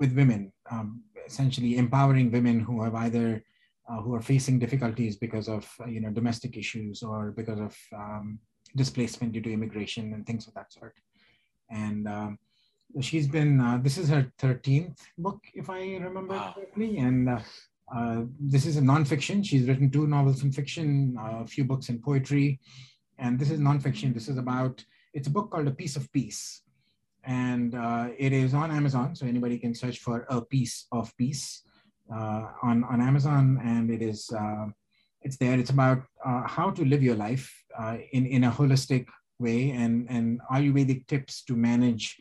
with 0.00 0.14
women, 0.14 0.52
um, 0.70 1.02
essentially 1.26 1.76
empowering 1.76 2.30
women 2.30 2.60
who 2.60 2.82
have 2.82 2.94
either 2.94 3.42
uh, 3.88 4.00
who 4.00 4.14
are 4.14 4.20
facing 4.20 4.58
difficulties 4.58 5.16
because 5.16 5.48
of 5.48 5.70
you 5.88 6.00
know 6.00 6.10
domestic 6.10 6.56
issues 6.56 7.02
or 7.02 7.32
because 7.32 7.60
of 7.60 7.76
um, 7.94 8.38
displacement 8.74 9.32
due 9.32 9.40
to 9.40 9.52
immigration 9.52 10.12
and 10.12 10.26
things 10.26 10.46
of 10.46 10.54
that 10.54 10.72
sort. 10.72 10.94
And 11.70 12.06
um, 12.08 12.38
she's 13.00 13.28
been 13.28 13.60
uh, 13.60 13.78
this 13.82 13.98
is 13.98 14.08
her 14.08 14.32
13th 14.40 14.98
book, 15.18 15.40
if 15.54 15.70
I 15.70 15.80
remember 15.80 16.34
wow. 16.34 16.52
correctly, 16.54 16.98
and. 16.98 17.28
Uh, 17.28 17.40
uh, 17.94 18.22
this 18.40 18.66
is 18.66 18.76
a 18.76 18.80
nonfiction. 18.80 19.44
She's 19.44 19.68
written 19.68 19.90
two 19.90 20.06
novels 20.06 20.42
in 20.42 20.52
fiction, 20.52 21.16
a 21.20 21.46
few 21.46 21.64
books 21.64 21.88
in 21.88 22.00
poetry, 22.00 22.60
and 23.18 23.38
this 23.38 23.50
is 23.50 23.60
nonfiction. 23.60 24.12
This 24.12 24.28
is 24.28 24.38
about, 24.38 24.84
it's 25.14 25.28
a 25.28 25.30
book 25.30 25.50
called 25.50 25.68
A 25.68 25.72
Piece 25.72 25.96
of 25.96 26.10
Peace. 26.12 26.62
And 27.24 27.74
uh, 27.74 28.08
it 28.16 28.32
is 28.32 28.54
on 28.54 28.70
Amazon, 28.70 29.16
so 29.16 29.26
anybody 29.26 29.58
can 29.58 29.74
search 29.74 29.98
for 29.98 30.26
A 30.30 30.40
Piece 30.40 30.86
of 30.92 31.16
Peace 31.16 31.62
uh, 32.12 32.46
on, 32.62 32.84
on 32.84 33.00
Amazon, 33.00 33.60
and 33.64 33.90
it 33.90 34.00
is 34.00 34.30
uh, 34.30 34.66
it's 35.22 35.36
there. 35.36 35.58
It's 35.58 35.70
about 35.70 36.02
uh, 36.24 36.46
how 36.46 36.70
to 36.70 36.84
live 36.84 37.02
your 37.02 37.16
life 37.16 37.52
uh, 37.76 37.96
in 38.12 38.26
in 38.26 38.44
a 38.44 38.50
holistic 38.50 39.06
way, 39.40 39.70
and 39.70 40.06
and 40.08 40.40
Ayurvedic 40.52 41.08
tips 41.08 41.42
to 41.44 41.56
manage 41.56 42.16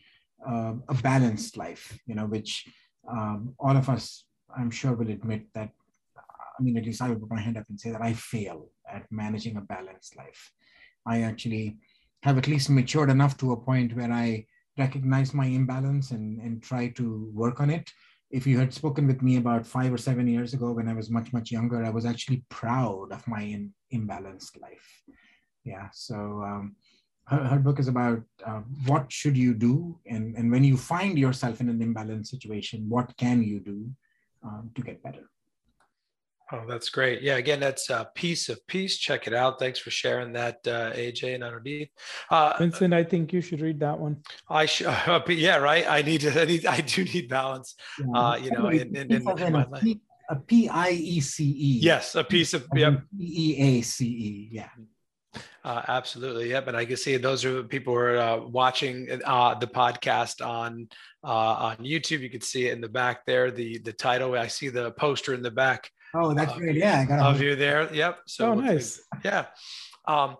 uh, 0.47 0.73
a 0.89 0.95
balanced 0.95 1.55
life. 1.55 1.99
You 2.07 2.15
know, 2.15 2.25
which 2.25 2.65
um, 3.07 3.53
all 3.59 3.77
of 3.77 3.89
us, 3.89 4.24
I'm 4.57 4.71
sure, 4.71 4.93
will 4.93 5.09
admit 5.09 5.47
that. 5.53 5.69
I 6.57 6.63
mean, 6.63 6.77
at 6.77 6.85
least 6.85 7.01
I 7.01 7.09
would 7.09 7.19
put 7.19 7.31
my 7.31 7.41
hand 7.41 7.57
up 7.57 7.65
and 7.69 7.79
say 7.79 7.91
that 7.91 8.01
I 8.01 8.13
fail 8.13 8.69
at 8.89 9.05
managing 9.11 9.57
a 9.57 9.61
balanced 9.61 10.15
life. 10.15 10.51
I 11.05 11.21
actually 11.21 11.77
have 12.23 12.37
at 12.37 12.47
least 12.47 12.69
matured 12.69 13.09
enough 13.09 13.37
to 13.37 13.51
a 13.51 13.57
point 13.57 13.95
where 13.95 14.11
I 14.11 14.45
recognize 14.77 15.33
my 15.33 15.45
imbalance 15.45 16.11
and, 16.11 16.39
and 16.39 16.63
try 16.63 16.87
to 16.89 17.29
work 17.33 17.59
on 17.59 17.69
it 17.69 17.91
if 18.31 18.45
you 18.45 18.57
had 18.57 18.73
spoken 18.73 19.07
with 19.07 19.21
me 19.21 19.37
about 19.37 19.65
five 19.65 19.93
or 19.93 19.97
seven 19.97 20.27
years 20.27 20.53
ago 20.53 20.71
when 20.71 20.89
I 20.89 20.93
was 20.93 21.09
much, 21.09 21.31
much 21.31 21.51
younger, 21.51 21.83
I 21.83 21.89
was 21.89 22.05
actually 22.05 22.43
proud 22.49 23.11
of 23.11 23.25
my 23.27 23.41
in, 23.41 23.73
imbalanced 23.93 24.59
life. 24.61 25.03
Yeah. 25.63 25.87
So 25.93 26.15
um, 26.15 26.75
her, 27.27 27.43
her 27.43 27.59
book 27.59 27.79
is 27.79 27.87
about 27.87 28.21
uh, 28.45 28.61
what 28.85 29.11
should 29.11 29.37
you 29.37 29.53
do? 29.53 29.99
And, 30.07 30.35
and 30.35 30.51
when 30.51 30.63
you 30.63 30.75
find 30.75 31.17
yourself 31.17 31.61
in 31.61 31.69
an 31.69 31.79
imbalanced 31.79 32.27
situation, 32.27 32.89
what 32.89 33.15
can 33.17 33.43
you 33.43 33.59
do 33.59 33.89
um, 34.45 34.71
to 34.75 34.81
get 34.81 35.01
better? 35.03 35.29
Oh, 36.51 36.63
that's 36.67 36.89
great. 36.89 37.23
Yeah, 37.23 37.37
again, 37.37 37.59
that's 37.59 37.89
a 37.89 38.07
piece 38.13 38.49
of 38.49 38.65
peace. 38.67 38.97
Check 38.97 39.25
it 39.25 39.33
out. 39.33 39.57
Thanks 39.57 39.79
for 39.79 39.89
sharing 39.89 40.33
that, 40.33 40.59
uh, 40.67 40.91
AJ 40.91 41.33
and 41.33 41.43
Anudit. 41.43 41.89
Uh, 42.29 42.53
Vincent, 42.59 42.93
I 42.93 43.03
think 43.03 43.33
you 43.33 43.41
should 43.41 43.61
read 43.61 43.79
that 43.79 43.97
one. 43.97 44.17
I 44.47 44.67
should, 44.67 44.85
uh, 45.07 45.21
yeah, 45.29 45.57
right. 45.57 45.85
I 45.89 46.03
need 46.03 46.21
to, 46.21 46.41
I 46.41 46.45
need, 46.45 46.65
I 46.67 46.81
do 46.81 47.03
need 47.03 47.29
balance, 47.29 47.75
yeah. 47.99 48.19
uh, 48.19 48.35
you 48.35 48.51
know, 48.51 48.67
in, 48.67 48.95
in, 48.95 49.11
in, 49.11 49.39
in 49.39 49.53
my 49.53 49.65
life. 49.65 49.83
A 50.29 50.35
P 50.35 50.67
I 50.69 50.89
E 50.89 51.19
C 51.19 51.43
E. 51.43 51.79
Yes, 51.81 52.15
a 52.15 52.23
piece 52.23 52.53
of, 52.53 52.65
yeah. 52.75 52.97
P 53.17 53.55
E 53.55 53.55
A 53.57 53.81
C 53.81 54.05
E. 54.05 54.49
Yeah. 54.51 54.69
Uh, 55.65 55.81
absolutely. 55.87 56.51
Yep. 56.51 56.67
And 56.67 56.77
I 56.77 56.85
can 56.85 56.95
see 56.95 57.17
those 57.17 57.43
are 57.43 57.53
the 57.53 57.63
people 57.63 57.93
who 57.93 57.99
are 57.99 58.17
uh, 58.17 58.37
watching 58.37 59.07
uh, 59.25 59.55
the 59.55 59.65
podcast 59.65 60.45
on 60.45 60.87
uh, 61.14 61.14
on 61.27 61.77
YouTube. 61.77 62.21
You 62.21 62.29
can 62.29 62.41
see 62.41 62.67
it 62.67 62.73
in 62.73 62.81
the 62.81 62.89
back 62.89 63.25
there. 63.25 63.51
The 63.51 63.79
the 63.79 63.93
title. 63.93 64.33
I 64.35 64.47
see 64.47 64.69
the 64.69 64.91
poster 64.91 65.33
in 65.33 65.41
the 65.41 65.51
back. 65.51 65.89
Oh, 66.13 66.33
that's 66.33 66.53
uh, 66.53 66.57
great. 66.57 66.75
Yeah, 66.75 67.01
I 67.01 67.05
got 67.05 67.35
of 67.35 67.41
you 67.41 67.55
there. 67.55 67.93
Yep. 67.93 68.19
So 68.27 68.51
oh, 68.51 68.53
nice. 68.53 69.01
Yeah. 69.23 69.45
Um, 70.07 70.37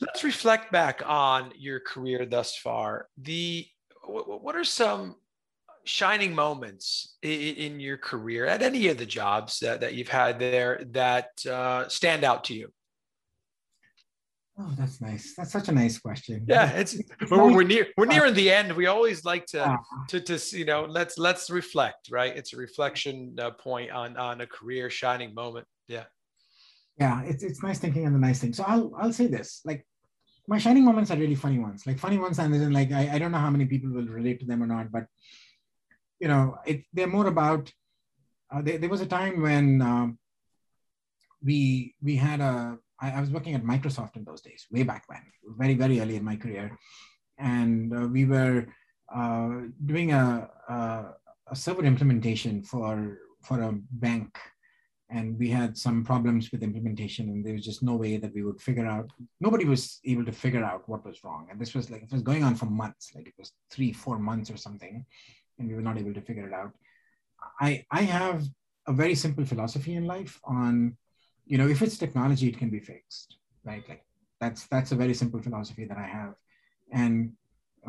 let's 0.00 0.22
reflect 0.22 0.70
back 0.70 1.02
on 1.04 1.52
your 1.56 1.80
career 1.80 2.26
thus 2.26 2.56
far. 2.56 3.08
The 3.18 3.66
what 4.06 4.54
are 4.54 4.64
some 4.64 5.16
shining 5.84 6.34
moments 6.34 7.16
in, 7.22 7.30
in 7.30 7.80
your 7.80 7.96
career 7.96 8.46
at 8.46 8.62
any 8.62 8.88
of 8.88 8.98
the 8.98 9.06
jobs 9.06 9.60
that, 9.60 9.80
that 9.80 9.94
you've 9.94 10.08
had 10.08 10.38
there 10.38 10.82
that 10.90 11.30
uh, 11.46 11.88
stand 11.88 12.24
out 12.24 12.44
to 12.44 12.54
you? 12.54 12.72
Oh, 14.58 14.72
that's 14.78 15.02
nice. 15.02 15.34
That's 15.36 15.52
such 15.52 15.68
a 15.68 15.72
nice 15.72 15.98
question. 15.98 16.44
Yeah, 16.48 16.70
it's, 16.70 16.94
it's 16.94 17.10
we're, 17.30 17.54
we're, 17.54 17.62
near 17.62 17.88
we're 17.98 18.06
nearing 18.06 18.32
the 18.32 18.50
end. 18.50 18.72
We 18.72 18.86
always 18.86 19.24
like 19.24 19.44
to 19.46 19.66
uh, 19.66 19.76
to 20.08 20.20
to 20.20 20.56
you 20.56 20.64
know 20.64 20.86
let's 20.88 21.18
let's 21.18 21.50
reflect, 21.50 22.08
right? 22.10 22.34
It's 22.34 22.54
a 22.54 22.56
reflection 22.56 23.36
uh, 23.38 23.50
point 23.50 23.90
on 23.90 24.16
on 24.16 24.40
a 24.40 24.46
career 24.46 24.88
shining 24.88 25.34
moment. 25.34 25.66
Yeah. 25.88 26.04
Yeah, 26.98 27.22
it's 27.24 27.42
it's 27.42 27.62
nice 27.62 27.78
thinking 27.78 28.06
on 28.06 28.14
the 28.14 28.18
nice 28.18 28.40
thing. 28.40 28.54
So 28.54 28.64
I'll 28.66 28.94
I'll 28.98 29.12
say 29.12 29.26
this 29.26 29.60
like 29.66 29.86
my 30.48 30.58
shining 30.58 30.84
moments 30.84 31.10
are 31.10 31.16
really 31.16 31.34
funny 31.34 31.58
ones. 31.58 31.86
Like 31.86 31.98
funny 31.98 32.18
ones, 32.18 32.38
and 32.38 32.54
then 32.54 32.72
like 32.72 32.92
I, 32.92 33.10
I 33.14 33.18
don't 33.18 33.32
know 33.32 33.38
how 33.38 33.50
many 33.50 33.66
people 33.66 33.90
will 33.90 34.06
relate 34.06 34.40
to 34.40 34.46
them 34.46 34.62
or 34.62 34.66
not, 34.66 34.90
but 34.90 35.04
you 36.18 36.28
know, 36.28 36.56
it 36.66 36.84
they're 36.92 37.06
more 37.06 37.26
about. 37.26 37.70
Uh, 38.48 38.62
there, 38.62 38.78
there 38.78 38.88
was 38.88 39.00
a 39.00 39.06
time 39.06 39.42
when 39.42 39.82
um, 39.82 40.18
we 41.42 41.94
we 42.00 42.16
had 42.16 42.40
a 42.40 42.78
I, 43.00 43.12
I, 43.12 43.20
was 43.20 43.30
working 43.30 43.54
at 43.54 43.62
Microsoft 43.62 44.16
in 44.16 44.24
those 44.24 44.40
days, 44.40 44.66
way 44.70 44.82
back 44.82 45.04
when, 45.06 45.22
very, 45.58 45.74
very 45.74 46.00
early 46.00 46.16
in 46.16 46.24
my 46.24 46.36
career. 46.36 46.76
And 47.38 47.92
uh, 47.92 48.08
we 48.08 48.24
were 48.24 48.66
uh, 49.14 49.50
doing 49.84 50.12
a, 50.12 50.48
a, 50.68 51.04
a, 51.48 51.56
server 51.56 51.84
implementation 51.84 52.62
for, 52.62 53.18
for 53.42 53.60
a 53.60 53.72
bank. 53.92 54.36
And 55.08 55.38
we 55.38 55.48
had 55.48 55.78
some 55.78 56.04
problems 56.04 56.50
with 56.50 56.64
implementation, 56.64 57.28
and 57.28 57.44
there 57.44 57.52
was 57.52 57.64
just 57.64 57.82
no 57.82 57.94
way 57.94 58.16
that 58.16 58.34
we 58.34 58.42
would 58.42 58.60
figure 58.60 58.86
out. 58.86 59.08
Nobody 59.40 59.64
was 59.64 60.00
able 60.04 60.24
to 60.24 60.32
figure 60.32 60.64
out 60.64 60.88
what 60.88 61.06
was 61.06 61.22
wrong. 61.22 61.46
And 61.48 61.60
this 61.60 61.74
was 61.74 61.90
like, 61.90 62.02
it 62.02 62.12
was 62.12 62.22
going 62.22 62.42
on 62.42 62.56
for 62.56 62.66
months, 62.66 63.12
like 63.14 63.28
it 63.28 63.34
was 63.38 63.52
three, 63.70 63.92
four 63.92 64.18
months 64.18 64.50
or 64.50 64.56
something, 64.56 65.04
and 65.58 65.68
we 65.68 65.74
were 65.74 65.82
not 65.82 65.98
able 65.98 66.12
to 66.12 66.20
figure 66.20 66.48
it 66.48 66.52
out. 66.52 66.72
I, 67.60 67.84
I 67.90 68.02
have 68.02 68.42
a 68.88 68.92
very 68.92 69.14
simple 69.14 69.44
philosophy 69.44 69.94
in 69.94 70.06
life 70.06 70.40
on 70.44 70.96
you 71.46 71.58
know 71.58 71.68
if 71.68 71.82
it's 71.82 71.96
technology 71.96 72.48
it 72.48 72.58
can 72.58 72.70
be 72.70 72.80
fixed 72.80 73.36
right? 73.66 73.86
Like 73.88 74.04
that's 74.40 74.66
that's 74.66 74.92
a 74.92 74.96
very 74.96 75.14
simple 75.14 75.42
philosophy 75.42 75.84
that 75.84 75.98
i 75.98 76.06
have. 76.06 76.34
And 76.92 77.32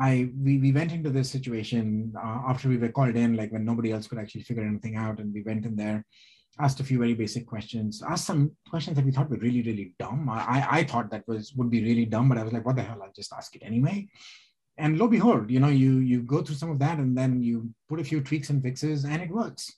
i 0.00 0.28
we, 0.44 0.58
we 0.58 0.72
went 0.72 0.92
into 0.92 1.10
this 1.10 1.30
situation 1.30 2.12
uh, 2.16 2.40
after 2.48 2.68
we 2.68 2.76
were 2.76 2.90
called 2.90 3.16
in 3.16 3.36
like 3.36 3.52
when 3.52 3.64
nobody 3.64 3.92
else 3.92 4.06
could 4.06 4.18
actually 4.18 4.42
figure 4.42 4.64
anything 4.64 4.96
out 4.96 5.18
and 5.18 5.32
we 5.32 5.42
went 5.42 5.64
in 5.64 5.74
there 5.76 6.04
asked 6.60 6.80
a 6.80 6.84
few 6.84 6.98
very 6.98 7.14
basic 7.14 7.46
questions 7.46 8.02
asked 8.08 8.24
some 8.24 8.50
questions 8.70 8.96
that 8.96 9.04
we 9.04 9.12
thought 9.12 9.30
were 9.30 9.44
really 9.46 9.62
really 9.62 9.94
dumb. 9.98 10.28
I 10.28 10.66
i 10.78 10.84
thought 10.84 11.10
that 11.10 11.26
was 11.26 11.52
would 11.54 11.70
be 11.70 11.82
really 11.82 12.04
dumb 12.04 12.28
but 12.28 12.38
i 12.38 12.44
was 12.44 12.52
like 12.52 12.66
what 12.66 12.76
the 12.76 12.82
hell? 12.82 13.02
I'll 13.02 13.20
just 13.22 13.32
ask 13.32 13.54
it 13.56 13.62
anyway. 13.64 14.08
And 14.76 14.98
lo 14.98 15.08
behold 15.08 15.50
you 15.50 15.60
know 15.60 15.68
you 15.68 15.98
you 15.98 16.22
go 16.22 16.42
through 16.42 16.60
some 16.62 16.70
of 16.70 16.78
that 16.78 16.98
and 16.98 17.18
then 17.18 17.42
you 17.42 17.70
put 17.88 18.00
a 18.00 18.04
few 18.04 18.20
tweaks 18.20 18.50
and 18.50 18.62
fixes 18.62 19.04
and 19.04 19.20
it 19.20 19.30
works 19.30 19.74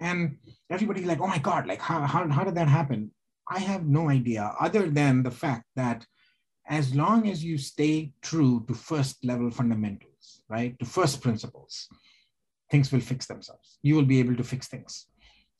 and 0.00 0.36
everybody's 0.70 1.06
like, 1.06 1.20
oh 1.20 1.26
my 1.26 1.38
God, 1.38 1.66
like 1.66 1.80
how, 1.80 2.00
how, 2.02 2.28
how 2.28 2.44
did 2.44 2.54
that 2.54 2.68
happen? 2.68 3.10
I 3.48 3.60
have 3.60 3.86
no 3.86 4.10
idea 4.10 4.52
other 4.60 4.90
than 4.90 5.22
the 5.22 5.30
fact 5.30 5.64
that 5.76 6.04
as 6.68 6.94
long 6.94 7.28
as 7.28 7.44
you 7.44 7.58
stay 7.58 8.12
true 8.22 8.64
to 8.66 8.74
first 8.74 9.24
level 9.24 9.50
fundamentals, 9.50 10.42
right, 10.48 10.76
to 10.78 10.84
first 10.84 11.22
principles, 11.22 11.88
things 12.70 12.90
will 12.90 13.00
fix 13.00 13.26
themselves. 13.26 13.78
You 13.82 13.94
will 13.94 14.04
be 14.04 14.18
able 14.18 14.36
to 14.36 14.44
fix 14.44 14.66
things. 14.66 15.06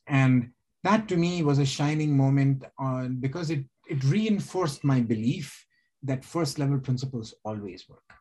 And 0.09 0.51
that 0.83 1.09
to 1.09 1.17
me 1.17 1.43
was 1.43 1.59
a 1.59 1.67
shining 1.67 2.17
moment 2.17 2.65
on 2.79 3.17
because 3.21 3.51
it, 3.51 3.65
it 3.89 4.03
reinforced 4.05 4.85
my 4.85 5.01
belief 5.01 5.65
that 6.03 6.25
first 6.25 6.59
level 6.59 6.79
principles 6.79 7.35
always 7.45 7.89
work, 7.89 8.13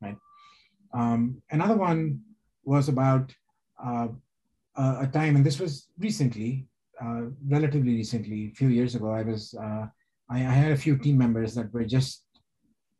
right? 0.00 0.16
Um, 0.94 1.42
another 1.50 1.76
one 1.76 2.20
was 2.64 2.88
about 2.88 3.32
uh, 3.82 4.08
uh, 4.76 4.98
a 5.00 5.06
time, 5.06 5.36
and 5.36 5.44
this 5.44 5.60
was 5.60 5.88
recently, 5.98 6.66
uh, 7.00 7.22
relatively 7.48 7.94
recently, 7.94 8.50
a 8.52 8.54
few 8.54 8.68
years 8.68 8.94
ago, 8.94 9.10
I 9.10 9.22
was, 9.22 9.54
uh, 9.54 9.86
I, 10.30 10.38
I, 10.38 10.52
had 10.62 10.72
a 10.72 10.76
few 10.76 10.96
team 10.96 11.18
members 11.18 11.54
that 11.54 11.72
were 11.72 11.84
just 11.84 12.24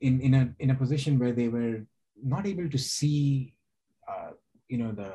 in, 0.00 0.20
in, 0.20 0.34
a, 0.34 0.50
in 0.58 0.70
a 0.70 0.74
position 0.74 1.18
where 1.18 1.32
they 1.32 1.48
were 1.48 1.84
not 2.22 2.46
able 2.46 2.68
to 2.68 2.78
see, 2.78 3.54
uh, 4.08 4.32
you 4.68 4.78
know, 4.78 4.92
the, 4.92 5.12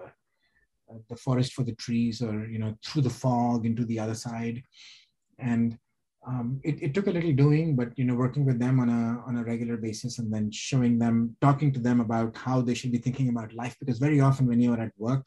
uh, 0.90 1.00
the 1.10 1.16
forest 1.16 1.54
for 1.54 1.64
the 1.64 1.76
trees 1.76 2.22
or, 2.22 2.46
you 2.46 2.60
know, 2.60 2.76
through 2.86 3.02
the 3.02 3.10
fog 3.10 3.66
into 3.66 3.86
the 3.86 4.00
other 4.00 4.16
side. 4.16 4.64
And 5.38 5.78
um, 6.28 6.60
it, 6.64 6.82
it, 6.82 6.94
took 6.94 7.08
a 7.08 7.12
little 7.12 7.32
doing, 7.32 7.76
but 7.76 7.98
you 7.98 8.04
know, 8.04 8.16
working 8.16 8.46
with 8.46 8.60
them 8.60 8.82
on 8.82 8.90
a 8.90 9.24
on 9.26 9.38
a 9.38 9.44
regular 9.44 9.78
basis, 9.78 10.20
and 10.20 10.34
then 10.34 10.52
showing 10.52 11.00
them, 11.00 11.38
talking 11.40 11.72
to 11.72 11.80
them 11.80 12.02
about 12.02 12.36
how 12.36 12.60
they 12.60 12.74
should 12.74 12.92
be 12.92 12.98
thinking 12.98 13.30
about 13.30 13.54
life. 13.54 13.78
Because 13.80 13.98
very 13.98 14.20
often, 14.20 14.46
when 14.46 14.60
you 14.60 14.74
are 14.74 14.82
at 14.82 14.92
work, 14.98 15.26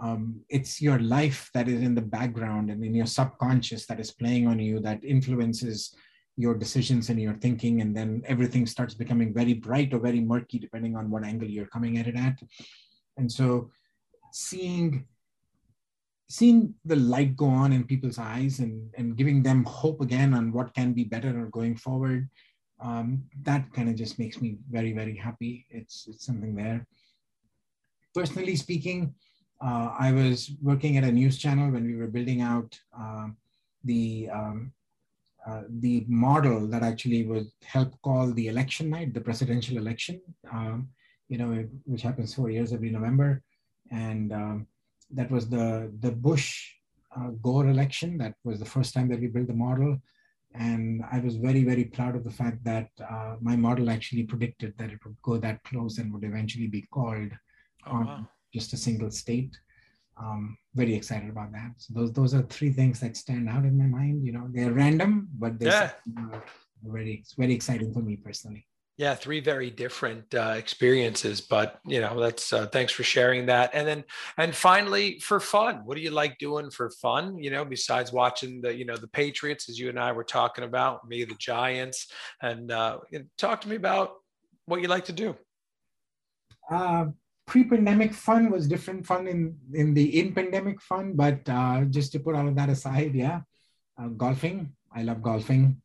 um, 0.00 0.40
it's 0.48 0.80
your 0.80 0.98
life 0.98 1.50
that 1.54 1.68
is 1.68 1.82
in 1.82 1.94
the 1.94 2.02
background 2.02 2.70
and 2.70 2.84
in 2.84 2.94
your 2.94 3.06
subconscious 3.06 3.86
that 3.86 4.00
is 4.00 4.10
playing 4.10 4.46
on 4.46 4.58
you 4.58 4.80
that 4.80 5.02
influences 5.04 5.94
your 6.36 6.54
decisions 6.54 7.10
and 7.10 7.20
your 7.20 7.34
thinking, 7.34 7.80
and 7.80 7.96
then 7.96 8.22
everything 8.26 8.64
starts 8.64 8.94
becoming 8.94 9.34
very 9.34 9.54
bright 9.54 9.92
or 9.92 9.98
very 9.98 10.20
murky, 10.20 10.58
depending 10.58 10.96
on 10.96 11.10
what 11.10 11.24
angle 11.24 11.48
you're 11.48 11.66
coming 11.66 11.98
at 11.98 12.06
it 12.06 12.16
at. 12.16 12.38
And 13.16 13.30
so, 13.30 13.70
seeing 14.32 15.06
seeing 16.30 16.74
the 16.84 16.94
light 16.94 17.34
go 17.36 17.46
on 17.46 17.72
in 17.72 17.82
people's 17.84 18.18
eyes 18.18 18.58
and, 18.58 18.92
and 18.98 19.16
giving 19.16 19.42
them 19.42 19.64
hope 19.64 20.02
again 20.02 20.34
on 20.34 20.52
what 20.52 20.74
can 20.74 20.92
be 20.92 21.02
better 21.02 21.30
or 21.40 21.46
going 21.46 21.74
forward 21.74 22.28
um, 22.80 23.24
that 23.42 23.72
kind 23.72 23.88
of 23.88 23.96
just 23.96 24.18
makes 24.18 24.40
me 24.40 24.58
very 24.70 24.92
very 24.92 25.16
happy. 25.16 25.66
It's 25.70 26.06
it's 26.08 26.24
something 26.24 26.54
there. 26.54 26.86
Personally 28.14 28.56
speaking 28.56 29.14
uh, 29.60 29.88
i 29.98 30.12
was 30.12 30.50
working 30.62 30.96
at 30.96 31.04
a 31.04 31.12
news 31.12 31.38
channel 31.38 31.70
when 31.70 31.84
we 31.86 31.96
were 31.96 32.06
building 32.06 32.40
out 32.40 32.78
uh, 32.98 33.26
the 33.84 34.28
um, 34.32 34.72
uh, 35.46 35.62
the 35.80 36.04
model 36.08 36.66
that 36.66 36.82
actually 36.82 37.24
would 37.24 37.50
help 37.64 37.90
call 38.02 38.30
the 38.32 38.48
election 38.48 38.90
night 38.90 39.14
the 39.14 39.20
presidential 39.20 39.76
election 39.78 40.20
um, 40.52 40.88
you 41.28 41.38
know 41.38 41.66
which 41.84 42.02
happens 42.02 42.34
four 42.34 42.50
years 42.50 42.72
every 42.72 42.90
november. 42.90 43.42
And 43.90 44.32
um, 44.32 44.66
that 45.10 45.30
was 45.30 45.48
the 45.48 45.92
the 46.00 46.10
bush 46.10 46.72
uh, 47.16 47.30
gore 47.42 47.68
election. 47.68 48.18
That 48.18 48.34
was 48.44 48.58
the 48.58 48.66
first 48.66 48.94
time 48.94 49.08
that 49.08 49.20
we 49.20 49.28
built 49.28 49.46
the 49.46 49.54
model. 49.54 49.98
And 50.54 51.04
I 51.12 51.20
was 51.20 51.36
very, 51.36 51.62
very 51.62 51.84
proud 51.84 52.16
of 52.16 52.24
the 52.24 52.30
fact 52.30 52.64
that 52.64 52.88
uh, 53.08 53.36
my 53.40 53.54
model 53.54 53.90
actually 53.90 54.24
predicted 54.24 54.74
that 54.78 54.90
it 54.90 54.98
would 55.04 55.16
go 55.22 55.36
that 55.36 55.62
close 55.64 55.98
and 55.98 56.12
would 56.12 56.24
eventually 56.24 56.66
be 56.66 56.82
called 56.90 57.30
oh, 57.86 57.92
on 57.92 58.06
wow. 58.06 58.28
Just 58.52 58.72
a 58.72 58.76
single 58.76 59.10
state. 59.10 59.56
Um, 60.20 60.56
very 60.74 60.94
excited 60.94 61.30
about 61.30 61.52
that. 61.52 61.72
So 61.76 61.94
those 61.94 62.12
those 62.12 62.34
are 62.34 62.42
three 62.42 62.72
things 62.72 63.00
that 63.00 63.16
stand 63.16 63.48
out 63.48 63.64
in 63.64 63.78
my 63.78 63.86
mind. 63.86 64.24
You 64.24 64.32
know, 64.32 64.48
they're 64.50 64.72
random, 64.72 65.28
but 65.38 65.58
they're 65.58 65.94
yeah. 66.06 66.40
very 66.84 67.14
it's 67.14 67.34
very 67.34 67.54
exciting 67.54 67.92
for 67.92 68.00
me 68.00 68.16
personally. 68.16 68.66
Yeah, 68.98 69.14
three 69.14 69.38
very 69.38 69.70
different 69.70 70.34
uh, 70.34 70.54
experiences, 70.56 71.40
but 71.40 71.78
you 71.86 72.00
know, 72.00 72.18
that's 72.18 72.52
uh, 72.52 72.66
thanks 72.66 72.92
for 72.92 73.04
sharing 73.04 73.46
that. 73.46 73.70
And 73.72 73.86
then, 73.86 74.02
and 74.38 74.52
finally, 74.52 75.20
for 75.20 75.38
fun, 75.38 75.82
what 75.84 75.96
do 75.96 76.00
you 76.00 76.10
like 76.10 76.36
doing 76.38 76.68
for 76.68 76.90
fun? 76.90 77.38
You 77.38 77.50
know, 77.52 77.64
besides 77.64 78.12
watching 78.12 78.60
the, 78.60 78.74
you 78.74 78.84
know, 78.84 78.96
the 78.96 79.06
Patriots, 79.06 79.68
as 79.68 79.78
you 79.78 79.88
and 79.88 80.00
I 80.00 80.10
were 80.10 80.24
talking 80.24 80.64
about, 80.64 81.08
me, 81.08 81.22
the 81.22 81.36
Giants, 81.36 82.10
and 82.42 82.72
uh, 82.72 82.98
talk 83.36 83.60
to 83.60 83.68
me 83.68 83.76
about 83.76 84.14
what 84.66 84.82
you 84.82 84.88
like 84.88 85.04
to 85.04 85.12
do. 85.12 85.36
Uh, 86.68 87.06
pre-pandemic 87.48 88.12
fun 88.12 88.50
was 88.50 88.68
different 88.68 89.06
fun 89.06 89.26
in 89.26 89.56
in 89.72 89.94
the 89.94 90.20
in-pandemic 90.20 90.80
fun, 90.80 91.14
but 91.14 91.40
uh, 91.48 91.84
just 91.96 92.12
to 92.12 92.20
put 92.20 92.36
all 92.36 92.46
of 92.46 92.56
that 92.56 92.68
aside, 92.68 93.14
yeah, 93.14 93.40
uh, 94.00 94.08
golfing. 94.08 94.72
I 94.94 95.02
love 95.02 95.22
golfing. 95.22 95.82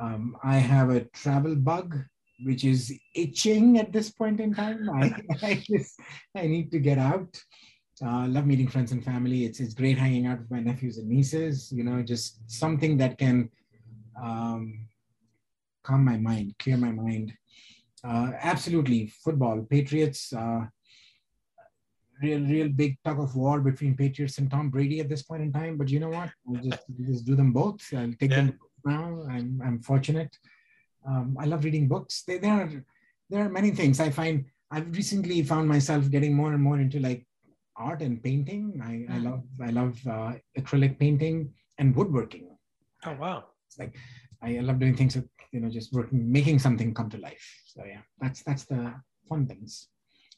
Um, 0.00 0.36
I 0.44 0.56
have 0.56 0.90
a 0.90 1.04
travel 1.22 1.56
bug 1.56 1.96
which 2.42 2.64
is 2.64 2.92
itching 3.14 3.78
at 3.78 3.92
this 3.92 4.10
point 4.10 4.40
in 4.40 4.54
time. 4.54 4.88
I, 4.90 5.12
I 5.42 5.54
just 5.70 6.00
I 6.34 6.46
need 6.46 6.70
to 6.72 6.78
get 6.78 6.98
out. 6.98 7.42
Uh, 8.02 8.26
love 8.28 8.46
meeting 8.46 8.68
friends 8.68 8.92
and 8.92 9.04
family. 9.04 9.44
It's 9.44 9.60
it's 9.60 9.74
great 9.74 9.98
hanging 9.98 10.26
out 10.26 10.40
with 10.40 10.50
my 10.50 10.60
nephews 10.60 10.98
and 10.98 11.08
nieces. 11.08 11.70
You 11.72 11.84
know, 11.84 12.02
just 12.02 12.40
something 12.50 12.96
that 12.98 13.18
can 13.18 13.50
um, 14.22 14.86
calm 15.82 16.04
my 16.04 16.16
mind, 16.16 16.54
clear 16.58 16.76
my 16.76 16.92
mind. 16.92 17.32
Uh, 18.02 18.32
absolutely, 18.40 19.12
football, 19.24 19.66
Patriots. 19.68 20.32
Uh, 20.32 20.66
real, 22.22 22.40
real 22.40 22.68
big 22.68 22.98
tug 23.04 23.20
of 23.20 23.34
war 23.36 23.60
between 23.60 23.96
Patriots 23.96 24.38
and 24.38 24.50
Tom 24.50 24.70
Brady 24.70 25.00
at 25.00 25.08
this 25.08 25.22
point 25.22 25.42
in 25.42 25.52
time. 25.52 25.76
But 25.76 25.88
you 25.88 26.00
know 26.00 26.10
what? 26.10 26.30
We'll 26.44 26.62
just, 26.62 26.82
we'll 26.88 27.08
just 27.12 27.24
do 27.24 27.34
them 27.34 27.52
both. 27.52 27.80
I'll 27.94 28.12
take 28.18 28.30
yeah. 28.30 28.36
them 28.36 28.58
now. 28.84 29.22
I'm 29.28 29.60
I'm 29.64 29.80
fortunate. 29.80 30.36
Um, 31.06 31.36
I 31.38 31.46
love 31.46 31.64
reading 31.64 31.88
books. 31.88 32.22
There, 32.26 32.38
there 32.38 32.52
are 32.52 32.84
there 33.30 33.44
are 33.44 33.48
many 33.48 33.70
things 33.70 34.00
I 34.00 34.10
find. 34.10 34.44
I've 34.70 34.94
recently 34.94 35.42
found 35.42 35.68
myself 35.68 36.10
getting 36.10 36.34
more 36.34 36.52
and 36.52 36.62
more 36.62 36.78
into 36.78 37.00
like 37.00 37.26
art 37.76 38.02
and 38.02 38.22
painting. 38.22 38.80
I, 38.82 39.12
I 39.12 39.18
hmm. 39.18 39.24
love 39.24 39.42
I 39.62 39.70
love 39.70 40.06
uh, 40.06 40.32
acrylic 40.58 40.98
painting 40.98 41.52
and 41.78 41.94
woodworking. 41.94 42.48
Oh 43.04 43.14
wow! 43.14 43.44
It's 43.66 43.78
like 43.78 43.96
I 44.42 44.58
love 44.60 44.78
doing 44.78 44.96
things 44.96 45.16
with 45.16 45.28
you 45.52 45.60
know 45.60 45.70
just 45.70 45.92
working, 45.92 46.30
making 46.30 46.58
something 46.58 46.94
come 46.94 47.10
to 47.10 47.18
life. 47.18 47.62
So 47.66 47.84
yeah, 47.84 48.02
that's 48.20 48.42
that's 48.42 48.64
the 48.64 48.94
fun 49.28 49.46
things. 49.46 49.88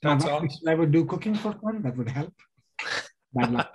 That's 0.03 0.25
awesome. 0.25 0.49
I 0.67 0.75
would 0.75 0.91
do 0.91 1.05
cooking 1.05 1.35
for 1.35 1.53
fun. 1.53 1.83
That 1.83 1.97
would 1.97 2.09
help. 2.09 2.35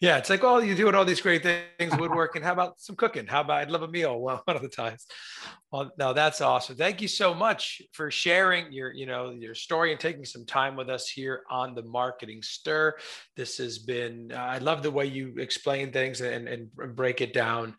yeah, 0.00 0.16
it's 0.18 0.30
like, 0.30 0.44
oh, 0.44 0.58
you're 0.58 0.76
doing 0.76 0.94
all 0.94 1.04
these 1.04 1.20
great 1.20 1.42
things, 1.42 1.96
woodworking. 1.96 2.42
How 2.42 2.52
about 2.52 2.80
some 2.80 2.96
cooking? 2.96 3.26
How 3.26 3.40
about 3.42 3.58
I'd 3.58 3.70
love 3.70 3.82
a 3.82 3.88
meal 3.88 4.18
one 4.20 4.40
of 4.46 4.62
the 4.62 4.68
times. 4.68 5.06
Well, 5.70 5.90
no, 5.98 6.12
that's 6.12 6.40
awesome. 6.40 6.76
Thank 6.76 7.00
you 7.00 7.08
so 7.08 7.34
much 7.34 7.82
for 7.92 8.10
sharing 8.10 8.72
your, 8.72 8.92
you 8.92 9.06
know, 9.06 9.30
your 9.30 9.54
story 9.54 9.90
and 9.90 10.00
taking 10.00 10.24
some 10.24 10.44
time 10.44 10.76
with 10.76 10.88
us 10.88 11.08
here 11.08 11.42
on 11.50 11.74
the 11.74 11.82
Marketing 11.82 12.42
Stir. 12.42 12.94
This 13.36 13.58
has 13.58 13.78
been, 13.78 14.30
uh, 14.32 14.36
I 14.36 14.58
love 14.58 14.82
the 14.82 14.90
way 14.90 15.06
you 15.06 15.34
explain 15.38 15.92
things 15.92 16.20
and, 16.20 16.48
and 16.48 16.72
break 16.94 17.20
it 17.20 17.32
down 17.32 17.74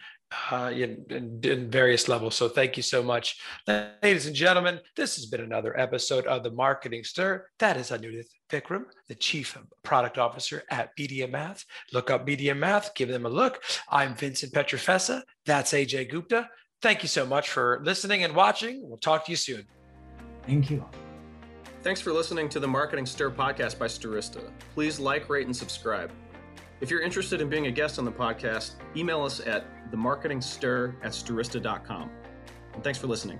uh, 0.51 0.71
in, 0.73 1.05
in, 1.09 1.39
in, 1.43 1.69
various 1.69 2.07
levels. 2.07 2.35
So 2.35 2.49
thank 2.49 2.77
you 2.77 2.83
so 2.83 3.03
much. 3.03 3.41
Ladies 3.67 4.25
and 4.25 4.35
gentlemen, 4.35 4.79
this 4.95 5.15
has 5.15 5.25
been 5.25 5.41
another 5.41 5.79
episode 5.79 6.25
of 6.25 6.43
the 6.43 6.51
Marketing 6.51 7.03
Stir. 7.03 7.47
That 7.59 7.77
is 7.77 7.91
Anudit 7.91 8.25
Vikram, 8.49 8.85
the 9.07 9.15
Chief 9.15 9.57
Product 9.83 10.17
Officer 10.17 10.63
at 10.69 10.91
Media 10.97 11.27
Math. 11.27 11.63
Look 11.91 12.09
up 12.09 12.25
Media 12.25 12.55
Math, 12.55 12.93
give 12.95 13.09
them 13.09 13.25
a 13.25 13.29
look. 13.29 13.61
I'm 13.89 14.15
Vincent 14.15 14.53
Pietrafesa. 14.53 15.21
That's 15.45 15.73
AJ 15.73 16.11
Gupta. 16.11 16.49
Thank 16.81 17.03
you 17.03 17.09
so 17.09 17.25
much 17.25 17.49
for 17.49 17.81
listening 17.83 18.23
and 18.23 18.35
watching. 18.35 18.81
We'll 18.83 18.97
talk 18.97 19.25
to 19.25 19.31
you 19.31 19.37
soon. 19.37 19.65
Thank 20.45 20.69
you. 20.69 20.85
Thanks 21.81 22.01
for 22.01 22.13
listening 22.13 22.49
to 22.49 22.59
the 22.59 22.67
Marketing 22.67 23.05
Stir 23.05 23.29
podcast 23.29 23.77
by 23.77 23.87
Stirista. 23.87 24.51
Please 24.73 24.99
like, 24.99 25.29
rate, 25.29 25.47
and 25.47 25.55
subscribe. 25.55 26.11
If 26.83 26.91
you're 26.91 27.01
interested 27.01 27.39
in 27.39 27.47
being 27.47 27.67
a 27.67 27.71
guest 27.71 27.97
on 27.97 28.03
the 28.03 28.11
podcast, 28.11 28.71
email 28.97 29.23
us 29.23 29.39
at 29.39 29.65
themarketingstir 29.89 30.93
at 31.01 31.13
stirista.com. 31.13 32.11
And 32.73 32.83
thanks 32.83 32.99
for 32.99 33.07
listening. 33.07 33.39